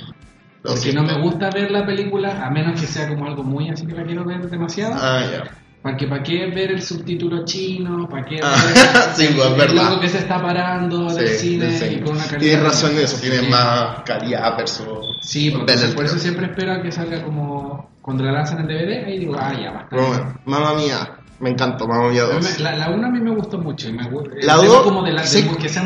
Porque 0.75 0.93
no 0.93 1.03
me 1.03 1.21
gusta 1.23 1.51
ver 1.51 1.71
la 1.71 1.85
película, 1.87 2.45
a 2.45 2.51
menos 2.51 2.81
que 2.81 2.87
sea 2.87 3.09
como 3.09 3.27
algo 3.27 3.43
muy 3.43 3.69
así 3.71 3.87
que 3.87 3.95
la 3.95 4.05
quiero 4.05 4.25
ver 4.25 4.49
demasiado. 4.49 4.95
Ah, 4.97 5.23
ya. 5.31 5.45
Porque 5.81 6.07
para 6.09 6.23
qué 6.25 6.47
ver 6.51 6.73
el 6.73 6.83
subtítulo 6.83 7.45
chino, 7.45 8.09
para 8.09 8.25
qué 8.25 8.41
Ah, 8.43 8.55
ver 8.67 8.77
sí, 9.15 9.33
pues, 9.35 9.47
el 9.49 9.55
verdad. 9.55 9.91
loco 9.91 10.01
que 10.01 10.09
se 10.09 10.19
está 10.19 10.43
parando 10.43 11.13
del 11.15 11.29
Sí, 11.29 11.51
cine 11.51 11.71
sí. 11.79 11.85
y 11.85 12.01
con 12.01 12.17
una 12.17 12.25
calidad. 12.25 12.41
Tienes 12.41 12.63
razón 12.65 12.91
en 12.93 12.99
eso, 12.99 13.17
tiene 13.21 13.37
Sí. 13.39 13.47
más 13.49 14.01
calidad 14.05 14.57
versus. 14.57 14.87
Sí, 15.23 15.51
por 15.53 15.71
eso 15.71 15.89
trailer. 15.95 16.19
siempre 16.21 16.47
espero 16.47 16.73
a 16.73 16.83
que 16.83 16.91
salga 16.93 17.23
como 17.23 17.91
cuando 18.03 18.25
la 18.25 18.33
lanzan 18.33 18.61
en 18.61 18.67
DVD, 18.67 19.05
ahí 19.07 19.19
digo, 19.19 19.37
ah, 19.39 19.53
ya 19.59 19.71
basta. 19.71 19.97
Bueno, 19.97 20.35
mamá 20.47 20.75
mía, 20.75 21.11
me 21.41 21.51
encantó, 21.51 21.87
mamá 21.87 22.09
mía 22.11 22.25
2. 22.25 22.59
La, 22.61 22.75
la 22.75 22.91
una 22.91 23.07
a 23.07 23.11
mí 23.11 23.21
me 23.21 23.31
gustó 23.37 23.59
mucho. 23.59 23.89
y 23.89 23.93
me 23.93 24.03
La 24.43 24.57
tema 24.59 24.65
dos, 24.75 24.83
como 24.83 25.03
de 25.05 25.13
la, 25.13 25.23
sí. 25.25 25.43
de 25.43 25.57
que 25.57 25.69
sea 25.69 25.85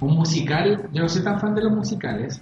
un, 0.00 0.14
musical. 0.14 0.88
Yo 0.92 1.02
no 1.02 1.08
soy 1.08 1.22
tan 1.22 1.40
fan 1.40 1.54
de 1.54 1.62
los 1.62 1.72
musicales, 1.72 2.40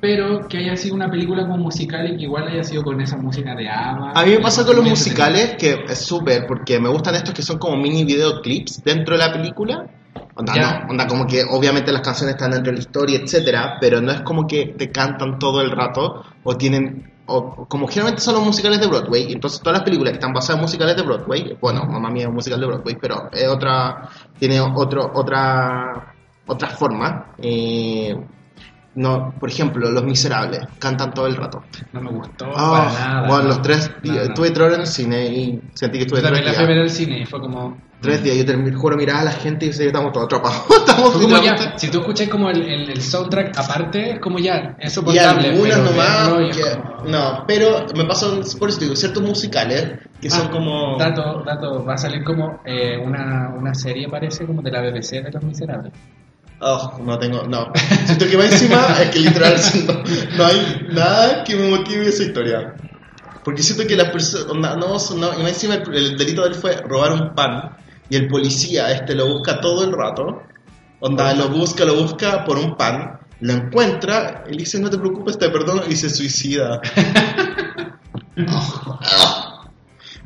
pero 0.00 0.46
que 0.48 0.58
haya 0.58 0.76
sido 0.76 0.94
una 0.94 1.10
película 1.10 1.42
como 1.42 1.58
musical 1.58 2.08
y 2.10 2.16
que 2.16 2.22
igual 2.24 2.48
haya 2.48 2.64
sido 2.64 2.82
con 2.82 3.00
esa 3.00 3.16
música 3.16 3.54
de 3.54 3.68
Ava. 3.68 4.12
A 4.14 4.24
mí 4.24 4.32
me 4.32 4.40
pasa 4.40 4.64
con 4.64 4.76
los 4.76 4.84
musicales 4.84 5.56
que 5.58 5.84
es 5.88 5.98
súper, 5.98 6.46
porque 6.46 6.78
me 6.78 6.88
gustan 6.88 7.14
estos 7.14 7.34
que 7.34 7.42
son 7.42 7.58
como 7.58 7.76
mini 7.76 8.04
videoclips 8.04 8.82
dentro 8.84 9.16
de 9.16 9.26
la 9.26 9.32
película. 9.32 9.86
Onda, 10.36 10.54
no, 10.54 10.90
onda 10.90 11.06
como 11.06 11.26
que 11.26 11.44
obviamente 11.48 11.92
las 11.92 12.02
canciones 12.02 12.34
están 12.34 12.50
dentro 12.50 12.72
de 12.72 12.78
la 12.78 12.82
historia, 12.82 13.18
etcétera, 13.20 13.76
pero 13.80 14.00
no 14.00 14.10
es 14.10 14.20
como 14.22 14.46
que 14.46 14.74
te 14.76 14.90
cantan 14.90 15.38
todo 15.38 15.60
el 15.60 15.70
rato 15.70 16.24
o 16.42 16.56
tienen 16.56 17.12
o 17.26 17.66
como 17.66 17.86
generalmente 17.86 18.20
son 18.20 18.34
los 18.34 18.44
musicales 18.44 18.80
de 18.80 18.86
Broadway, 18.86 19.32
entonces 19.32 19.60
todas 19.60 19.78
las 19.78 19.84
películas 19.84 20.12
que 20.12 20.18
están 20.18 20.32
basadas 20.32 20.56
en 20.56 20.62
musicales 20.62 20.96
de 20.96 21.02
Broadway, 21.02 21.56
bueno, 21.60 21.84
mamá 21.84 22.10
mía 22.10 22.24
es 22.24 22.28
un 22.28 22.34
musical 22.34 22.60
de 22.60 22.66
Broadway, 22.66 22.96
pero 23.00 23.30
es 23.32 23.48
otra 23.48 24.08
tiene 24.38 24.60
otro 24.60 25.10
otra 25.14 26.13
otra 26.46 26.68
forma. 26.68 27.34
eh, 27.38 28.16
no, 28.96 29.34
por 29.40 29.48
ejemplo, 29.48 29.90
Los 29.90 30.04
Miserables 30.04 30.60
cantan 30.78 31.12
todo 31.12 31.26
el 31.26 31.34
rato. 31.34 31.64
No 31.92 32.00
me 32.00 32.10
gustó 32.12 32.46
Ah, 32.54 32.70
para 32.94 33.08
nada. 33.08 33.26
bueno, 33.26 33.42
no. 33.42 33.48
los 33.48 33.62
tres 33.62 33.90
días, 34.04 34.14
No, 34.16 34.22
no. 34.22 34.28
estuve 34.28 34.50
tres 34.52 34.66
horas 34.66 34.74
en 34.76 34.80
el 34.82 34.86
cine 34.86 35.26
y 35.26 35.60
sentí 35.74 35.98
que 35.98 36.04
estuve 36.04 36.20
Yo 36.20 36.24
también 36.26 36.44
tres 36.44 36.56
la 36.56 36.64
fui 36.64 36.64
a 36.64 36.68
ver 36.68 36.76
días. 36.84 36.92
al 36.92 36.96
cine 36.96 37.18
y 37.20 37.26
fue 37.26 37.40
como. 37.40 37.76
Tres 38.00 38.22
días, 38.22 38.36
yo 38.36 38.44
terminé, 38.44 38.76
juro, 38.76 38.96
miraba 38.96 39.20
a 39.20 39.24
la 39.24 39.30
gente 39.32 39.66
y 39.66 39.70
que 39.70 39.86
estamos 39.86 40.12
todos 40.12 40.26
atrapados. 40.26 40.62
estamos 40.78 41.10
como 41.10 41.38
ya, 41.42 41.76
si 41.76 41.88
tú 41.90 42.00
escuchas 42.00 42.28
como 42.28 42.50
el, 42.50 42.62
el, 42.62 42.90
el 42.90 43.00
soundtrack 43.02 43.58
aparte, 43.58 44.10
es 44.12 44.20
como 44.20 44.38
ya, 44.38 44.76
es 44.78 44.92
Y 44.92 44.94
soportable. 44.94 45.48
algunas 45.48 45.78
pero 45.78 45.90
nomás, 45.90 46.30
y 46.42 46.50
que- 46.56 46.62
como- 46.78 47.04
no, 47.10 47.44
pero 47.48 47.86
me 47.96 48.04
pasó, 48.04 48.40
por 48.60 48.68
eso 48.68 48.78
te 48.78 48.84
digo, 48.84 48.94
ciertos 48.94 49.22
musicales 49.24 49.98
que 50.20 50.28
son 50.30 50.46
Ah, 50.48 50.50
como... 50.52 50.96
Dato, 50.98 51.42
dato, 51.44 51.84
va 51.84 51.94
a 51.94 51.98
salir 51.98 52.22
como 52.22 52.60
eh, 52.64 52.96
una, 53.02 53.52
una 53.58 53.74
serie, 53.74 54.06
parece, 54.08 54.46
como 54.46 54.60
de 54.62 54.70
la 54.70 54.82
BBC 54.82 55.22
de 55.22 55.30
Los 55.32 55.42
Miserables. 55.42 55.92
Oh, 56.66 56.98
no 57.04 57.18
tengo, 57.18 57.42
no. 57.46 57.70
Siento 58.06 58.26
que 58.26 58.38
va 58.38 58.46
encima, 58.46 58.96
es 58.98 59.10
que 59.10 59.18
literal 59.18 59.54
no, 59.86 60.02
no 60.38 60.46
hay 60.46 60.86
nada 60.90 61.44
que 61.44 61.56
me 61.56 61.68
motive 61.68 62.08
esa 62.08 62.22
historia. 62.22 62.74
Porque 63.44 63.62
siento 63.62 63.86
que 63.86 63.94
las 63.94 64.08
personas, 64.08 64.78
no, 64.78 64.96
no, 65.16 65.38
y 65.38 65.46
encima 65.46 65.74
el, 65.74 65.94
el 65.94 66.16
delito 66.16 66.40
de 66.40 66.48
él 66.48 66.54
fue 66.54 66.76
robar 66.76 67.12
un 67.12 67.34
pan 67.34 67.76
y 68.08 68.16
el 68.16 68.28
policía 68.28 68.90
este 68.92 69.14
lo 69.14 69.28
busca 69.28 69.60
todo 69.60 69.84
el 69.84 69.92
rato. 69.92 70.42
Onda, 71.00 71.34
lo 71.34 71.50
busca, 71.50 71.84
lo 71.84 71.96
busca 71.96 72.46
por 72.46 72.56
un 72.56 72.78
pan, 72.78 73.18
lo 73.40 73.52
encuentra, 73.52 74.44
le 74.46 74.56
dice, 74.56 74.80
no 74.80 74.88
te 74.88 74.96
preocupes, 74.96 75.36
te 75.36 75.50
perdono, 75.50 75.82
y 75.86 75.96
se 75.96 76.08
suicida. 76.08 76.80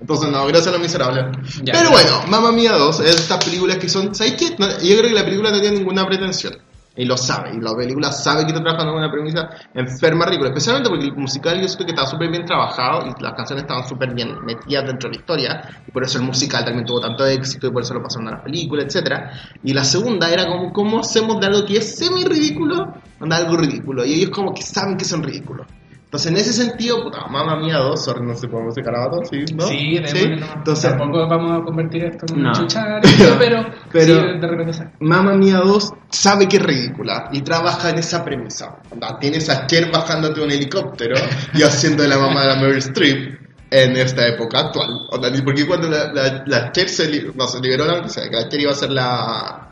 Entonces, 0.01 0.31
no, 0.31 0.47
gracias 0.47 0.69
a 0.69 0.73
los 0.73 0.81
miserables. 0.81 1.25
Ya, 1.63 1.73
Pero 1.73 1.91
bueno, 1.91 2.23
Mamma 2.29 2.53
Mía 2.53 2.73
2 2.73 3.01
es 3.01 3.17
estas 3.17 3.45
películas 3.45 3.79
que 3.79 3.89
son. 3.89 4.15
¿Sabes 4.15 4.35
qué? 4.35 4.55
No, 4.59 4.69
yo 4.69 4.99
creo 4.99 5.09
que 5.09 5.15
la 5.15 5.25
película 5.25 5.51
no 5.51 5.61
tiene 5.61 5.79
ninguna 5.79 6.07
pretensión. 6.07 6.57
Y 6.99 7.05
lo 7.05 7.17
sabe. 7.17 7.55
Y 7.55 7.61
la 7.61 7.77
película 7.77 8.11
sabe 8.11 8.43
que 8.43 8.49
está 8.49 8.61
trabajando 8.61 8.93
con 8.93 9.03
una 9.03 9.11
premisa 9.11 9.49
enferma, 9.73 10.27
ridícula. 10.27 10.49
Especialmente 10.49 10.91
porque 10.91 11.05
el 11.05 11.15
musical 11.15 11.61
yo 11.61 11.69
siento 11.69 11.85
que 11.85 11.93
estaba 11.93 12.09
súper 12.09 12.29
bien 12.29 12.45
trabajado 12.45 13.07
y 13.07 13.23
las 13.23 13.35
canciones 13.35 13.63
estaban 13.63 13.87
súper 13.87 14.13
bien 14.15 14.45
metidas 14.45 14.85
dentro 14.85 15.09
de 15.09 15.15
la 15.15 15.21
historia. 15.21 15.83
Y 15.87 15.93
por 15.93 16.03
eso 16.03 16.19
el 16.19 16.25
musical 16.25 16.65
también 16.65 16.85
tuvo 16.85 17.01
tanto 17.01 17.25
éxito 17.25 17.69
y 17.69 17.71
por 17.71 17.83
eso 17.83 17.95
lo 17.95 18.03
pasaron 18.03 18.27
a 18.27 18.31
la 18.33 18.43
película, 18.43 18.83
etcétera 18.83 19.31
Y 19.63 19.75
la 19.75 19.85
segunda 19.85 20.29
era 20.29 20.47
como, 20.47 20.73
¿cómo 20.73 20.99
hacemos 20.99 21.39
de 21.39 21.47
algo 21.47 21.65
que 21.65 21.77
es 21.77 21.97
semi-ridículo? 21.97 22.95
Anda 23.21 23.37
algo 23.37 23.57
ridículo. 23.57 24.05
Y 24.05 24.15
ellos 24.15 24.31
como 24.31 24.53
que 24.53 24.63
saben 24.63 24.97
que 24.97 25.05
son 25.05 25.23
ridículos. 25.23 25.69
Entonces, 26.09 26.31
en 26.33 26.37
ese 26.39 26.53
sentido, 26.55 27.03
puta, 27.05 27.27
mamá 27.27 27.57
mía, 27.57 27.77
dos, 27.77 28.03
sorry, 28.03 28.25
no 28.25 28.35
sé 28.35 28.49
cómo 28.49 28.71
se 28.71 28.83
carabato, 28.83 29.21
¿sí? 29.31 29.45
¿no? 29.55 29.67
Sí, 29.67 29.95
démosle 29.97 30.37
nomás. 30.37 30.57
Entonces, 30.57 30.91
Tampoco 30.97 31.29
vamos 31.29 31.61
a 31.61 31.65
convertir 31.67 32.05
esto 32.07 32.25
en 32.35 32.43
No. 32.45 32.49
un 32.49 32.55
chuchar, 32.55 33.03
pero, 33.39 33.67
Pero- 33.93 34.15
sí, 34.23 34.39
de 34.41 34.47
repente 34.49 34.73
sale. 34.73 34.91
Mamma 35.01 35.35
Mía 35.35 35.59
2 35.63 35.93
sabe 36.09 36.49
que 36.49 36.57
es 36.57 36.63
ridícula 36.63 37.29
y 37.31 37.43
trabaja 37.43 37.91
en 37.91 37.99
esa 37.99 38.25
premisa. 38.25 38.79
Tienes 39.21 39.51
a 39.51 39.67
Cher 39.67 39.91
bajándote 39.93 40.41
un 40.41 40.51
helicóptero 40.51 41.17
y 41.53 41.63
haciendo 41.63 42.03
de 42.05 42.09
la 42.09 42.17
mamá 42.19 42.41
de 42.41 42.47
la 42.49 42.57
Meryl 42.57 42.79
Streep 42.79 43.39
en 43.71 43.97
esta 43.99 44.27
época 44.27 44.61
actual. 44.61 44.89
Onda, 45.11 45.29
ni 45.29 45.43
porque 45.43 45.67
cuando 45.67 45.91
la, 45.91 46.11
la, 46.11 46.43
la 46.47 46.73
Cher 46.73 46.89
se, 46.89 47.07
li- 47.11 47.33
no, 47.35 47.47
se 47.47 47.61
liberó, 47.61 47.85
la, 47.85 48.01
o 48.01 48.09
sea, 48.09 48.25
que 48.31 48.37
la 48.37 48.49
Cher 48.49 48.61
iba 48.63 48.73
a 48.73 48.75
ser 48.75 48.91
la, 48.93 49.68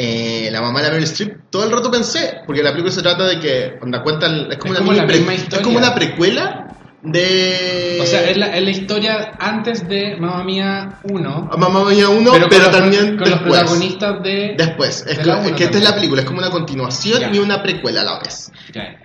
eh, 0.00 0.48
la 0.52 0.60
mamá 0.60 0.78
de 0.80 0.86
la 0.86 0.90
Meryl 0.92 1.04
Streep, 1.08 1.50
todo 1.50 1.64
el 1.64 1.72
rato 1.72 1.90
pensé, 1.90 2.42
porque 2.46 2.62
la 2.62 2.70
película 2.70 2.92
se 2.92 3.02
trata 3.02 3.24
de 3.26 3.40
que, 3.40 3.78
onda, 3.82 4.00
cuentan, 4.02 4.46
es 4.52 4.58
como, 4.58 4.74
Es 4.74 4.80
una 4.80 4.86
como 4.86 4.92
la 4.92 5.34
es 5.34 5.58
como 5.60 5.78
una 5.78 5.92
precuela 5.94 6.64
de... 7.02 7.98
O 8.00 8.06
sea, 8.06 8.30
es 8.30 8.36
la, 8.36 8.46
es 8.56 8.62
la 8.62 8.70
historia 8.70 9.32
antes 9.40 9.88
de 9.88 10.16
Mamma 10.16 10.44
Mía 10.44 10.98
1, 11.04 11.50
Mamma 11.58 11.84
Mía 11.84 12.08
1, 12.08 12.30
pero, 12.48 12.48
los- 12.48 12.70
también 12.70 13.16
con 13.16 13.28
los 13.28 13.40
después. 13.40 13.58
protagonistas 13.60 14.22
de... 14.22 14.54
Después, 14.56 15.04
es, 15.06 15.16
De 15.16 15.22
que, 15.22 15.28
la 15.28 15.44
es 15.46 15.52
que 15.52 15.64
esta 15.64 15.78
es 15.78 15.84
la 15.84 15.94
película, 15.94 16.20
es 16.22 16.26
como 16.28 16.38
una 16.38 16.50
continuación 16.50 17.20
Ya. 17.20 17.30
y 17.32 17.38
una 17.38 17.62
precuela 17.62 18.02
a 18.02 18.04
la 18.04 18.18
vez. 18.20 18.52
Ya. 18.72 19.00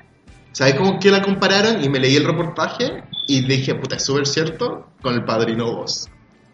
¿Sabes 0.52 0.76
cómo 0.76 1.00
que 1.00 1.10
la 1.10 1.24
compararon? 1.24 1.84
Y 1.84 1.90
me 1.90 2.00
leí 2.00 2.16
el 2.16 2.26
reportaje 2.26 3.04
y 3.28 3.42
dije, 3.42 3.74
puta, 3.74 3.96
es 3.96 4.06
súper 4.06 4.28
cierto 4.28 4.90
con 5.02 5.16
El 5.16 5.24
Padrino 5.26 5.66
2. 5.72 6.10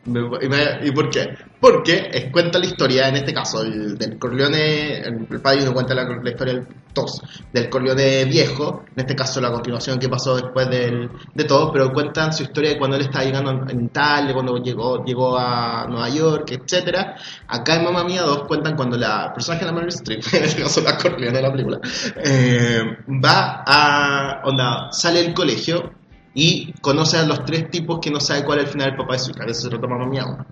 ¿Y, 0.06 0.48
me- 0.48 0.80
¿y 0.88 0.92
por 0.92 1.10
qué? 1.10 1.38
Porque 1.60 2.10
es- 2.12 2.32
cuenta 2.32 2.58
la 2.58 2.66
historia, 2.66 3.10
en 3.10 3.18
este 3.18 3.34
caso, 3.34 3.62
el, 3.62 3.98
del 3.98 4.18
Corleone, 4.18 5.00
el, 5.02 5.26
padre 5.42 5.66
no 5.66 5.74
cuenta 5.74 5.94
la, 5.94 6.04
la 6.06 6.30
historia 6.30 6.54
del 6.54 6.68
tos, 6.94 7.22
del 7.52 7.70
Corleone 7.70 8.24
viejo, 8.26 8.86
en 8.96 9.02
este 9.02 9.14
caso 9.16 9.42
la 9.42 9.52
continuación 9.52 10.00
que 10.00 10.08
pasó 10.10 10.38
después 10.38 10.70
del, 10.70 11.10
de 11.36 11.44
todo, 11.44 11.72
pero 11.74 11.92
cuentan 11.92 12.34
su 12.34 12.44
historia 12.44 12.72
de 12.72 12.78
cuando 12.80 12.96
él 12.96 13.04
estaba 13.04 13.26
llegando 13.26 13.52
en, 13.70 13.86
Italia, 13.86 14.34
cuando 14.34 14.58
llegó, 14.64 15.04
llegó 15.04 15.38
a 15.38 15.86
Nueva 15.88 16.10
York, 16.10 16.50
etcétera. 16.52 17.16
Acá 17.48 17.76
en 17.76 17.84
Mamma 17.84 18.04
Mía 18.06 18.22
2 18.24 18.46
cuentan 18.48 18.76
cuando 18.78 18.98
la 18.98 19.32
personaje 19.34 19.66
de 19.66 19.72
la 19.72 19.76
Meryl 19.76 19.90
Streep, 19.90 20.24
en 20.34 20.44
este 20.46 20.64
caso 20.64 20.82
la 20.82 20.98
Corleone 20.98 21.36
de 21.38 21.42
la 21.42 21.52
película, 21.52 21.80
eh, 22.24 22.82
va 23.24 23.64
a, 23.68 24.42
onda, 24.46 24.88
sale 24.92 25.24
del 25.24 25.34
colegio 25.34 25.92
y 26.34 26.74
conoce 26.82 27.18
a 27.18 27.24
los 27.26 27.44
tres 27.46 27.70
tipos 27.72 28.00
que 28.00 28.12
no 28.12 28.20
sabe 28.20 28.44
cuál 28.44 28.60
es 28.60 28.66
el 28.66 28.72
final 28.72 28.88
del 28.90 28.98
papá 28.98 29.14
de 29.14 29.20
su 29.20 29.32
hija, 29.32 29.46
de 29.46 29.52
eso 29.52 29.62
se 29.62 29.70
retoma 29.70 29.98
Mamma 29.98 30.10
Mía 30.12 30.26
1. 30.26 30.46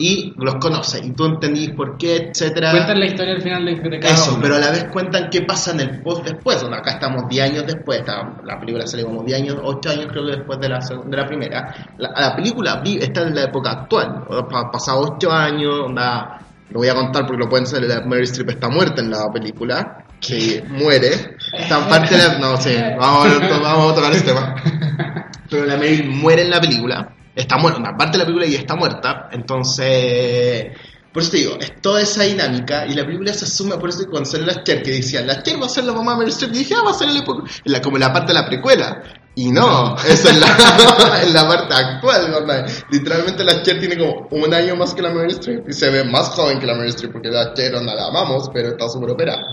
Y 0.00 0.32
los 0.36 0.54
conoce, 0.56 1.00
y 1.04 1.10
tú 1.10 1.24
entendís 1.24 1.70
por 1.70 1.98
qué, 1.98 2.30
etcétera. 2.32 2.70
Cuentan 2.70 3.00
la 3.00 3.06
historia 3.06 3.34
al 3.34 3.42
final 3.42 3.64
de, 3.64 3.74
de 3.74 3.98
cada 3.98 4.14
Eso, 4.14 4.30
uno. 4.32 4.40
pero 4.42 4.54
a 4.54 4.58
la 4.60 4.70
vez 4.70 4.84
cuentan 4.92 5.28
qué 5.28 5.42
pasa 5.42 5.72
en 5.72 5.80
el 5.80 6.02
post 6.02 6.24
después. 6.24 6.60
Bueno, 6.62 6.76
acá 6.76 6.92
estamos 6.92 7.28
10 7.28 7.50
años 7.50 7.66
después, 7.66 7.98
esta- 7.98 8.36
la 8.44 8.60
película 8.60 8.86
sale 8.86 9.02
como 9.02 9.24
10 9.24 9.40
años, 9.40 9.56
8 9.60 9.90
años 9.90 10.06
creo 10.08 10.24
que 10.24 10.36
después 10.36 10.60
de 10.60 10.68
la, 10.68 10.78
de 10.78 11.16
la 11.16 11.26
primera. 11.26 11.74
La, 11.98 12.10
la 12.16 12.36
película 12.36 12.80
está 12.84 13.22
en 13.22 13.34
la 13.34 13.42
época 13.42 13.70
actual, 13.72 14.24
ha 14.30 14.70
pasado 14.70 15.00
8 15.16 15.32
años, 15.32 15.74
onda, 15.86 16.42
lo 16.70 16.78
voy 16.78 16.88
a 16.88 16.94
contar 16.94 17.26
porque 17.26 17.42
lo 17.42 17.48
pueden 17.48 17.66
saber, 17.66 17.88
la 17.88 18.00
Mary 18.06 18.22
Streep 18.22 18.50
está 18.50 18.68
muerta 18.68 19.00
en 19.02 19.10
la 19.10 19.28
película, 19.32 20.04
que 20.20 20.62
muere. 20.68 21.36
Está 21.52 21.78
en 21.82 21.88
parte 21.88 22.16
de 22.16 22.28
la... 22.28 22.38
No, 22.38 22.56
sí, 22.56 22.70
vamos, 22.96 23.26
a- 23.26 23.58
vamos 23.58 23.92
a 23.92 23.94
tocar 23.96 24.12
ese 24.12 24.24
tema. 24.24 24.54
Pero 25.50 25.64
la 25.66 25.76
Meryl 25.76 26.08
muere 26.08 26.42
en 26.42 26.50
la 26.50 26.60
película. 26.60 27.14
Está 27.34 27.56
muerta, 27.56 27.80
una 27.80 27.96
parte 27.96 28.12
de 28.12 28.18
la 28.18 28.24
película 28.24 28.46
y 28.46 28.54
está 28.54 28.74
muerta. 28.74 29.28
Entonces, 29.32 30.72
por 31.12 31.22
eso 31.22 31.30
te 31.32 31.38
digo, 31.38 31.58
es 31.58 31.80
toda 31.80 32.02
esa 32.02 32.24
dinámica 32.24 32.86
y 32.86 32.94
la 32.94 33.04
película 33.04 33.32
se 33.32 33.44
asume, 33.44 33.76
por 33.78 33.88
eso 33.88 34.04
cuando 34.10 34.28
salió 34.28 34.46
la 34.46 34.62
Cher 34.62 34.82
que 34.82 34.92
decían, 34.92 35.26
la 35.26 35.42
Cher 35.42 35.60
va 35.60 35.66
a 35.66 35.68
ser 35.68 35.84
la 35.84 35.92
mamá 35.92 36.12
de 36.12 36.26
Meryl 36.26 36.52
dije, 36.52 36.74
ah, 36.74 36.82
va 36.84 36.90
a 36.90 36.94
ser 36.94 37.08
el 37.08 37.24
la, 37.64 37.80
como 37.80 37.98
la 37.98 38.12
parte 38.12 38.32
de 38.32 38.38
la 38.40 38.46
precuela. 38.46 39.02
Y 39.38 39.52
no, 39.52 39.94
eso 39.98 40.30
es 40.30 40.40
la, 40.40 40.48
en 41.22 41.32
la 41.32 41.46
parte 41.46 41.72
actual. 41.72 42.28
¿no? 42.28 42.66
Literalmente 42.90 43.44
la 43.44 43.62
Cher 43.62 43.78
tiene 43.78 43.96
como 43.96 44.26
un 44.32 44.52
año 44.52 44.74
más 44.74 44.94
que 44.94 45.00
la 45.00 45.10
Meryl 45.10 45.30
Streep 45.30 45.68
y 45.68 45.72
se 45.72 45.90
ve 45.90 46.02
más 46.02 46.30
joven 46.30 46.58
que 46.58 46.66
la 46.66 46.74
Meryl 46.74 46.88
Streep 46.88 47.12
porque 47.12 47.28
la 47.28 47.54
Cher 47.54 47.76
onda, 47.76 47.94
la 47.94 48.08
amamos, 48.08 48.50
pero 48.52 48.70
está 48.70 48.88
súper 48.88 49.10
operada. 49.10 49.44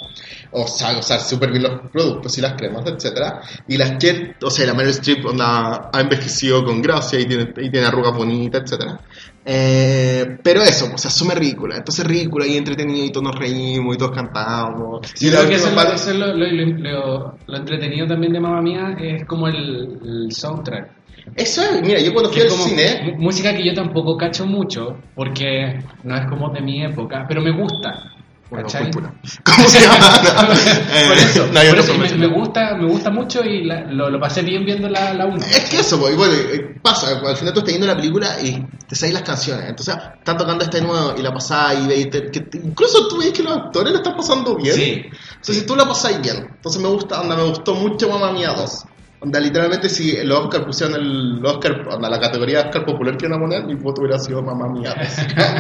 O 0.50 0.66
sabe 0.66 1.02
usar 1.02 1.22
súper 1.22 1.52
bien 1.52 1.62
los 1.62 1.92
productos 1.92 2.36
y 2.36 2.42
las 2.42 2.54
cremas, 2.54 2.84
etcétera 2.88 3.42
Y 3.68 3.78
la 3.78 3.96
Cher, 4.00 4.38
o 4.42 4.50
sea, 4.50 4.66
la 4.66 4.74
Meryl 4.74 4.90
Streep 4.90 5.24
onda, 5.24 5.92
ha 5.94 6.02
envejecido 6.02 6.66
con 6.66 6.82
gracia 6.82 7.20
y 7.20 7.26
tiene, 7.26 7.54
y 7.56 7.70
tiene 7.70 7.86
arrugas 7.86 8.18
bonitas, 8.18 8.64
etcétera 8.64 9.00
eh, 9.46 10.38
pero 10.42 10.64
eso, 10.64 10.90
pues 10.90 11.02
se 11.02 11.08
asume 11.08 11.36
ridícula. 11.36 11.78
Entonces 11.78 12.06
ridícula 12.06 12.48
y 12.48 12.58
entretenido 12.58 13.06
y 13.06 13.12
todos 13.12 13.26
nos 13.26 13.36
reímos 13.36 13.96
y 13.96 13.98
todos 14.00 14.12
cantamos. 14.12 15.02
Y 15.20 15.30
creo 15.30 15.44
la 15.44 15.50
que 15.50 15.56
eso, 15.56 15.70
es 15.70 15.76
lo, 15.76 15.82
eso 15.94 16.12
es 16.12 16.18
lo, 16.18 17.56
entretenido 17.56 18.08
también 18.08 18.34
de 18.34 18.40
Mamma 18.40 18.62
Mía, 18.62 18.98
es 19.00 19.26
como 19.26 19.48
el, 19.48 20.00
el 20.04 20.32
soundtrack. 20.32 21.06
Eso 21.36 21.62
es, 21.64 21.82
mira, 21.82 22.00
yo 22.00 22.14
cuando 22.14 22.32
fui 22.32 22.42
al 22.42 22.50
cine, 22.50 23.16
música 23.18 23.56
que 23.56 23.66
yo 23.66 23.74
tampoco 23.74 24.16
cacho 24.16 24.46
mucho, 24.46 24.98
porque 25.16 25.80
no 26.04 26.16
es 26.16 26.28
como 26.28 26.50
de 26.50 26.62
mi 26.62 26.84
época, 26.84 27.26
pero 27.28 27.42
me 27.42 27.52
gusta. 27.52 28.15
¿Cómo 28.50 28.70
se 28.70 29.80
llama? 29.80 29.98
Eh, 30.96 31.08
por 31.08 31.18
eso, 31.18 31.48
no 31.48 31.60
por 31.70 31.80
eso 31.80 31.94
me, 32.18 32.28
gusta, 32.28 32.76
me 32.76 32.88
gusta 32.88 33.10
mucho 33.10 33.44
y 33.44 33.64
la- 33.66 33.82
lo, 33.92 34.10
lo 34.10 34.20
pasé 34.20 34.42
bien 34.44 34.64
viendo 34.66 34.88
la, 34.88 35.14
la 35.14 35.26
1. 35.26 35.38
Es 35.38 35.70
que 35.70 35.80
eso, 35.80 36.00
pues, 36.00 36.16
bueno, 36.16 36.34
eh, 36.34 36.76
pasa, 36.82 37.08
al 37.10 37.36
final 37.36 37.54
tú 37.54 37.60
estás 37.60 37.74
viendo 37.74 37.88
la 37.88 37.96
película 37.96 38.40
y 38.42 38.64
te 38.88 38.96
sabes 38.96 39.14
las 39.14 39.24
canciones, 39.24 39.68
entonces 39.70 39.96
están 40.18 40.38
tocando 40.38 40.64
este 40.64 40.82
nuevo 40.82 41.16
y 41.18 41.22
la 41.22 41.34
pasás 41.34 41.76
y 41.84 41.88
veis, 41.88 42.08
que 42.08 42.22
te- 42.42 42.58
incluso 42.60 43.08
tú 43.08 43.18
ves 43.18 43.32
que 43.34 43.44
los 43.44 43.58
actores 43.58 43.92
la 43.92 43.98
están 44.00 44.16
pasando 44.16 44.56
bien, 44.56 44.76
Sí. 44.76 45.04
entonces 45.38 45.66
tú 45.66 45.76
la 45.76 45.86
pasás 45.88 46.22
bien, 46.22 46.48
entonces 46.56 46.82
me 46.82 46.88
gusta, 46.90 47.20
anda, 47.20 47.36
me 47.36 47.44
gustó 47.44 47.74
mucho 47.74 48.08
Mamma 48.10 48.32
Mía 48.32 48.54
2, 48.56 48.86
onda, 49.26 49.40
literalmente 49.40 49.90
si 49.90 50.16
el 50.16 50.32
Oscar 50.32 50.66
pusieron 50.66 50.96
el 50.96 51.46
Oscar, 51.46 51.88
onda, 51.90 52.10
la 52.10 52.20
categoría 52.20 52.62
de 52.62 52.70
Oscar 52.70 52.86
popular 52.86 53.18
que 53.18 53.26
iban 53.26 53.38
a 53.38 53.42
poner, 53.42 53.66
mi 53.66 53.76
voto 53.76 54.02
hubiera 54.02 54.20
sido 54.20 54.42
Mamma 54.42 54.68
Mía 54.70 54.96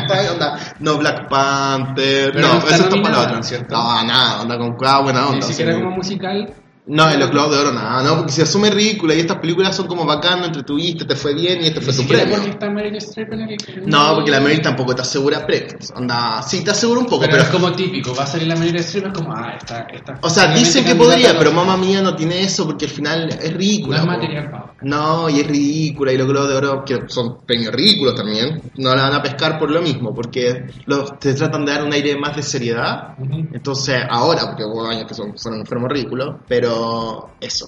2, 0.07 0.32
onda, 0.34 0.59
no 0.80 0.97
Black 0.97 1.28
Panther, 1.28 2.32
Pero 2.34 2.47
no, 2.47 2.57
eso 2.59 2.84
está 2.84 3.01
para 3.01 3.18
la 3.18 3.24
otra, 3.24 3.43
¿cierto? 3.43 3.76
no, 3.76 4.03
nada, 4.03 4.41
onda, 4.41 4.57
con 4.57 4.76
cada 4.78 5.01
buena 5.01 5.28
onda, 5.28 5.38
Ni 5.38 5.53
siquiera 5.53 5.74
como 5.74 5.91
musical. 5.91 6.53
No, 6.88 7.10
en 7.10 7.20
los 7.20 7.32
Globos 7.32 7.52
de 7.52 7.58
Oro 7.58 7.72
nada, 7.74 8.04
no, 8.04 8.18
porque 8.18 8.32
se 8.32 8.44
asume 8.44 8.70
ridícula 8.70 9.16
y 9.16 9.20
estas 9.22 9.38
películas 9.38 9.76
son 9.76 9.88
como 9.88 10.06
bacano, 10.06 10.46
entretuviste, 10.46 11.06
te 11.06 11.16
fue 11.16 11.34
bien 11.34 11.64
y 11.64 11.68
este 11.68 11.82
fue 11.82 11.92
tu 11.94 12.02
siquiera 12.02 12.22
premio. 12.24 12.38
porque 12.38 12.52
está 12.52 12.70
Meryl 12.70 12.96
Streep 12.98 13.34
en 13.34 13.42
el... 13.42 13.58
No, 13.88 14.14
porque 14.14 14.30
la 14.30 14.40
Meryl 14.40 14.62
tampoco 14.62 14.94
te 14.94 15.02
asegura 15.02 15.48
premios. 15.48 15.92
Anda, 15.96 16.44
sí 16.44 16.64
te 16.64 16.70
asegura 16.72 17.00
un 17.00 17.08
poco, 17.08 17.22
Pero, 17.22 17.32
pero. 17.32 17.44
es 17.44 17.50
como 17.50 17.72
típico, 17.72 18.14
va 18.14 18.24
a 18.24 18.28
salir 18.28 18.48
la 18.48 18.56
Meryl 18.56 18.76
Streep, 18.76 19.08
es 19.08 19.14
como, 19.14 19.34
ah, 19.36 19.56
está... 19.58 19.88
está 19.92 20.20
O 20.22 20.30
sea, 20.30 20.54
dicen 20.54 20.86
que 20.86 20.94
podría, 20.94 21.36
pero 21.40 21.52
mamá 21.52 21.76
mía 21.76 22.04
no 22.04 22.16
tiene 22.16 22.42
eso 22.44 22.66
porque 22.68 22.86
al 22.86 22.92
final 22.92 23.30
es 23.30 23.52
No 23.52 23.58
ridícula. 23.58 23.98
es 23.98 24.06
material. 24.06 24.52
No, 24.82 25.28
y 25.30 25.40
es 25.40 25.48
ridícula. 25.48 26.12
Y 26.14 26.18
los 26.18 26.28
Globos 26.28 26.50
de 26.50 26.56
Oro, 26.56 26.86
que 26.86 27.00
son 27.08 27.38
premios 27.48 27.74
ridículos 27.74 28.14
también, 28.14 28.62
no 28.78 28.94
la 28.96 29.04
van 29.04 29.14
a 29.16 29.24
pescar 29.24 29.58
por 29.58 29.72
lo 29.72 29.82
mismo, 29.82 30.14
porque 30.14 30.68
los, 30.86 31.18
te 31.18 31.34
tratan 31.34 31.66
de 31.66 31.72
dar 31.72 31.84
un 31.84 31.94
aire 31.94 32.16
más 32.16 32.36
de 32.36 32.44
seriedad. 32.44 33.16
Entonces, 33.52 34.04
ahora, 34.08 34.42
porque 34.48 34.64
hubo 34.64 34.86
años 34.86 35.06
que 35.08 35.16
son, 35.16 35.36
son 35.36 35.56
enfermos 35.56 35.90
ridículos, 35.90 36.36
pero 36.48 36.75
eso. 37.40 37.68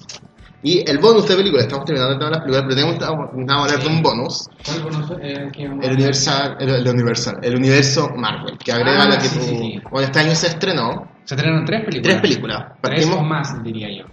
Y 0.60 0.88
el 0.90 0.98
bonus 0.98 1.28
de 1.28 1.36
película, 1.36 1.62
estamos 1.62 1.84
terminando 1.84 2.24
de 2.24 2.30
las 2.32 2.40
películas, 2.40 2.62
pero 2.64 2.74
tenemos 2.74 2.98
que 2.98 3.04
hablar 3.04 3.78
de 3.80 3.86
un 3.86 4.02
bonus. 4.02 4.48
¿Cuál 4.66 4.82
conoce? 4.82 5.14
Eh, 5.22 5.50
El 5.82 5.92
universal, 5.92 6.56
el, 6.58 6.68
el 6.70 6.88
universal, 6.88 7.38
el 7.42 7.54
universo 7.56 8.10
Marvel, 8.16 8.58
que 8.58 8.72
agrega 8.72 9.04
Ah, 9.04 9.08
la 9.08 9.18
que 9.18 9.28
sí, 9.28 9.38
tú. 9.38 9.44
sí, 9.44 9.56
sí. 9.56 9.80
Bueno, 9.90 10.06
este 10.08 10.18
año 10.18 10.34
se 10.34 10.48
estrenó 10.48 11.08
Se 11.24 11.34
estrenaron 11.36 11.64
tres 11.64 11.84
películas. 11.84 12.02
tres 12.10 12.20
películas. 12.22 12.58
Tres 12.60 12.76
Partimos, 12.82 13.16
o 13.18 13.22
más, 13.22 13.62
diría 13.62 13.88
yo. 13.96 14.04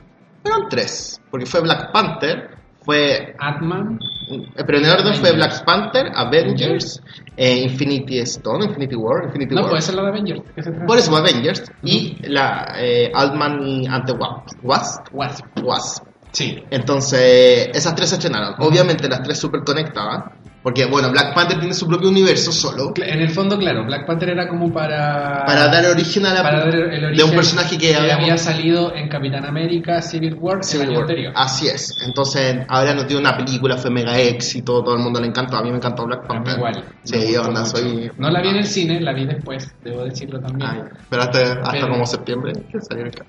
fueron 0.44 0.70
tres, 0.70 1.20
porque 1.32 1.48
fue 1.48 1.62
Black 1.62 1.92
Panther, 1.92 2.50
fue. 2.84 3.36
Ant-Man, 3.40 3.98
Pero 4.28 4.78
en 4.78 4.86
orden 4.86 5.16
fue 5.16 5.30
Avengers. 5.30 5.36
Black 5.36 5.66
Panther, 5.66 6.12
Avengers, 6.14 7.02
eh, 7.38 7.58
Infinity 7.64 8.20
Stone, 8.20 8.66
Infinity 8.66 8.96
War, 8.96 9.26
Infinity 9.26 9.56
no, 9.56 9.62
War. 9.62 9.70
puede 9.72 9.82
ser 9.82 9.96
la 9.96 10.04
de 10.04 10.08
Avengers. 10.10 10.42
que 10.56 10.64
se 10.64 10.72
trata. 10.72 10.86
Por 10.86 10.98
eso 10.98 11.16
Avengers 11.16 11.72
y 11.84 12.18
la 12.28 12.76
eh, 12.78 13.12
Altman 13.14 13.86
Ante 13.90 14.14
Wasp. 14.14 14.64
Wasp. 14.64 15.08
Wasp. 15.14 15.46
Wasp. 15.64 16.08
Sí. 16.32 16.64
Entonces, 16.70 17.70
esas 17.74 17.96
tres 17.96 18.10
se 18.10 18.16
estrenaron. 18.16 18.56
Obviamente 18.60 19.08
las 19.08 19.24
tres 19.24 19.40
súper 19.40 19.64
conectadas. 19.64 20.26
Porque, 20.66 20.86
bueno, 20.86 21.12
Black 21.12 21.36
Panther 21.36 21.60
tiene 21.60 21.76
su 21.76 21.88
propio 21.88 22.10
universo 22.10 22.52
solo. 22.52 22.92
En 22.96 23.20
el 23.20 23.30
fondo, 23.30 23.56
claro, 23.56 23.86
Black 23.86 24.08
Panther 24.08 24.30
era 24.30 24.48
como 24.48 24.74
para... 24.74 25.46
Para 25.46 25.68
dar 25.68 25.86
origen 25.86 26.26
a 26.26 26.34
la 26.34 26.42
para 26.42 26.62
dar 26.62 26.74
el 26.74 27.16
de 27.16 27.24
un 27.24 27.30
personaje 27.30 27.78
que, 27.78 27.96
había 27.96 28.36
salido 28.40 28.92
en 28.96 29.08
Capitán 29.08 29.46
América 29.46 30.02
Civil 30.02 30.34
War 30.34 30.64
Civil 30.64 30.86
el 30.86 30.90
año 30.90 31.00
War. 31.02 31.04
anterior. 31.08 31.34
Así 31.36 31.68
es. 31.68 31.96
Entonces, 32.04 32.66
ahora 32.68 32.96
nos 32.96 33.08
dio 33.08 33.20
una 33.20 33.38
película, 33.38 33.78
fue 33.78 33.92
mega 33.92 34.18
éxito, 34.18 34.84
todo 34.84 34.96
el 34.96 35.04
mundo 35.04 35.22
le 35.22 35.28
encantó. 35.28 35.56
A 35.58 35.62
mí 35.62 35.70
me 35.70 35.78
encantó 35.78 36.04
Black 36.08 36.26
Panther. 36.26 36.58
igual. 36.58 36.84
Sí, 37.04 37.36
onda, 37.36 37.64
soy. 37.64 38.10
No 38.18 38.32
la 38.32 38.42
vi 38.42 38.48
en 38.50 38.56
el 38.56 38.66
cine, 38.66 39.00
la 39.02 39.14
vi 39.14 39.28
después, 39.28 39.72
debo 39.84 40.04
decirlo 40.04 40.40
también. 40.40 40.68
Ay, 40.68 40.82
pero 41.08 41.22
hasta, 41.22 41.42
hasta 41.62 41.72
Pero- 41.74 41.90
como 41.90 42.08
septiembre 42.08 42.54
que 42.72 42.82
salió 42.82 43.06
acá. 43.06 43.24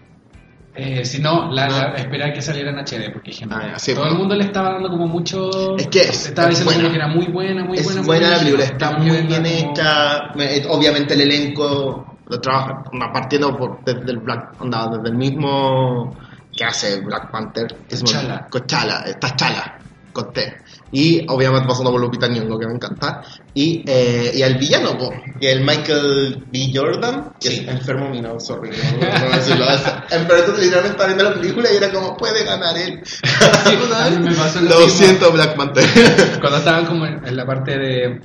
Eh, 0.78 1.04
si 1.06 1.20
no, 1.22 1.50
la, 1.52 1.68
la- 1.68 1.94
esperar 1.94 2.32
que 2.34 2.42
saliera 2.42 2.70
en 2.70 2.78
HD, 2.78 3.10
porque 3.12 3.30
dije, 3.30 3.46
Ah, 3.50 3.76
todo 3.84 3.96
pues. 3.96 4.12
el 4.12 4.18
mundo 4.18 4.34
le 4.34 4.44
estaba 4.44 4.72
dando 4.74 4.90
como 4.90 5.06
mucho... 5.06 5.76
Es 5.76 5.86
que 5.86 6.00
es- 6.00 6.24
le 6.24 6.28
estaba 6.28 6.48
es 6.50 6.58
diciendo 6.58 6.82
como 6.82 6.90
que 6.92 6.96
era 6.96 7.08
muy 7.08 7.26
buena, 7.28 7.64
muy 7.64 7.78
es 7.78 7.84
buena. 7.84 8.00
muy 8.00 8.06
buena 8.06 8.28
la 8.30 8.38
película, 8.38 8.64
está 8.64 8.90
muy 8.98 9.10
bien 9.22 9.46
hecha. 9.46 10.32
Me- 10.34 10.66
Obviamente 10.68 11.14
el 11.14 11.22
elenco 11.22 12.18
lo 12.28 12.40
trabaja 12.40 12.82
partiendo 13.12 13.56
por, 13.56 13.82
desde 13.84 14.10
el 14.10 14.18
Black, 14.18 14.60
onda, 14.60 14.88
desde 14.88 15.08
el 15.08 15.14
mismo 15.16 16.14
que 16.54 16.64
hace 16.64 17.00
Black 17.00 17.30
Panther. 17.30 17.66
que 17.88 17.94
es 17.94 18.02
muy- 18.02 18.12
T'Challa. 18.12 18.46
con 18.50 18.66
Chala, 18.66 19.04
está 19.06 19.34
Chala, 19.36 19.78
con 20.12 20.32
T. 20.32 20.56
Y 20.92 21.26
obviamente 21.28 21.66
pasando 21.66 21.90
por 21.90 22.00
Lupita 22.00 22.28
Nyong'o, 22.28 22.58
que 22.58 22.66
me 22.66 22.74
encanta. 22.74 23.20
Y, 23.52 23.82
eh, 23.86 24.32
y 24.36 24.42
al 24.42 24.54
villano, 24.56 24.96
po, 24.96 25.12
que 25.40 25.50
el 25.50 25.62
Michael 25.62 26.44
B. 26.52 26.70
Jordan, 26.72 27.32
que 27.40 27.48
Sí. 27.50 27.56
es 27.60 27.68
enfermo 27.68 28.08
mío, 28.08 28.38
sorry. 28.38 28.70
No, 28.70 29.06
no, 29.08 29.18
no 29.28 29.36
decirlo. 29.36 29.66
Pero 30.08 30.36
entonces 30.38 30.64
literalmente 30.64 30.88
estaba 30.90 31.06
viendo 31.06 31.24
la 31.24 31.34
película 31.34 31.68
y 31.72 31.76
era 31.76 31.90
como, 31.92 32.16
puede 32.16 32.44
ganar 32.44 32.76
él. 32.78 33.00
mí 34.20 34.28
me 34.28 34.34
pasó 34.34 34.60
lo 34.60 34.88
siento, 34.88 35.32
Black 35.32 35.56
Panther. 35.56 35.84
Cuando 36.40 36.58
estaban 36.58 36.86
como 36.86 37.04
en, 37.04 37.36
la 37.36 37.44
parte 37.44 37.76
de... 37.78 38.20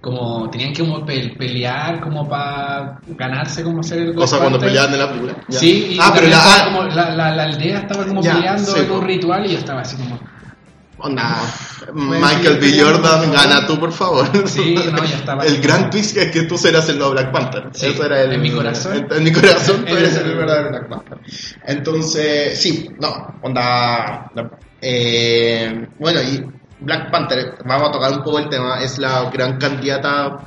Como 0.00 0.48
tenían 0.48 0.72
que 0.72 0.84
como 0.84 1.04
pe- 1.04 1.34
pelear 1.36 2.00
como 2.00 2.28
para 2.28 3.00
ganarse 3.08 3.64
como 3.64 3.82
ser 3.82 3.98
el 3.98 4.16
O 4.18 4.26
sea, 4.28 4.38
cuando 4.38 4.56
peleaban 4.60 4.94
en 4.94 5.00
la 5.00 5.08
película. 5.08 5.36
Ya. 5.48 5.58
Sí, 5.58 5.88
y 5.96 5.98
ah, 6.00 6.12
pero 6.14 6.28
la, 6.28 6.36
estaba 6.36 6.56
ah, 6.60 6.64
como 6.66 6.82
la, 6.84 7.14
la, 7.16 7.34
la 7.34 7.42
aldea 7.42 7.78
estaba 7.80 8.06
como 8.06 8.22
Ya, 8.22 8.34
peleando 8.36 8.72
sí, 8.72 8.78
en 8.78 8.90
un 8.92 9.02
ritual 9.04 9.46
y 9.46 9.52
yo 9.54 9.58
estaba 9.58 9.80
así 9.80 9.96
como... 9.96 10.20
onda, 11.00 11.36
Bueno, 11.92 12.26
Michael 12.26 12.58
sí, 12.62 12.72
B. 12.76 12.82
Jordan, 12.82 13.32
gana 13.32 13.66
tú, 13.66 13.78
por 13.78 13.92
favor. 13.92 14.26
Sí, 14.48 14.74
no, 14.74 15.04
ya 15.04 15.16
estaba. 15.18 15.44
El 15.44 15.60
gran 15.60 15.90
twist 15.90 16.16
es 16.16 16.30
que 16.30 16.42
tú 16.42 16.58
serás 16.58 16.88
el 16.88 16.98
nuevo 16.98 17.12
Black 17.12 17.32
Panther. 17.32 17.68
Sí, 17.72 17.86
Eso 17.86 18.04
era 18.04 18.22
el, 18.22 18.32
en 18.32 18.42
mi 18.42 18.50
corazón. 18.50 18.96
En, 18.96 19.12
en 19.12 19.24
mi 19.24 19.32
corazón 19.32 19.84
tú 19.88 19.96
eres 19.96 20.16
el- 20.16 20.36
verdadero 20.36 20.68
Black 20.70 20.88
Panther. 20.88 21.18
Entonces, 21.66 22.60
sí, 22.60 22.90
no, 23.00 23.34
onda. 23.42 24.30
eh, 24.80 25.86
bueno, 25.98 26.20
y 26.22 26.44
Black 26.80 27.10
Panther, 27.10 27.54
vamos 27.64 27.88
a 27.88 27.92
tocar 27.92 28.12
un 28.12 28.22
poco 28.22 28.38
el 28.38 28.48
tema, 28.48 28.80
es 28.82 28.98
la 28.98 29.28
gran 29.30 29.58
candidata 29.58 30.38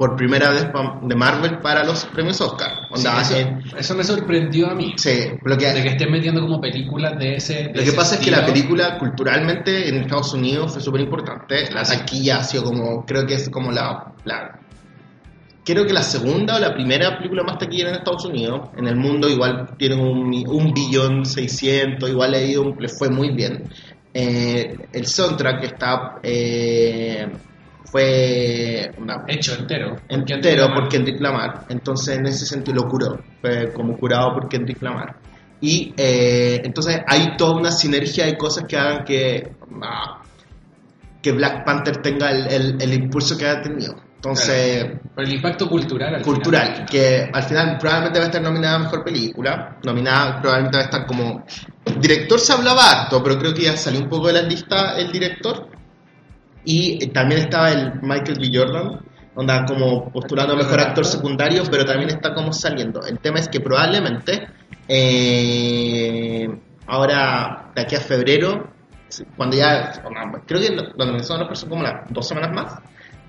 por 0.00 0.16
primera 0.16 0.48
vez 0.48 0.66
de 1.02 1.14
Marvel 1.14 1.58
para 1.58 1.84
los 1.84 2.06
premios 2.06 2.40
Oscar. 2.40 2.86
Onda, 2.90 3.22
Sí, 3.22 3.34
eso, 3.34 3.76
eso 3.76 3.94
me 3.94 4.02
sorprendió 4.02 4.70
a 4.70 4.74
mí. 4.74 4.94
sí, 4.96 5.26
lo 5.44 5.58
que, 5.58 5.70
De 5.74 5.82
que 5.82 5.88
estén 5.90 6.10
metiendo 6.10 6.40
como 6.40 6.58
películas 6.58 7.18
de 7.18 7.36
ese. 7.36 7.54
de 7.54 7.64
Lo 7.66 7.72
que 7.74 7.82
ese 7.82 7.92
pasa 7.92 8.14
es 8.14 8.22
que 8.22 8.30
la 8.30 8.46
película 8.46 8.96
culturalmente 8.98 9.90
en 9.90 9.96
Estados 9.98 10.32
Unidos 10.32 10.72
fue 10.72 10.80
súper 10.80 11.02
importante. 11.02 11.70
La 11.70 11.82
taquilla 11.82 12.38
ha 12.38 12.44
sido 12.44 12.64
como, 12.64 13.04
creo 13.04 13.26
que 13.26 13.34
es 13.34 13.50
como 13.50 13.70
la, 13.72 14.14
la- 14.24 14.58
creo 15.66 15.84
que 15.84 15.92
la 15.92 16.02
segunda 16.02 16.56
o 16.56 16.58
la 16.58 16.72
primera 16.72 17.18
película 17.18 17.42
más 17.42 17.58
taquillera 17.58 17.90
en 17.90 17.96
Estados 17.96 18.24
Unidos. 18.24 18.70
En 18.78 18.86
el 18.86 18.96
mundo 18.96 19.28
igual 19.28 19.76
tienen 19.76 20.00
un, 20.00 20.32
un 20.48 20.72
billón 20.72 21.26
seiscientos, 21.26 22.08
igual 22.08 22.30
le 22.32 22.88
fue 22.88 23.10
muy 23.10 23.34
bien. 23.34 23.64
Eh, 24.14 24.76
el 24.94 25.06
soundtrack 25.06 25.62
está, 25.64 26.14
eh, 26.22 27.28
fue 27.84 28.90
una, 28.98 29.24
Hecho 29.28 29.54
entero. 29.58 29.96
entero 30.08 30.68
por 30.74 30.88
Kendrick 30.88 31.20
Lamar. 31.20 31.66
Entonces, 31.68 32.18
en 32.18 32.26
ese 32.26 32.46
sentido 32.46 32.82
lo 32.82 32.88
curó. 32.88 33.18
Fue 33.40 33.72
como 33.72 33.96
curado 33.96 34.34
por 34.34 34.48
Kendrick 34.48 34.80
Lamar. 34.82 35.16
Y 35.60 35.92
eh, 35.96 36.60
entonces 36.64 37.00
hay 37.06 37.36
toda 37.36 37.56
una 37.56 37.70
sinergia 37.70 38.24
de 38.26 38.36
cosas 38.36 38.64
que 38.66 38.76
hagan 38.76 39.04
que, 39.04 39.52
ah, 39.82 40.22
que 41.20 41.32
Black 41.32 41.64
Panther 41.66 41.98
tenga 41.98 42.30
el, 42.30 42.46
el- 42.46 42.80
el 42.82 42.94
impulso 42.94 43.36
que 43.36 43.46
ha 43.46 43.60
tenido. 43.60 43.94
Entonces, 44.16 44.84
Por 45.14 45.24
el 45.24 45.32
impacto 45.32 45.66
cultural. 45.68 46.14
al 46.16 46.22
cultural, 46.22 46.66
final. 46.72 46.86
que 46.86 47.30
al 47.32 47.42
final 47.42 47.78
probablemente 47.78 48.18
va 48.18 48.24
a 48.24 48.28
estar 48.28 48.42
nominada 48.42 48.76
a 48.76 48.78
Mejor 48.80 49.02
Película, 49.02 49.78
nominada 49.82 50.40
probablemente 50.42 50.76
va 50.76 50.82
a 50.82 50.84
estar 50.86 51.06
como... 51.06 51.44
Director 52.00 52.38
se 52.38 52.52
hablaba 52.52 52.82
harto, 52.90 53.22
pero 53.22 53.38
creo 53.38 53.54
que 53.54 53.62
ya 53.62 53.76
salió 53.78 54.00
un 54.00 54.10
poco 54.10 54.26
de 54.26 54.34
la 54.34 54.42
lista 54.42 54.98
el 54.98 55.10
director. 55.10 55.68
Y 56.64 57.06
también 57.08 57.42
estaba 57.42 57.70
el 57.70 58.00
Michael 58.02 58.38
B. 58.38 58.50
Jordan, 58.52 59.00
onda 59.34 59.64
como 59.64 60.10
postulando 60.10 60.56
Mejor 60.56 60.80
Actor 60.80 61.04
Secundario, 61.04 61.62
pero 61.70 61.84
también 61.84 62.10
está 62.10 62.34
como 62.34 62.52
saliendo. 62.52 63.02
El 63.04 63.18
tema 63.18 63.38
es 63.38 63.48
que 63.48 63.60
probablemente 63.60 64.46
eh, 64.88 66.48
ahora, 66.86 67.70
de 67.74 67.82
aquí 67.82 67.94
a 67.94 68.00
febrero, 68.00 68.72
cuando 69.36 69.56
ya... 69.56 69.92
Creo 70.46 70.60
que 70.60 70.70
la 70.70 71.06
nominación 71.06 71.40
las 71.40 71.64
como 71.64 71.82
las 71.82 72.10
dos 72.10 72.26
semanas 72.26 72.52
más, 72.52 72.74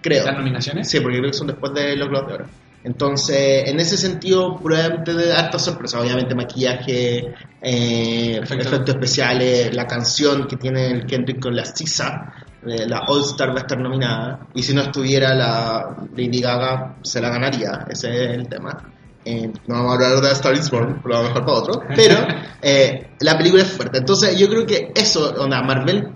creo. 0.01 0.19
¿Estas 0.19 0.37
nominaciones? 0.37 0.89
Sí, 0.89 0.99
porque 0.99 1.19
creo 1.19 1.31
que 1.31 1.37
son 1.37 1.47
después 1.47 1.73
de 1.73 1.95
los 1.95 2.09
Globos 2.09 2.27
de 2.27 2.33
Oro. 2.33 2.45
Entonces, 2.83 3.69
en 3.69 3.79
ese 3.79 3.95
sentido, 3.95 4.57
probablemente 4.57 5.13
de 5.13 5.33
harta 5.33 5.59
sorpresa. 5.59 5.99
Obviamente, 5.99 6.33
maquillaje, 6.33 7.31
eh, 7.61 8.39
efectos 8.41 8.89
especiales, 8.89 9.75
la 9.75 9.85
canción 9.85 10.47
que 10.47 10.57
tiene 10.57 10.87
el 10.87 11.05
Kendrick 11.05 11.39
con 11.39 11.55
la 11.55 11.63
Sisa, 11.63 12.33
eh, 12.67 12.85
la 12.87 12.99
All 13.07 13.21
Star 13.21 13.49
va 13.49 13.55
a 13.55 13.59
estar 13.59 13.79
nominada. 13.79 14.47
Y 14.53 14.63
si 14.63 14.73
no 14.73 14.81
estuviera 14.81 15.33
la 15.33 15.95
Lady 16.15 16.41
Gaga, 16.41 16.95
se 17.01 17.21
la 17.21 17.29
ganaría. 17.29 17.85
Ese 17.89 18.09
es 18.25 18.31
el 18.37 18.47
tema. 18.47 18.91
Eh, 19.23 19.51
no 19.67 19.75
vamos 19.75 19.91
a 19.91 19.95
hablar 20.07 20.21
de 20.21 20.31
Star 20.31 20.53
is 20.55 20.69
Born, 20.71 21.01
lo 21.05 21.13
vamos 21.15 21.25
a 21.25 21.33
dejar 21.33 21.45
para 21.45 21.57
otro. 21.57 21.81
Pero 21.95 22.15
eh, 22.61 23.11
la 23.19 23.37
película 23.37 23.63
es 23.63 23.71
fuerte. 23.71 23.99
Entonces, 23.99 24.37
yo 24.39 24.47
creo 24.49 24.65
que 24.65 24.91
eso, 24.95 25.33
onda, 25.39 25.61
Marvel 25.61 26.09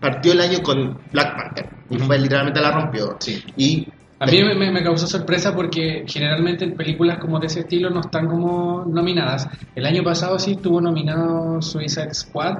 partió 0.00 0.32
el 0.32 0.40
año 0.40 0.58
con 0.62 0.98
Black 1.12 1.36
Panther. 1.36 1.68
Y 1.90 1.98
fue 1.98 2.18
literalmente 2.18 2.60
la 2.60 2.70
rompió. 2.72 3.16
Sí. 3.20 3.42
Y 3.56 3.86
A 4.20 4.26
mí 4.26 4.42
me- 4.42 4.72
me 4.72 4.82
causó 4.82 5.06
sorpresa 5.06 5.54
porque 5.54 6.02
generalmente 6.06 6.64
en 6.64 6.74
películas 6.76 7.18
como 7.20 7.38
de 7.38 7.46
ese 7.46 7.60
estilo 7.60 7.88
no 7.88 8.00
están 8.00 8.26
como 8.26 8.84
nominadas. 8.84 9.46
El 9.76 9.86
año 9.86 10.02
pasado 10.02 10.38
sí 10.40 10.52
estuvo 10.52 10.80
nominado 10.80 11.62
Suicide 11.62 12.12
Squad 12.12 12.56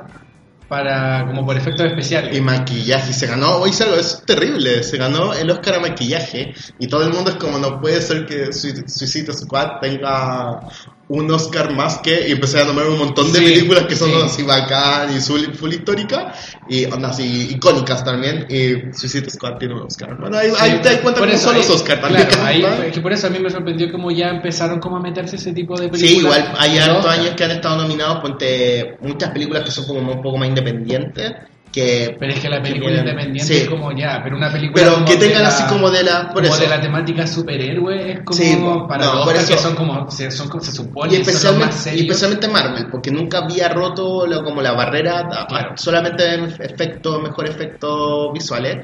para 0.68 1.26
como 1.26 1.44
por 1.46 1.56
efectos 1.56 1.86
especiales. 1.86 2.36
Y 2.36 2.40
maquillaje, 2.40 3.12
se 3.12 3.26
ganó, 3.26 3.56
hoy 3.56 3.70
algo, 3.80 3.96
es 3.96 4.22
terrible, 4.26 4.82
se 4.82 4.98
ganó 4.98 5.32
el 5.32 5.50
Oscar 5.50 5.76
a 5.76 5.80
maquillaje 5.80 6.54
y 6.78 6.86
todo 6.88 7.02
el 7.06 7.12
mundo 7.12 7.30
es 7.30 7.36
como, 7.36 7.58
no 7.58 7.80
puede 7.80 8.00
ser 8.02 8.26
que 8.26 8.52
Sui- 8.52 8.84
Suicide 8.86 9.32
Squad 9.32 9.80
tenga 9.80 10.60
un 11.09 11.30
Oscar 11.30 11.72
más 11.74 11.98
que, 11.98 12.28
y 12.28 12.32
empecé 12.32 12.61
a 12.61 12.64
nombrar 12.64 12.88
un 12.88 12.98
montón 12.98 13.32
de 13.32 13.38
Sí, 13.38 13.44
películas 13.44 13.84
que 13.86 13.96
son 13.96 14.11
sí. 14.11 14.16
así 14.22 14.42
bacán 14.42 15.16
y 15.16 15.20
full, 15.20 15.52
full 15.54 15.72
histórica 15.72 16.34
y 16.68 16.84
así 16.84 17.48
icónicas 17.50 18.04
también, 18.04 18.46
y 18.50 18.92
Suicide 18.94 19.30
Squad 19.30 19.56
tiene 19.59 19.74
un 19.74 19.82
Oscar. 19.82 20.16
Bueno, 20.18 20.36
ahí, 20.36 20.50
Sí, 20.50 20.56
ahí 20.61 20.80
te 20.82 20.90
das 20.90 20.98
cuenta 20.98 21.24
eso, 21.24 21.48
son 21.48 21.56
los 21.56 21.70
Oscar 21.70 22.00
también. 22.00 22.26
Claro, 22.26 22.44
ahí, 22.44 22.64
es 22.86 22.92
que 22.92 23.00
por 23.00 23.12
eso 23.12 23.26
a 23.26 23.30
mí 23.30 23.38
me 23.38 23.50
sorprendió 23.50 23.90
como 23.90 24.11
ya 24.11 24.28
empezaron 24.28 24.80
como 24.80 24.96
a 24.98 25.00
meterse 25.00 25.36
ese 25.36 25.52
tipo 25.52 25.80
de 25.80 25.88
películas. 25.88 26.11
Sí, 26.11 26.18
igual 26.18 26.52
hay 26.59 26.78
hartos 26.78 27.06
años 27.06 27.30
que 27.36 27.44
han 27.44 27.52
estado 27.52 27.76
nominados, 27.82 28.20
ponte 28.20 28.96
muchas 29.00 29.30
películas 29.30 29.62
que 29.64 29.70
son 29.70 29.86
como 29.86 30.12
un 30.12 30.22
poco 30.22 30.36
más 30.36 30.48
independientes, 30.48 31.32
que 31.78 32.16
Pero 32.18 32.32
es 32.32 32.40
que 32.40 32.48
la 32.48 32.60
película 32.62 32.88
tienen- 32.92 33.08
independiente 33.08 33.54
sí. 33.54 33.60
es 33.62 33.68
como 33.68 33.92
ya, 33.92 34.20
pero 34.22 34.36
una 34.36 34.50
película 34.50 34.82
pero 34.84 35.04
que 35.04 35.16
tengan 35.16 35.42
la- 35.42 35.48
así 35.48 35.62
como 35.72 35.90
de 35.90 36.02
la 36.02 36.28
por 36.32 36.42
como 36.42 36.54
eso. 36.54 36.62
de 36.62 36.68
la 36.68 36.80
temática 36.80 37.26
superhéroe 37.26 38.12
es 38.12 38.20
como 38.24 38.38
Sí, 38.38 38.58
para 38.88 39.04
no, 39.06 39.24
por 39.24 39.36
eso- 39.36 39.52
que 39.52 39.58
son 39.58 39.74
como 39.76 40.10
se, 40.10 40.30
son, 40.30 40.60
se 40.60 40.72
supone 40.72 41.14
y 41.14 41.18
que 41.18 41.24
son 41.24 41.34
especialmente, 41.34 41.66
más 41.76 41.86
y 41.86 42.00
especialmente 42.00 42.48
Marvel 42.48 42.86
porque 42.90 43.10
nunca 43.10 43.38
había 43.38 43.68
roto 43.68 44.26
lo- 44.26 44.42
como 44.42 44.60
la 44.62 44.72
barrera 44.72 45.20
a- 45.20 45.46
Claro. 45.46 45.76
solamente 45.76 46.34
en 46.34 46.44
efectos 46.60 47.22
mejor 47.22 47.48
efectos 47.48 48.32
visuales 48.32 48.76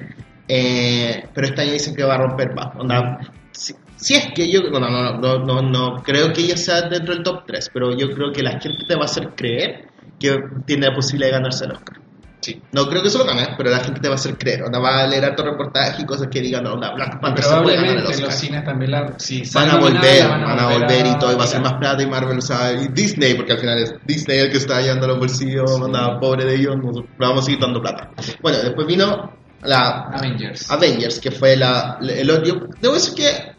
eh, 0.49 1.25
pero 1.35 1.47
este 1.47 1.63
año 1.63 1.73
dicen 1.73 1.95
que 1.95 2.05
va 2.05 2.15
a 2.15 2.19
romper 2.19 2.55
más 2.55 2.67
onda 2.79 3.19
si, 3.51 3.75
si 3.97 4.15
es 4.15 4.27
que 4.35 4.51
yo 4.51 4.61
no, 4.71 4.79
no, 4.81 5.39
no, 5.39 5.63
no 5.63 6.03
creo 6.03 6.33
que 6.33 6.43
ella 6.43 6.57
sea 6.57 6.83
dentro 6.83 7.15
del 7.15 7.23
top 7.23 7.45
3 7.47 7.71
pero 7.73 7.97
yo 7.97 8.11
creo 8.11 8.31
que 8.33 8.43
la 8.43 8.53
gente 8.61 8.85
te 8.87 8.95
va 8.95 9.03
a 9.03 9.05
hacer 9.07 9.31
creer 9.35 9.87
que 10.21 10.37
tiene 10.67 10.87
la 10.89 10.95
posibilidad 10.95 11.29
de 11.31 11.37
ganarse 11.39 11.65
el 11.65 11.73
Oscar 11.73 11.97
Sí. 12.45 12.61
no 12.73 12.87
creo 12.89 13.01
que 13.01 13.09
eso 13.09 13.19
lo 13.19 13.25
gane, 13.25 13.55
pero 13.57 13.71
la 13.71 13.81
gente 13.81 14.01
te 14.01 14.09
va 14.09 14.15
a 14.15 14.17
hacer 14.17 14.37
creer. 14.37 14.65
Onda 14.65 14.79
va 14.79 15.03
a 15.03 15.07
leer 15.07 15.25
harto 15.25 15.43
reportaje 15.43 16.03
y 16.03 16.05
cosas 16.05 16.29
que 16.31 16.41
digan, 16.43 16.65
no, 16.65 16.77
la 16.77 16.93
Black 16.93 17.21
Panther 17.21 17.43
se 17.45 17.57
puede 17.63 17.77
ganar 17.77 17.97
el 17.97 18.05
Oscar. 18.07 18.21
los 18.27 18.35
cines 18.35 18.65
también 18.65 18.91
la, 18.91 19.15
si 19.19 19.43
van 19.55 19.71
a 19.71 19.79
volver, 19.79 20.29
la 20.29 20.29
van 20.29 20.61
a 20.61 20.67
volver 20.67 21.07
y 21.07 21.19
todo, 21.19 21.33
y 21.33 21.37
va 21.37 21.45
a 21.45 21.47
ser 21.47 21.63
más 21.63 21.75
plata 21.75 22.03
y 22.03 22.07
Marvel, 22.07 22.39
o 22.39 22.43
sea, 22.43 22.73
y 22.73 22.89
Disney, 22.89 23.35
porque 23.35 23.53
al 23.53 23.61
final 23.61 23.79
es 23.79 23.95
Disney 24.05 24.39
el 24.41 24.51
que 24.51 24.59
está 24.59 24.81
llevando 24.83 25.07
los 25.07 25.19
bolsillos, 25.19 25.81
anda, 25.81 26.21
pobre 26.21 26.45
de 26.45 26.57
ellos, 26.57 26.77
nos 26.77 27.05
vamos 27.19 27.41
a 27.41 27.43
seguir 27.43 27.61
dando 27.61 27.81
plata. 27.81 28.11
Bueno, 28.43 28.59
después 28.59 28.87
vino 28.87 29.33
la 29.63 30.11
Avengers. 30.13 30.71
Avengers, 30.71 31.21
que 31.21 31.31
fue 31.31 31.57
la, 31.57 31.99
el 32.03 32.31
odio. 32.31 32.69
Debo 32.81 32.95
decir 32.95 33.15
que 33.15 33.55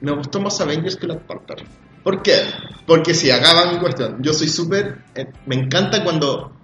me 0.00 0.12
gustó 0.12 0.40
más 0.40 0.60
Avengers 0.60 0.96
que 0.96 1.06
Black 1.06 1.20
Panther. 1.26 1.64
¿Por 2.02 2.22
qué? 2.22 2.42
Porque 2.86 3.14
si 3.14 3.30
acá 3.30 3.52
va 3.54 3.72
mi 3.72 3.78
cuestión. 3.78 4.18
Yo 4.20 4.32
soy 4.32 4.48
súper. 4.48 5.04
eh, 5.14 5.26
me 5.46 5.56
encanta 5.56 6.02
cuando 6.02 6.57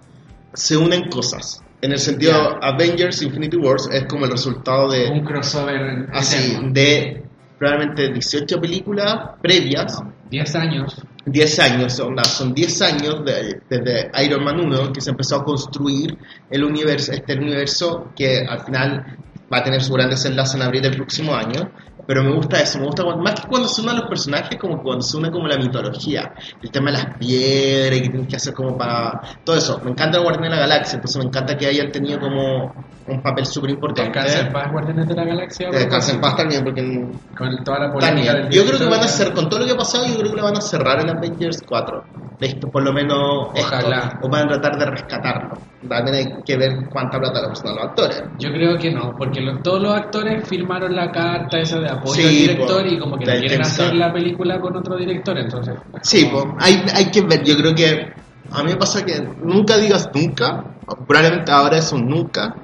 se 0.55 0.75
unen 0.77 1.09
cosas. 1.09 1.61
En 1.81 1.91
el 1.91 1.99
sentido, 1.99 2.31
Ya. 2.59 2.67
Avengers 2.69 3.21
Infinity 3.21 3.57
Wars 3.57 3.87
es 3.91 4.05
como 4.05 4.25
el 4.25 4.31
resultado 4.31 4.89
de. 4.89 5.07
un 5.11 5.23
crossover 5.23 6.07
así, 6.13 6.53
eterno. 6.53 6.69
de 6.73 7.23
probablemente 7.59 8.11
18 8.11 8.59
películas 8.59 9.31
previas. 9.41 10.01
10 10.29 10.55
años 10.55 11.01
10 11.27 11.59
años, 11.59 11.99
onda, 12.01 12.23
son 12.23 12.53
10 12.53 12.81
años 12.83 13.25
de- 13.25 13.59
desde 13.67 14.11
Iron 14.23 14.43
Man 14.43 14.59
1 14.59 14.93
que 14.93 15.01
se 15.01 15.09
empezó 15.09 15.37
a 15.37 15.43
construir 15.43 16.15
el 16.51 16.63
universo, 16.63 17.13
este 17.13 17.33
universo 17.35 18.11
que 18.15 18.45
al 18.47 18.59
final 18.63 19.17
va 19.51 19.57
a 19.57 19.63
tener 19.63 19.81
su 19.81 19.91
gran 19.93 20.07
desenlace 20.09 20.55
en 20.57 20.61
abril 20.63 20.83
del 20.83 20.95
próximo 20.95 21.33
año. 21.33 21.71
Pero 22.07 22.23
me 22.23 22.33
gusta 22.35 22.59
eso, 22.61 22.77
me 22.79 22.85
gusta 22.85 23.03
cuando- 23.03 23.23
más 23.23 23.39
que 23.41 23.47
cuando 23.47 23.67
se 23.67 23.81
unen 23.81 23.95
los 23.97 24.07
personajes, 24.07 24.57
como 24.59 24.81
cuando 24.83 25.01
se 25.01 25.17
une 25.17 25.31
como 25.31 25.47
la 25.47 25.57
mitología, 25.57 26.33
el 26.61 26.69
tema 26.71 26.91
de 26.91 26.97
las 26.97 27.17
piedras 27.17 27.99
que 28.01 28.09
tienes 28.09 28.27
que 28.27 28.35
hacer 28.35 28.53
como 28.53 28.77
para 28.77 29.21
todo 29.43 29.55
eso. 29.57 29.79
Me 29.83 29.91
encanta 29.91 30.17
el 30.17 30.23
Guardián 30.23 30.43
de 30.43 30.49
la 30.51 30.61
Galaxia, 30.61 30.95
entonces 30.97 31.17
me 31.17 31.25
encanta 31.27 31.57
que 31.57 31.65
hayan 31.67 31.91
tenido 31.91 32.19
como 32.19 32.73
un 33.07 33.21
papel 33.21 33.45
súper 33.45 33.71
importante. 33.71 34.19
Descansa 34.19 34.47
en 34.47 34.53
paz, 34.53 34.71
Guardianes 34.71 35.07
de 35.07 35.15
la 35.15 35.23
Galaxia. 35.25 35.69
Que 35.69 35.77
descansen 35.77 36.15
en 36.15 36.21
paz 36.21 36.35
también, 36.35 36.63
porque 36.63 37.05
Con 37.37 37.63
toda 37.63 37.79
la 37.79 37.91
polémica 37.91 38.33
del 38.33 38.49
Yo 38.49 38.65
creo 38.65 38.79
que 38.79 38.85
van 38.85 39.01
a 39.01 39.05
hacer, 39.05 39.33
con 39.33 39.49
todo 39.49 39.59
lo 39.61 39.65
que 39.65 39.71
ha 39.73 39.77
pasado, 39.77 40.05
yo 40.05 40.15
creo 40.17 40.31
que 40.31 40.37
lo 40.37 40.43
van 40.43 40.57
a 40.57 40.61
cerrar 40.61 40.99
en 41.01 41.09
Avengers 41.09 41.61
4. 41.67 42.03
Esto, 42.39 42.69
por 42.69 42.83
lo 42.83 42.91
menos, 42.91 43.49
esto. 43.55 43.75
Ojalá. 43.77 44.19
o 44.21 44.29
van 44.29 44.43
a 44.45 44.59
tratar 44.59 44.77
de 44.77 44.85
rescatarlo. 44.87 45.57
También 45.87 46.15
hay 46.15 46.43
que 46.43 46.57
ver 46.57 46.89
cuánta 46.89 47.17
plata 47.19 47.39
le 47.41 47.45
a 47.47 47.49
los 47.49 47.83
actores. 47.83 48.23
Yo 48.39 48.49
creo 48.51 48.77
que 48.77 48.91
no, 48.91 49.13
porque 49.17 49.39
los- 49.39 49.61
todos 49.61 49.81
los 49.81 49.93
actores 49.93 50.47
firmaron 50.47 50.95
la 50.95 51.11
carta 51.11 51.59
esa 51.59 51.79
de 51.79 51.89
apoyo 51.95 52.13
Sí, 52.15 52.23
al 52.23 52.29
director 52.29 52.81
po, 52.83 52.87
y 52.87 52.99
como 52.99 53.17
que 53.17 53.25
no 53.25 53.31
quieren 53.39 53.61
hacer 53.61 53.93
la 53.95 54.13
película 54.13 54.59
con 54.59 54.75
otro 54.77 54.95
director, 54.97 55.37
entonces. 55.37 55.75
Sí, 56.01 56.29
como- 56.29 56.53
pues, 56.55 56.65
hay, 56.65 56.83
hay 56.93 57.05
que 57.11 57.21
ver. 57.21 57.43
Yo 57.43 57.55
creo 57.57 57.73
que 57.75 58.13
a 58.51 58.63
mí 58.63 58.71
me 58.71 58.77
pasa 58.77 59.03
que 59.05 59.19
nunca 59.41 59.77
digas 59.77 60.09
nunca. 60.13 60.63
Probablemente 61.07 61.51
ahora 61.51 61.77
es 61.77 61.91
un 61.91 62.07
nunca. 62.07 62.55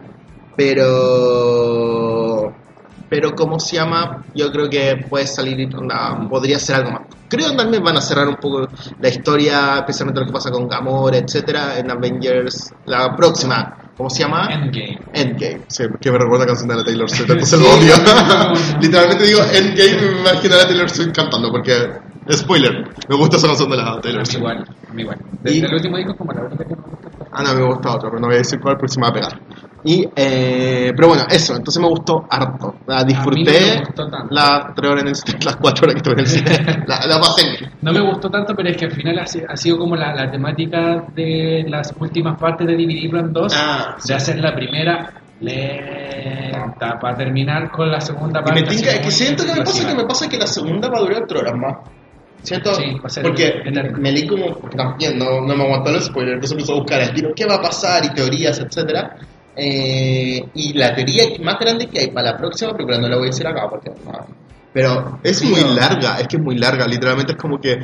Pero. 0.56 2.54
Pero, 3.10 3.36
¿cómo 3.36 3.60
se 3.60 3.76
llama? 3.76 4.24
Yo 4.34 4.52
creo 4.52 4.70
que 4.70 5.06
puede 5.10 5.28
salir. 5.28 5.76
onda, 5.76 6.18
podría 6.30 6.60
ser 6.60 6.78
algo 6.78 6.92
más. 6.92 7.02
Creo 7.28 7.50
que 7.52 7.58
también 7.58 7.84
van 7.84 7.98
a 7.98 8.02
cerrar 8.02 8.28
un 8.28 8.36
poco 8.36 8.68
la 9.00 9.10
historia, 9.10 9.78
especialmente 9.80 10.22
lo 10.22 10.28
que 10.28 10.34
pasa 10.34 10.50
con 10.52 10.68
Gamora, 10.68 11.18
etcétera, 11.18 11.78
en 11.80 11.92
Avengers. 11.92 12.74
La 12.86 13.14
próxima. 13.16 13.81
¿Cómo 13.98 14.10
se 14.10 14.24
llama? 14.24 14.48
Endgame. 14.52 15.00
Endgame, 15.14 15.62
sí, 15.68 15.84
que 16.00 16.12
me 16.12 16.18
recuerda 16.18 16.46
la 16.46 16.48
canción 16.48 16.68
de 16.70 16.76
la 16.76 16.84
Taylor 16.84 17.10
Swift, 17.10 17.30
entonces 17.30 17.60
lo 17.60 17.70
odio. 17.70 17.94
Literalmente 18.82 19.24
digo 19.26 19.42
Endgame 19.44 19.92
y 19.92 20.12
me 20.16 20.20
imagino 20.22 20.56
a 20.56 20.58
la 20.60 20.68
Taylor 20.68 20.90
Swift 20.90 21.12
cantando, 21.14 21.52
porque, 21.52 21.74
spoiler, 22.34 22.88
me 23.08 23.16
gusta 23.16 23.38
esa 23.38 23.48
canción 23.48 23.70
de 23.70 23.78
la 23.78 24.02
Taylor 24.02 24.26
Swift. 24.26 24.40
igual, 24.40 24.66
igual. 24.98 25.18
Y- 25.46 25.54
Desde 25.54 25.68
el 25.68 25.74
último 25.76 25.98
disco 25.98 26.16
como 26.16 26.32
la 26.34 26.42
única 26.42 26.64
que 26.64 26.76
me 26.76 26.82
gusta. 26.82 27.11
Ah, 27.32 27.44
no, 27.44 27.54
me 27.56 27.64
gusta 27.66 27.96
otra, 27.96 28.10
pero 28.10 28.20
no 28.20 28.28
voy 28.28 28.36
a 28.36 28.40
decir 28.40 28.60
cuál, 28.60 28.76
porque 28.78 28.94
se 28.94 29.00
me 29.00 29.06
va 29.08 29.10
a 29.10 29.14
pegar. 29.14 29.42
Y, 29.84 30.06
eh, 30.16 30.92
pero 30.96 31.08
bueno, 31.08 31.24
eso, 31.30 31.56
entonces 31.56 31.82
me 31.82 31.88
gustó 31.88 32.28
harto. 32.30 32.76
La 32.86 33.00
no 33.00 33.06
disfruté 33.06 33.52
me 33.76 33.80
gustó 33.80 34.08
tanto. 34.10 34.28
las 34.36 34.76
tres 34.76 34.92
horas 34.92 35.02
en 35.04 35.08
el 35.10 35.16
cine, 35.16 35.40
las 35.46 35.56
cuatro 35.56 35.86
horas 35.86 35.94
que 35.96 35.98
estuve 35.98 36.14
en 36.14 36.20
el 36.20 36.28
cine. 36.28 36.84
la, 36.88 37.06
la 37.08 37.20
pasé. 37.20 37.44
No 37.82 37.92
me 37.92 38.02
gustó 38.02 38.30
tanto, 38.30 38.54
pero 38.56 38.70
es 38.70 38.78
que 38.78 38.86
al 38.86 38.92
final 38.92 39.18
ha, 39.20 39.26
si- 39.26 39.42
ha 39.48 39.56
sido 39.56 39.78
como 39.80 39.96
la, 39.96 40.14
la 40.14 40.30
temática 40.30 41.06
de 41.16 41.66
las 41.68 41.94
últimas 42.00 42.38
partes 42.40 42.68
de 42.68 42.76
dividirlo 42.76 43.22
en 43.22 43.34
dos, 43.34 43.54
Ah, 43.58 43.96
de 44.08 44.14
hacer 44.14 44.38
la 44.40 44.54
primera 44.54 45.12
lenta 45.40 47.00
para 47.00 47.18
terminar 47.18 47.72
con 47.72 47.90
la 47.90 48.00
segunda 48.02 48.42
Y 48.42 48.44
parte. 48.44 48.62
me 48.62 48.68
tinca, 48.68 48.92
es 48.92 49.00
que 49.00 49.12
siento 49.12 49.44
que 49.46 49.54
me 49.54 49.62
pasa 49.64 49.88
que 49.88 49.96
me 49.96 50.04
pasa 50.06 50.30
que 50.30 50.38
la 50.38 50.48
segunda 50.48 50.90
va 50.90 50.98
a 51.00 51.02
durar 51.02 51.24
tres 51.28 51.42
horas 51.42 51.56
más. 51.56 51.78
¿Cierto? 52.44 52.74
Sí, 52.74 52.84
va 52.96 53.06
a 53.06 53.10
ser 53.10 53.24
porque 53.24 53.48
eterno. 53.48 53.98
me 54.00 54.12
leí 54.12 54.28
como, 54.28 54.58
también 54.76 55.18
no, 55.18 55.42
no 55.42 55.56
me 55.56 55.64
aguantó 55.64 55.92
el 55.92 56.02
spoiler, 56.02 56.34
entonces 56.36 56.54
empecé 56.58 56.72
a 56.72 56.76
buscar 56.76 57.14
tiro 57.14 57.30
qué 57.36 57.46
va 57.46 57.56
a 57.56 57.62
pasar 57.62 58.04
y 58.06 58.10
teorías, 58.14 58.60
etcétera. 58.60 59.16
Eh, 59.56 60.40
y 60.54 60.74
la 60.74 60.96
teoría 60.96 61.24
más 61.44 61.60
grande 61.60 61.88
que 61.88 62.00
hay 62.00 62.08
para 62.12 62.32
la 62.32 62.38
próxima 62.38 62.72
película, 62.72 62.98
no 62.98 63.08
la 63.10 63.18
voy 63.18 63.26
a 63.28 63.32
decir 63.32 63.46
acá 63.46 63.68
porque 63.70 63.90
no. 64.04 64.12
Pero 64.74 65.20
es 65.24 65.44
muy 65.44 65.62
No. 65.62 65.76
larga, 65.76 66.20
es 66.20 66.28
que 66.28 66.38
es 66.38 66.42
muy 66.44 66.58
larga, 66.58 66.88
literalmente 66.88 67.34
es 67.34 67.38
como 67.38 67.60
que. 67.60 67.78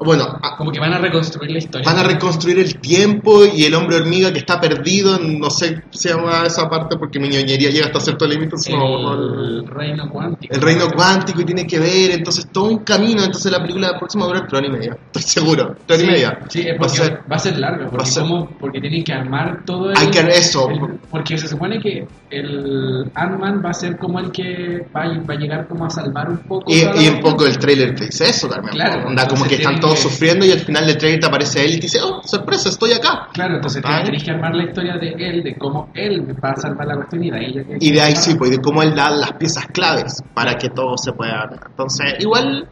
Bueno, 0.00 0.24
a- 0.42 0.56
Como 0.56 0.72
que 0.72 0.80
van 0.80 0.92
a 0.94 0.98
reconstruir 0.98 1.50
la 1.52 1.58
historia. 1.58 1.84
van 1.88 1.98
a 1.98 2.02
reconstruir 2.08 2.58
el 2.58 2.78
tiempo 2.80 3.44
y 3.44 3.64
el 3.64 3.74
hombre 3.74 3.96
hormiga 3.96 4.32
que 4.32 4.38
está 4.40 4.60
perdido, 4.60 5.18
no 5.18 5.48
sé 5.50 5.82
si 5.90 5.98
se 5.98 6.08
llama 6.10 6.44
esa 6.46 6.68
parte 6.68 6.96
porque 6.96 7.18
mi 7.20 7.28
ñoñería 7.28 7.70
llega 7.70 7.86
hasta 7.86 8.00
cierto 8.00 8.26
límite, 8.26 8.44
entonces 8.46 8.74
no 8.74 9.14
el- 9.14 9.58
el 9.60 9.66
reino 9.68 10.08
cuántico. 10.10 10.52
el 10.54 10.60
reino 10.60 10.88
cuántico 10.94 11.40
y 11.40 11.44
tiene 11.44 11.66
que 11.66 11.78
ver, 11.78 12.10
entonces 12.12 12.48
todo 12.52 12.64
un 12.64 12.78
camino, 12.78 13.22
entonces 13.22 13.52
la 13.52 13.60
película 13.60 13.96
próxima 13.98 14.26
va 14.26 14.32
a 14.32 14.34
durar 14.34 14.48
tres 14.48 14.62
y 14.66 14.72
media, 14.72 14.96
estoy 15.06 15.22
seguro, 15.22 15.76
tres 15.86 16.00
Sí, 16.00 16.04
y 16.06 16.10
media. 16.10 16.38
Sí, 16.48 16.64
Va 16.82 16.86
a 16.86 16.88
ser- 16.88 17.20
va 17.30 17.36
a 17.36 17.38
ser 17.38 17.58
largo, 17.58 17.82
porque, 17.84 17.96
va 17.98 18.02
a 18.02 18.06
ser- 18.06 18.22
como- 18.24 18.48
porque 18.58 18.80
tienen 18.80 19.04
que 19.04 19.12
armar 19.12 19.62
todo 19.64 19.90
el... 19.90 19.96
Hay 19.96 20.08
que- 20.10 20.20
eso. 20.20 20.68
el- 20.68 20.98
porque 21.10 21.38
se 21.38 21.46
supone 21.48 21.78
que 21.80 22.06
el 22.30 23.10
Ant-Man 23.14 23.62
va 23.64 23.70
a 23.70 23.74
ser 23.74 23.96
como 23.98 24.18
el 24.20 24.30
que 24.32 24.84
va, 24.94 25.02
a- 25.04 25.18
va 25.28 25.34
a 25.34 25.36
llegar 25.36 25.68
como 25.68 25.84
a 25.86 25.90
salvar 25.90 26.28
un 26.30 26.38
poco... 26.38 26.72
Y, 26.72 26.82
la 26.84 26.92
un 27.12 27.20
poco 27.20 27.46
el 27.46 27.58
trailer 27.58 27.94
te 27.94 28.06
dice 28.06 28.28
eso 28.28 28.48
también. 28.48 28.74
Claro, 28.74 29.02
¿no? 29.02 29.08
Onda 29.08 29.22
como 29.28 29.44
entonces 29.44 29.58
que 29.58 29.64
están 29.66 29.80
todos 29.80 29.94
que- 29.96 30.02
sufriendo 30.08 30.46
y 30.46 30.52
al 30.52 30.60
final 30.60 30.86
del 30.86 30.96
trailer 30.98 31.20
te 31.20 31.26
aparece 31.26 31.64
él 31.64 31.70
y 31.72 31.76
te 31.76 31.80
dice, 31.82 31.98
oh, 32.02 32.20
sorpresa, 32.24 32.68
estoy 32.68 32.92
acá. 32.92 33.28
Claro, 33.32 33.56
entonces 33.56 33.82
tenéis 33.82 34.24
que 34.24 34.30
armar 34.30 34.54
la 34.54 34.64
historia 34.64 34.96
de 34.96 35.10
él, 35.18 35.42
de 35.42 35.56
cómo 35.56 35.90
él 35.94 36.26
va 36.44 36.50
a 36.50 36.56
salvar 36.56 36.86
la 36.86 36.96
cuestión 36.96 37.24
y 37.24 37.30
de 37.30 37.38
ahí 37.38 37.52
ya 37.54 37.64
que- 37.64 37.76
Y 37.80 37.90
de 37.92 38.00
ahí 38.00 38.16
sí, 38.16 38.34
pues, 38.36 38.50
de 38.50 38.58
cómo 38.58 38.82
él 38.82 38.94
da 38.94 39.10
las 39.10 39.32
piezas 39.34 39.66
claves 39.66 40.22
para 40.34 40.56
que 40.56 40.68
todo 40.70 40.96
se 40.96 41.12
pueda... 41.12 41.48
Entonces, 41.66 42.14
igual... 42.20 42.68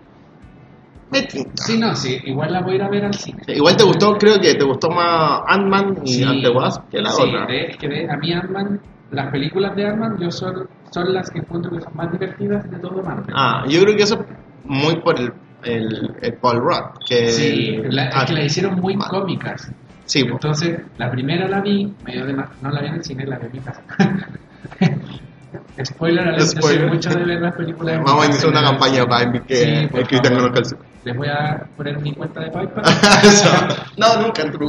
Sí, 1.54 1.78
no, 1.78 1.94
sí, 1.94 2.18
igual 2.24 2.52
la 2.52 2.60
voy 2.62 2.72
a 2.72 2.74
ir 2.76 2.82
a 2.82 2.88
ver 2.88 3.04
al 3.04 3.14
cine. 3.14 3.40
Igual 3.46 3.76
te 3.76 3.84
gustó, 3.84 4.16
creo 4.18 4.40
que 4.40 4.54
te 4.54 4.64
gustó 4.64 4.90
más 4.90 5.42
Ant-Man 5.46 5.98
y 6.04 6.14
Sí. 6.14 6.22
Ant 6.24 6.42
the 6.42 6.50
Wasp 6.50 6.88
que 6.90 7.00
la 7.00 7.10
Sí, 7.10 7.22
otra. 7.22 7.46
de- 7.46 7.66
es 7.66 7.76
que 7.76 7.88
de- 7.88 8.10
a 8.10 8.16
mí 8.16 8.32
Ant-Man, 8.32 8.80
las 9.12 9.30
películas 9.30 9.76
de 9.76 9.86
Ant-Man 9.86 10.16
yo 10.20 10.30
son, 10.32 10.68
son 10.90 11.14
las 11.14 11.30
que 11.30 11.38
encuentro 11.38 11.70
que 11.70 11.82
son 11.82 11.94
más 11.94 12.10
divertidas 12.10 12.68
de 12.68 12.78
todo 12.80 13.00
Marvel. 13.02 13.32
Ah, 13.32 13.64
yo 13.68 13.80
creo 13.82 13.96
que 13.96 14.02
eso 14.02 14.14
es 14.16 14.26
muy 14.64 14.96
por 15.02 15.20
el, 15.20 15.32
el, 15.64 16.14
el 16.22 16.32
Paul 16.34 16.60
Rudd. 16.60 16.98
Que, 17.08 17.30
Sí, 17.30 17.80
la- 17.90 18.08
es 18.08 18.24
que 18.24 18.32
la 18.32 18.44
hicieron 18.44 18.80
muy 18.80 18.96
mal. 18.96 19.08
cómicas. 19.08 19.70
Sí. 20.06 20.20
Entonces, 20.20 20.80
la 20.98 21.10
primera 21.10 21.48
la 21.48 21.60
vi, 21.60 21.92
medio 22.04 22.26
de 22.26 22.32
no 22.34 22.70
la 22.70 22.80
vi 22.80 22.88
en 22.88 22.94
el 22.94 23.04
cine, 23.04 23.26
la 23.26 23.38
vi 23.38 23.46
en 23.46 23.52
mi 23.52 23.60
casa. 23.60 23.82
Spoiler, 25.84 26.26
alert, 26.28 26.40
yo 26.54 26.62
soy 26.62 26.78
mucho 26.80 27.10
de 27.10 27.24
ver 27.24 27.40
las 27.40 27.54
películas. 27.54 27.96
en 27.96 28.04
Vamos 28.04 28.24
a 28.24 28.26
iniciar 28.26 28.50
una 28.50 28.60
en 28.60 28.66
campaña 28.66 29.06
para 29.06 29.32
que 29.44 29.56
Sí, 29.56 29.62
el 29.70 29.88
por 29.88 30.06
Cristian 30.06 30.34
favor. 30.34 30.52
conozca 30.52 30.76
el. 30.76 30.84
Les 31.04 31.16
voy 31.16 31.28
a 31.28 31.64
poner 31.76 31.98
mi 32.00 32.12
cuenta 32.12 32.40
de 32.40 32.50
PayPal. 32.50 32.84
No, 33.96 34.20
nunca 34.22 34.42
entró. 34.42 34.68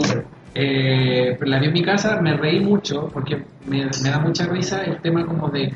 Eh, 0.54 1.36
pero 1.40 1.52
la 1.52 1.60
vi 1.60 1.66
en 1.68 1.74
mi 1.74 1.84
casa, 1.84 2.20
me 2.22 2.36
reí 2.38 2.60
mucho 2.60 3.10
porque 3.14 3.44
me, 3.66 3.86
me 4.04 4.10
da 4.10 4.20
mucha 4.20 4.46
risa 4.46 4.84
el 4.84 4.98
tema 5.02 5.26
como 5.26 5.50
de, 5.50 5.74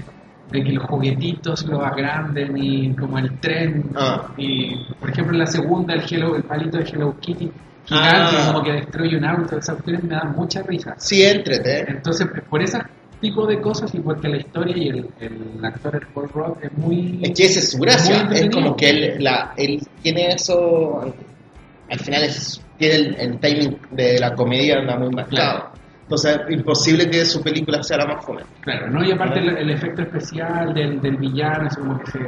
de 0.52 0.64
que 0.64 0.72
los 0.72 0.84
juguetitos 0.86 1.66
lo 1.68 1.84
agranden 1.86 2.58
y 2.58 2.94
como 2.96 3.18
el 3.20 3.40
tren 3.40 3.86
Ah. 3.96 4.28
y 4.38 4.76
por 5.00 5.10
ejemplo 5.10 5.34
en 5.34 5.40
la 5.40 5.46
segunda 5.48 5.94
el 5.94 6.02
Hello, 6.10 6.36
el 6.36 6.44
palito 6.44 6.78
de 6.78 6.84
Hello 6.86 7.16
Kitty 7.20 7.52
gigante 7.86 8.36
Ah. 8.38 8.52
como 8.52 8.64
que 8.64 8.72
destruye 8.74 9.18
un 9.18 9.26
auto, 9.26 9.58
esas 9.58 9.76
cuestiones 9.76 10.04
me 10.04 10.16
dan 10.16 10.34
mucha 10.36 10.62
risa. 10.64 10.96
Sí, 10.98 11.24
entrete. 11.24 11.86
Entonces 11.90 12.28
por 12.50 12.62
ese 12.62 12.80
tipo 13.22 13.46
de 13.46 13.60
cosas 13.60 13.94
y 13.94 14.00
porque 14.00 14.30
la 14.30 14.38
historia 14.38 14.78
y 14.78 14.88
el, 14.90 15.10
el 15.20 15.66
actor 15.66 15.96
el 15.96 16.08
Paul 16.14 16.30
Rudd 16.30 16.58
es 16.62 16.72
muy 16.78 17.20
Es 17.22 17.32
que 17.38 17.46
esa 17.46 17.60
es 17.60 17.72
su 17.72 17.78
gracia. 17.80 18.30
Es 18.32 18.50
como 18.50 18.76
que 18.76 18.90
él, 18.90 19.16
la, 19.24 19.54
él 19.58 19.80
tiene 20.02 20.30
eso. 20.34 21.14
Al 21.92 22.00
final 22.00 22.24
es, 22.24 22.62
tiene 22.78 22.96
el, 22.96 23.16
el 23.16 23.40
timing 23.40 23.78
de 23.92 24.20
la 24.20 24.34
comedia 24.36 24.78
anda 24.80 24.98
muy 24.98 25.10
marcado. 25.10 25.70
Entonces, 26.10 26.40
imposible 26.50 27.08
que 27.08 27.24
su 27.24 27.40
película 27.44 27.84
sea 27.84 27.98
la 27.98 28.08
más 28.08 28.26
fome. 28.26 28.42
Claro, 28.62 28.90
¿no? 28.90 29.04
Y 29.04 29.12
aparte 29.12 29.38
el, 29.42 29.50
el 29.58 29.70
efecto 29.70 30.02
especial 30.02 30.74
del, 30.74 31.00
del 31.02 31.18
villano, 31.18 31.68
así 31.68 31.80
como 31.80 32.00
que 32.00 32.12
se 32.12 32.20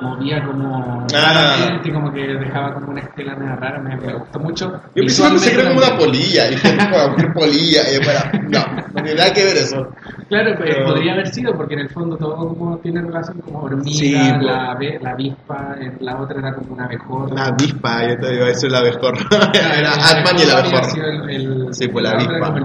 movía 0.00 0.42
como 0.46 1.06
Ah. 1.14 1.78
como 1.92 2.10
que 2.12 2.22
dejaba 2.26 2.72
como 2.72 2.90
una 2.92 3.00
estela 3.02 3.36
media 3.36 3.56
rara, 3.56 3.80
me, 3.80 3.96
me 3.96 4.14
gustó 4.14 4.38
mucho. 4.38 4.72
Yo 4.94 5.02
pensé 5.02 5.30
que 5.30 5.38
se 5.40 5.52
creó 5.52 5.68
como 5.74 5.78
una 5.86 5.96
polilla. 5.98 6.50
Y 6.50 6.54
"No, 6.54 6.90
cualquier 6.90 7.32
polilla. 7.34 7.80
Y 7.94 7.98
para, 8.04 8.32
no, 8.32 8.82
no 8.94 9.02
tiene 9.02 9.14
nada 9.14 9.32
que 9.34 9.44
ver 9.44 9.56
eso. 9.58 9.86
Claro, 10.28 10.54
pues, 10.56 10.74
Pero- 10.74 10.86
podría 10.86 11.12
haber 11.12 11.26
sido, 11.28 11.54
porque 11.54 11.74
en 11.74 11.80
el 11.80 11.90
fondo 11.90 12.16
todo 12.16 12.36
como 12.36 12.78
tiene 12.78 13.02
relación 13.02 13.40
como 13.40 13.60
hormiga, 13.60 13.98
Sí, 13.98 14.14
pues. 14.14 14.42
la, 14.42 14.78
la 15.02 15.10
avispa, 15.10 15.76
la 16.00 16.20
otra 16.20 16.38
era 16.38 16.54
como 16.54 16.74
una 16.74 16.84
abejorra. 16.84 17.34
La 17.34 17.44
avispa, 17.46 18.08
yo 18.08 18.18
te 18.18 18.34
iba 18.34 18.44
a 18.44 18.48
decir 18.48 18.70
la 18.72 18.78
abejorra. 18.78 19.18
Era 19.52 19.80
la 19.82 19.92
Ant-Man 19.92 20.36
y 20.38 20.46
la 20.46 20.58
abejorra 20.58 21.06
el- 21.08 21.30
el- 21.30 21.74
Sí, 21.74 21.88
pues 21.88 22.02
la 22.04 22.10
avispa, 22.12 22.38
como 22.40 22.56
el 22.58 22.64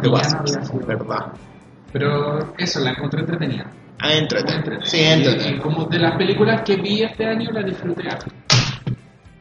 sido. 0.62 0.86
verdad. 0.86 1.34
Pero 1.92 2.54
eso, 2.58 2.80
la 2.80 2.92
encontré 2.92 3.22
entretenida. 3.22 3.70
Ah, 4.00 4.14
entretenida. 4.14 4.80
Sí, 4.86 4.98
Y- 4.98 5.02
y 5.02 5.06
entrete. 5.06 5.60
como 5.60 5.86
de 5.86 6.00
las 6.00 6.18
películas 6.18 6.62
que 6.64 6.76
vi 6.78 7.04
este 7.04 7.26
año, 7.26 7.52
la 7.52 7.64
disfruté 7.64 8.10
harto. 8.10 8.26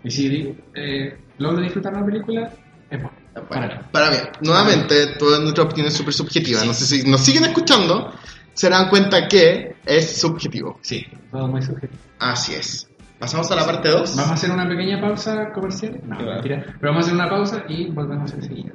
Y 0.04 0.10
si 0.10 0.54
eh, 0.74 1.16
logro 1.38 1.60
disfrutar 1.62 1.94
una 1.94 2.04
película, 2.04 2.50
es 2.90 3.00
bueno. 3.00 3.12
Para 3.48 3.66
mí. 3.66 3.72
Para 3.90 4.10
mí, 4.10 4.16
nuevamente, 4.42 5.06
toda 5.18 5.38
nuestra 5.40 5.64
opinión 5.64 5.86
es 5.86 5.94
súper 5.94 6.12
subjetiva. 6.12 6.64
No 6.64 6.74
sé 6.74 6.84
si 6.84 7.08
nos 7.10 7.22
siguen 7.22 7.44
escuchando, 7.44 8.12
se 8.52 8.68
dan 8.68 8.88
cuenta 8.90 9.26
que 9.26 9.76
es 9.86 10.20
subjetivo. 10.20 10.78
Sí, 10.82 11.06
todo 11.30 11.48
muy 11.48 11.62
subjetivo. 11.62 11.98
Así 12.18 12.52
es. 12.54 12.88
Pasamos 13.18 13.50
a 13.50 13.56
la 13.56 13.64
parte 13.64 13.88
2. 13.88 14.16
Vamos 14.16 14.30
a 14.32 14.34
hacer 14.34 14.50
una 14.50 14.68
pequeña 14.68 15.00
pausa 15.00 15.50
comercial. 15.52 15.98
No, 16.04 16.18
mentira. 16.18 16.62
Pero 16.78 16.92
vamos 16.92 17.04
a 17.04 17.06
hacer 17.06 17.14
una 17.14 17.30
pausa 17.30 17.64
y 17.68 17.86
volvemos 17.90 18.32
enseguida. 18.34 18.72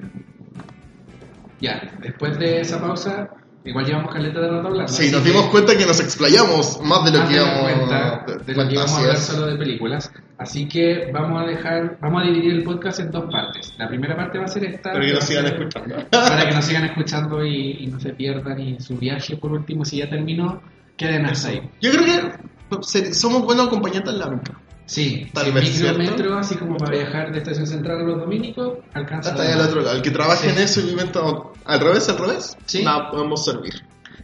Ya, 1.59 1.91
después 2.01 2.37
de 2.37 2.61
esa 2.61 2.79
pausa, 2.79 3.29
igual 3.65 3.85
llevamos 3.85 4.13
caleta 4.13 4.39
de 4.39 4.47
rato 4.49 4.67
hablando. 4.67 4.87
Sí, 4.91 5.09
nos 5.11 5.21
que- 5.21 5.29
dimos 5.29 5.45
cuenta 5.47 5.77
que 5.77 5.85
nos 5.85 5.99
explayamos 5.99 6.79
más 6.83 7.03
de 7.05 7.11
lo 7.11 7.19
más 7.19 7.29
que 7.29 7.35
íbamos 7.35 7.59
cuenta 7.61 8.25
de 8.45 8.53
lo 8.55 8.67
que 8.67 8.73
íbamos 8.73 8.93
a 8.93 8.97
hablar 8.99 9.17
solo 9.17 9.47
de 9.47 9.55
películas. 9.57 10.11
Así 10.37 10.67
que 10.67 11.09
vamos 11.11 11.41
a 11.41 11.45
dejar, 11.47 11.97
vamos 11.99 12.21
a 12.21 12.25
dividir 12.27 12.53
el 12.53 12.63
podcast 12.63 12.99
en 12.99 13.09
dos 13.09 13.25
partes. 13.31 13.73
La 13.79 13.87
primera 13.87 14.15
parte 14.15 14.37
va 14.37 14.45
a 14.45 14.47
ser 14.47 14.65
esta. 14.65 14.91
Pero 14.91 15.05
que 15.05 15.13
nos 15.13 15.23
sigan 15.23 15.45
escuchando. 15.47 15.95
Para 16.11 16.47
que 16.47 16.55
nos 16.55 16.65
sigan 16.65 16.85
escuchando 16.85 17.43
y, 17.43 17.71
y 17.79 17.87
no 17.87 17.99
se 17.99 18.13
pierdan 18.13 18.59
y 18.59 18.79
su 18.79 18.97
viaje 18.97 19.35
por 19.37 19.51
último, 19.51 19.83
si 19.83 19.97
ya 19.97 20.07
terminó, 20.09 20.61
queden 20.95 21.25
ahí. 21.25 21.61
Yo 21.81 21.91
creo 21.91 22.05
que 22.05 23.13
somos 23.15 23.41
buenos 23.43 23.67
acompañantes 23.67 24.13
en 24.13 24.19
la 24.19 24.27
micro. 24.27 24.55
Sí, 24.87 25.29
Tal 25.33 25.45
sí, 25.45 25.51
vez, 25.51 25.63
micro, 25.65 25.77
¿cierto? 25.79 25.99
metro, 25.99 26.37
así 26.37 26.55
como 26.55 26.77
para 26.77 26.97
viajar 26.97 27.31
de 27.31 27.37
estación 27.39 27.67
central 27.67 27.99
a 27.99 28.03
los 28.03 28.19
dominicos, 28.19 28.79
alcanza. 28.93 29.31
Hasta 29.31 29.43
allá 29.43 29.55
al 29.55 29.61
otro 29.69 29.81
lado. 29.81 29.95
El 29.97 30.01
que 30.01 30.11
trabaje 30.11 30.49
Sí. 30.49 30.55
en 30.55 30.63
eso 30.63 30.79
y 30.81 31.07
todo- 31.11 31.53
al 31.65 31.79
revés, 31.81 32.07
al 32.09 32.17
revés, 32.17 32.57
Sí. 32.65 32.83
nada, 32.83 33.11
podemos 33.11 33.43
servir. 33.43 33.73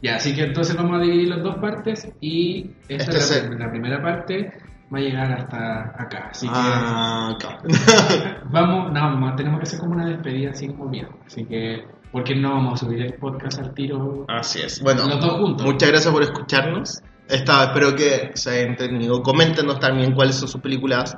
Ya, 0.02 0.16
así 0.16 0.34
que 0.34 0.44
entonces 0.44 0.76
vamos 0.76 0.98
a 1.00 1.02
dividir 1.04 1.28
las 1.30 1.44
dos 1.44 1.56
partes 1.58 2.08
y 2.22 2.72
esta 2.88 3.12
Este 3.12 3.18
es 3.18 3.50
la, 3.52 3.66
la 3.66 3.70
primera 3.72 4.02
parte 4.02 4.52
va 4.94 4.98
a 4.98 5.02
llegar 5.02 5.32
hasta 5.34 5.82
acá. 6.02 6.28
Así 6.32 6.48
que 6.48 6.54
Ah, 6.56 7.32
acá. 7.36 7.58
Vamos, 8.52 8.92
no, 8.92 9.36
tenemos 9.36 9.60
que 9.60 9.64
hacer 9.64 9.80
como 9.80 9.94
una 9.94 10.06
despedida 10.06 10.52
así 10.52 10.68
como. 10.70 10.92
Así 11.26 11.46
que, 11.46 11.84
porque 12.12 12.36
no 12.36 12.52
vamos 12.52 12.82
a 12.82 12.86
subir 12.86 13.02
el 13.02 13.14
podcast 13.16 13.60
al 13.60 13.74
tiro 13.74 14.26
Así 14.28 14.62
es. 14.62 14.82
Bueno, 14.82 15.08
los 15.08 15.20
dos 15.20 15.34
juntos? 15.40 15.66
muchas 15.66 15.90
gracias 15.90 16.14
por 16.14 16.22
escucharnos. 16.24 17.02
Esta, 17.28 17.64
espero 17.66 17.96
que 17.96 18.32
se 18.34 18.50
hayan 18.50 18.70
entretenido. 18.72 19.22
Coméntenos 19.22 19.80
también 19.80 20.14
cuáles 20.14 20.36
son 20.36 20.48
sus 20.48 20.62
películas 20.62 21.16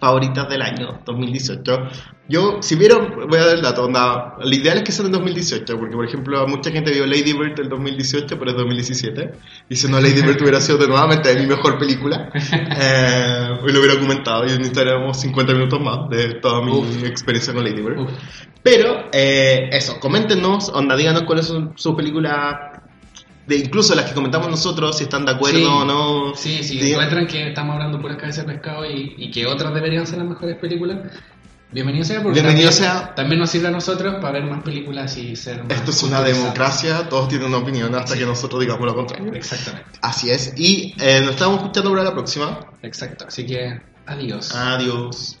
favoritas 0.00 0.48
del 0.48 0.62
año 0.62 1.00
2018. 1.04 1.72
Yo, 2.28 2.58
si 2.60 2.76
vieron, 2.76 3.26
voy 3.28 3.38
a 3.38 3.46
dar 3.46 3.56
el 3.56 3.62
dato. 3.62 3.84
Onda, 3.84 4.36
lo 4.38 4.54
ideal 4.54 4.78
es 4.78 4.84
que 4.84 4.92
sea 4.92 5.06
en 5.06 5.12
2018, 5.12 5.76
porque 5.76 5.96
por 5.96 6.06
ejemplo, 6.06 6.46
mucha 6.46 6.70
gente 6.70 6.92
vio 6.92 7.06
Lady 7.06 7.32
Bird 7.32 7.56
del 7.56 7.68
2018, 7.68 8.38
pero 8.38 8.50
es 8.50 8.56
2017. 8.56 9.32
Y 9.68 9.76
si 9.76 9.88
no, 9.90 10.00
Lady 10.00 10.22
Bird 10.22 10.40
hubiera 10.40 10.60
sido 10.60 10.78
de 10.78 10.88
nuevamente 10.88 11.34
mi 11.36 11.46
mejor 11.46 11.78
película. 11.78 12.30
Eh, 12.80 13.48
y 13.66 13.72
lo 13.72 13.80
hubiera 13.80 13.98
comentado 13.98 14.44
y 14.44 14.50
necesitaríamos 14.50 15.18
50 15.20 15.52
minutos 15.52 15.80
más 15.80 16.08
de 16.10 16.34
toda 16.34 16.62
mi 16.62 16.70
Uf. 16.70 17.04
experiencia 17.04 17.52
con 17.52 17.64
Lady 17.64 17.82
Bird. 17.82 18.00
Uf. 18.00 18.10
Pero, 18.62 19.08
eh, 19.12 19.68
eso, 19.72 19.98
coméntenos, 19.98 20.68
onda, 20.68 20.96
díganos 20.96 21.22
cuáles 21.22 21.46
son 21.46 21.72
sus 21.76 21.94
películas, 21.94 22.54
de 23.48 23.56
incluso 23.56 23.94
las 23.94 24.04
que 24.04 24.14
comentamos 24.14 24.48
nosotros, 24.50 24.96
si 24.98 25.04
están 25.04 25.24
de 25.24 25.32
acuerdo 25.32 25.58
Sí. 25.58 25.64
o 25.66 25.84
no. 25.84 26.34
Sí, 26.36 26.62
sí, 26.62 26.78
Diga- 26.78 26.92
encuentran 26.92 27.26
que 27.26 27.48
estamos 27.48 27.72
hablando 27.74 28.00
puras 28.00 28.16
cabezas 28.18 28.46
de 28.46 28.52
pescado 28.52 28.84
y, 28.84 29.14
y 29.16 29.30
que 29.30 29.46
otras 29.46 29.74
deberían 29.74 30.06
ser 30.06 30.18
las 30.18 30.28
mejores 30.28 30.56
películas. 30.58 30.98
Bienvenido 31.70 32.02
sea 32.04 32.22
porque 32.22 32.40
Bienvenido 32.40 32.70
también, 32.70 32.92
sea. 32.92 33.14
también 33.14 33.40
nos 33.40 33.50
sirve 33.50 33.68
a 33.68 33.70
nosotros 33.70 34.14
para 34.22 34.38
ver 34.40 34.44
más 34.50 34.62
películas 34.62 35.14
y 35.18 35.36
ser 35.36 35.64
más 35.64 35.72
Esto 35.76 35.90
es 35.90 36.02
una 36.02 36.22
democracia, 36.22 37.08
todos 37.10 37.28
tienen 37.28 37.48
una 37.48 37.58
opinión 37.58 37.94
hasta 37.94 38.14
Sí. 38.14 38.20
que 38.20 38.24
nosotros 38.26 38.60
digamos 38.60 38.86
lo 38.86 38.94
contrario. 38.94 39.32
Exactamente, 39.34 39.98
Así 40.00 40.30
es, 40.30 40.54
y 40.56 40.94
eh, 40.98 41.20
nos 41.22 41.32
estamos 41.32 41.56
escuchando 41.60 41.90
para 41.90 42.04
la 42.04 42.12
próxima. 42.12 42.60
exacto. 42.82 43.26
Así 43.28 43.44
que 43.44 43.80
adiós. 44.06 44.54
Adiós. 44.54 45.38